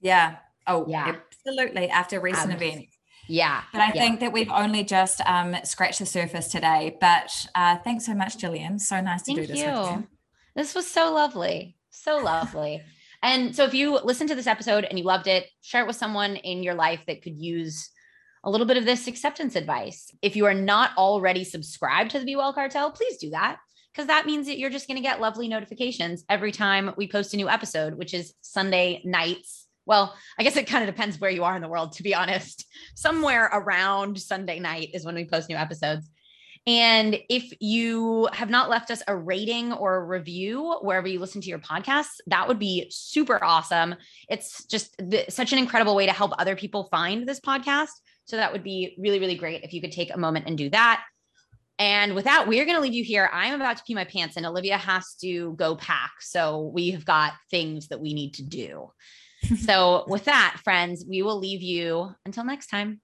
Yeah. 0.00 0.36
Oh, 0.66 0.86
yeah. 0.88 1.14
Absolutely. 1.32 1.88
After 1.88 2.20
recent 2.20 2.52
events. 2.52 2.96
Yeah. 3.30 3.62
But 3.72 3.80
I 3.80 3.92
yeah. 3.94 4.00
think 4.00 4.20
that 4.20 4.32
we've 4.32 4.50
only 4.50 4.82
just 4.82 5.20
um, 5.24 5.56
scratched 5.62 6.00
the 6.00 6.06
surface 6.06 6.48
today. 6.48 6.96
But 7.00 7.46
uh, 7.54 7.76
thanks 7.78 8.06
so 8.06 8.14
much, 8.14 8.36
Jillian. 8.38 8.80
So 8.80 9.00
nice 9.00 9.22
to 9.22 9.34
Thank 9.34 9.40
do 9.40 9.46
this 9.46 9.58
you. 9.58 9.70
with 9.70 9.90
you. 9.90 10.08
This 10.56 10.74
was 10.74 10.86
so 10.86 11.14
lovely. 11.14 11.76
So 11.90 12.18
lovely. 12.18 12.82
And 13.22 13.54
so 13.54 13.64
if 13.64 13.74
you 13.74 14.00
listen 14.02 14.26
to 14.28 14.34
this 14.34 14.46
episode 14.46 14.84
and 14.84 14.98
you 14.98 15.04
loved 15.04 15.26
it, 15.26 15.46
share 15.60 15.82
it 15.82 15.86
with 15.86 15.96
someone 15.96 16.36
in 16.36 16.62
your 16.62 16.74
life 16.74 17.00
that 17.06 17.22
could 17.22 17.36
use 17.36 17.90
a 18.42 18.50
little 18.50 18.66
bit 18.66 18.78
of 18.78 18.84
this 18.84 19.06
acceptance 19.06 19.54
advice. 19.54 20.10
If 20.22 20.34
you 20.34 20.46
are 20.46 20.54
not 20.54 20.96
already 20.96 21.44
subscribed 21.44 22.12
to 22.12 22.18
the 22.18 22.24
Be 22.24 22.36
Well 22.36 22.52
Cartel, 22.52 22.90
please 22.90 23.18
do 23.18 23.30
that 23.30 23.58
because 23.92 24.06
that 24.06 24.26
means 24.26 24.46
that 24.46 24.58
you're 24.58 24.70
just 24.70 24.88
going 24.88 24.96
to 24.96 25.02
get 25.02 25.20
lovely 25.20 25.48
notifications 25.48 26.24
every 26.28 26.50
time 26.50 26.94
we 26.96 27.06
post 27.06 27.34
a 27.34 27.36
new 27.36 27.48
episode, 27.48 27.94
which 27.94 28.14
is 28.14 28.32
Sunday 28.40 29.02
nights 29.04 29.66
well, 29.90 30.14
I 30.38 30.44
guess 30.44 30.56
it 30.56 30.68
kind 30.68 30.88
of 30.88 30.94
depends 30.94 31.18
where 31.18 31.32
you 31.32 31.42
are 31.42 31.56
in 31.56 31.62
the 31.62 31.68
world, 31.68 31.94
to 31.94 32.04
be 32.04 32.14
honest. 32.14 32.64
Somewhere 32.94 33.50
around 33.52 34.20
Sunday 34.20 34.60
night 34.60 34.90
is 34.94 35.04
when 35.04 35.16
we 35.16 35.24
post 35.24 35.48
new 35.48 35.56
episodes. 35.56 36.08
And 36.64 37.18
if 37.28 37.52
you 37.58 38.28
have 38.32 38.50
not 38.50 38.70
left 38.70 38.92
us 38.92 39.02
a 39.08 39.16
rating 39.16 39.72
or 39.72 39.96
a 39.96 40.04
review 40.04 40.78
wherever 40.82 41.08
you 41.08 41.18
listen 41.18 41.40
to 41.40 41.48
your 41.48 41.58
podcasts, 41.58 42.20
that 42.28 42.46
would 42.46 42.60
be 42.60 42.86
super 42.90 43.42
awesome. 43.42 43.96
It's 44.28 44.64
just 44.66 44.96
the, 44.98 45.24
such 45.28 45.52
an 45.52 45.58
incredible 45.58 45.96
way 45.96 46.06
to 46.06 46.12
help 46.12 46.34
other 46.38 46.54
people 46.54 46.86
find 46.92 47.28
this 47.28 47.40
podcast. 47.40 47.90
So 48.26 48.36
that 48.36 48.52
would 48.52 48.62
be 48.62 48.94
really, 48.96 49.18
really 49.18 49.34
great 49.34 49.64
if 49.64 49.72
you 49.72 49.80
could 49.80 49.90
take 49.90 50.14
a 50.14 50.18
moment 50.18 50.46
and 50.46 50.56
do 50.56 50.70
that. 50.70 51.02
And 51.80 52.14
with 52.14 52.26
that, 52.26 52.46
we're 52.46 52.64
going 52.64 52.76
to 52.76 52.82
leave 52.82 52.94
you 52.94 53.02
here. 53.02 53.28
I'm 53.32 53.54
about 53.54 53.78
to 53.78 53.82
pee 53.84 53.94
my 53.94 54.04
pants, 54.04 54.36
and 54.36 54.46
Olivia 54.46 54.76
has 54.76 55.16
to 55.22 55.54
go 55.54 55.74
pack. 55.74 56.12
So 56.20 56.70
we 56.72 56.92
have 56.92 57.04
got 57.04 57.32
things 57.50 57.88
that 57.88 58.00
we 58.00 58.14
need 58.14 58.34
to 58.34 58.44
do. 58.44 58.92
so, 59.64 60.04
with 60.06 60.24
that, 60.24 60.60
friends, 60.62 61.04
we 61.08 61.22
will 61.22 61.38
leave 61.38 61.62
you 61.62 62.10
until 62.24 62.44
next 62.44 62.68
time. 62.68 63.00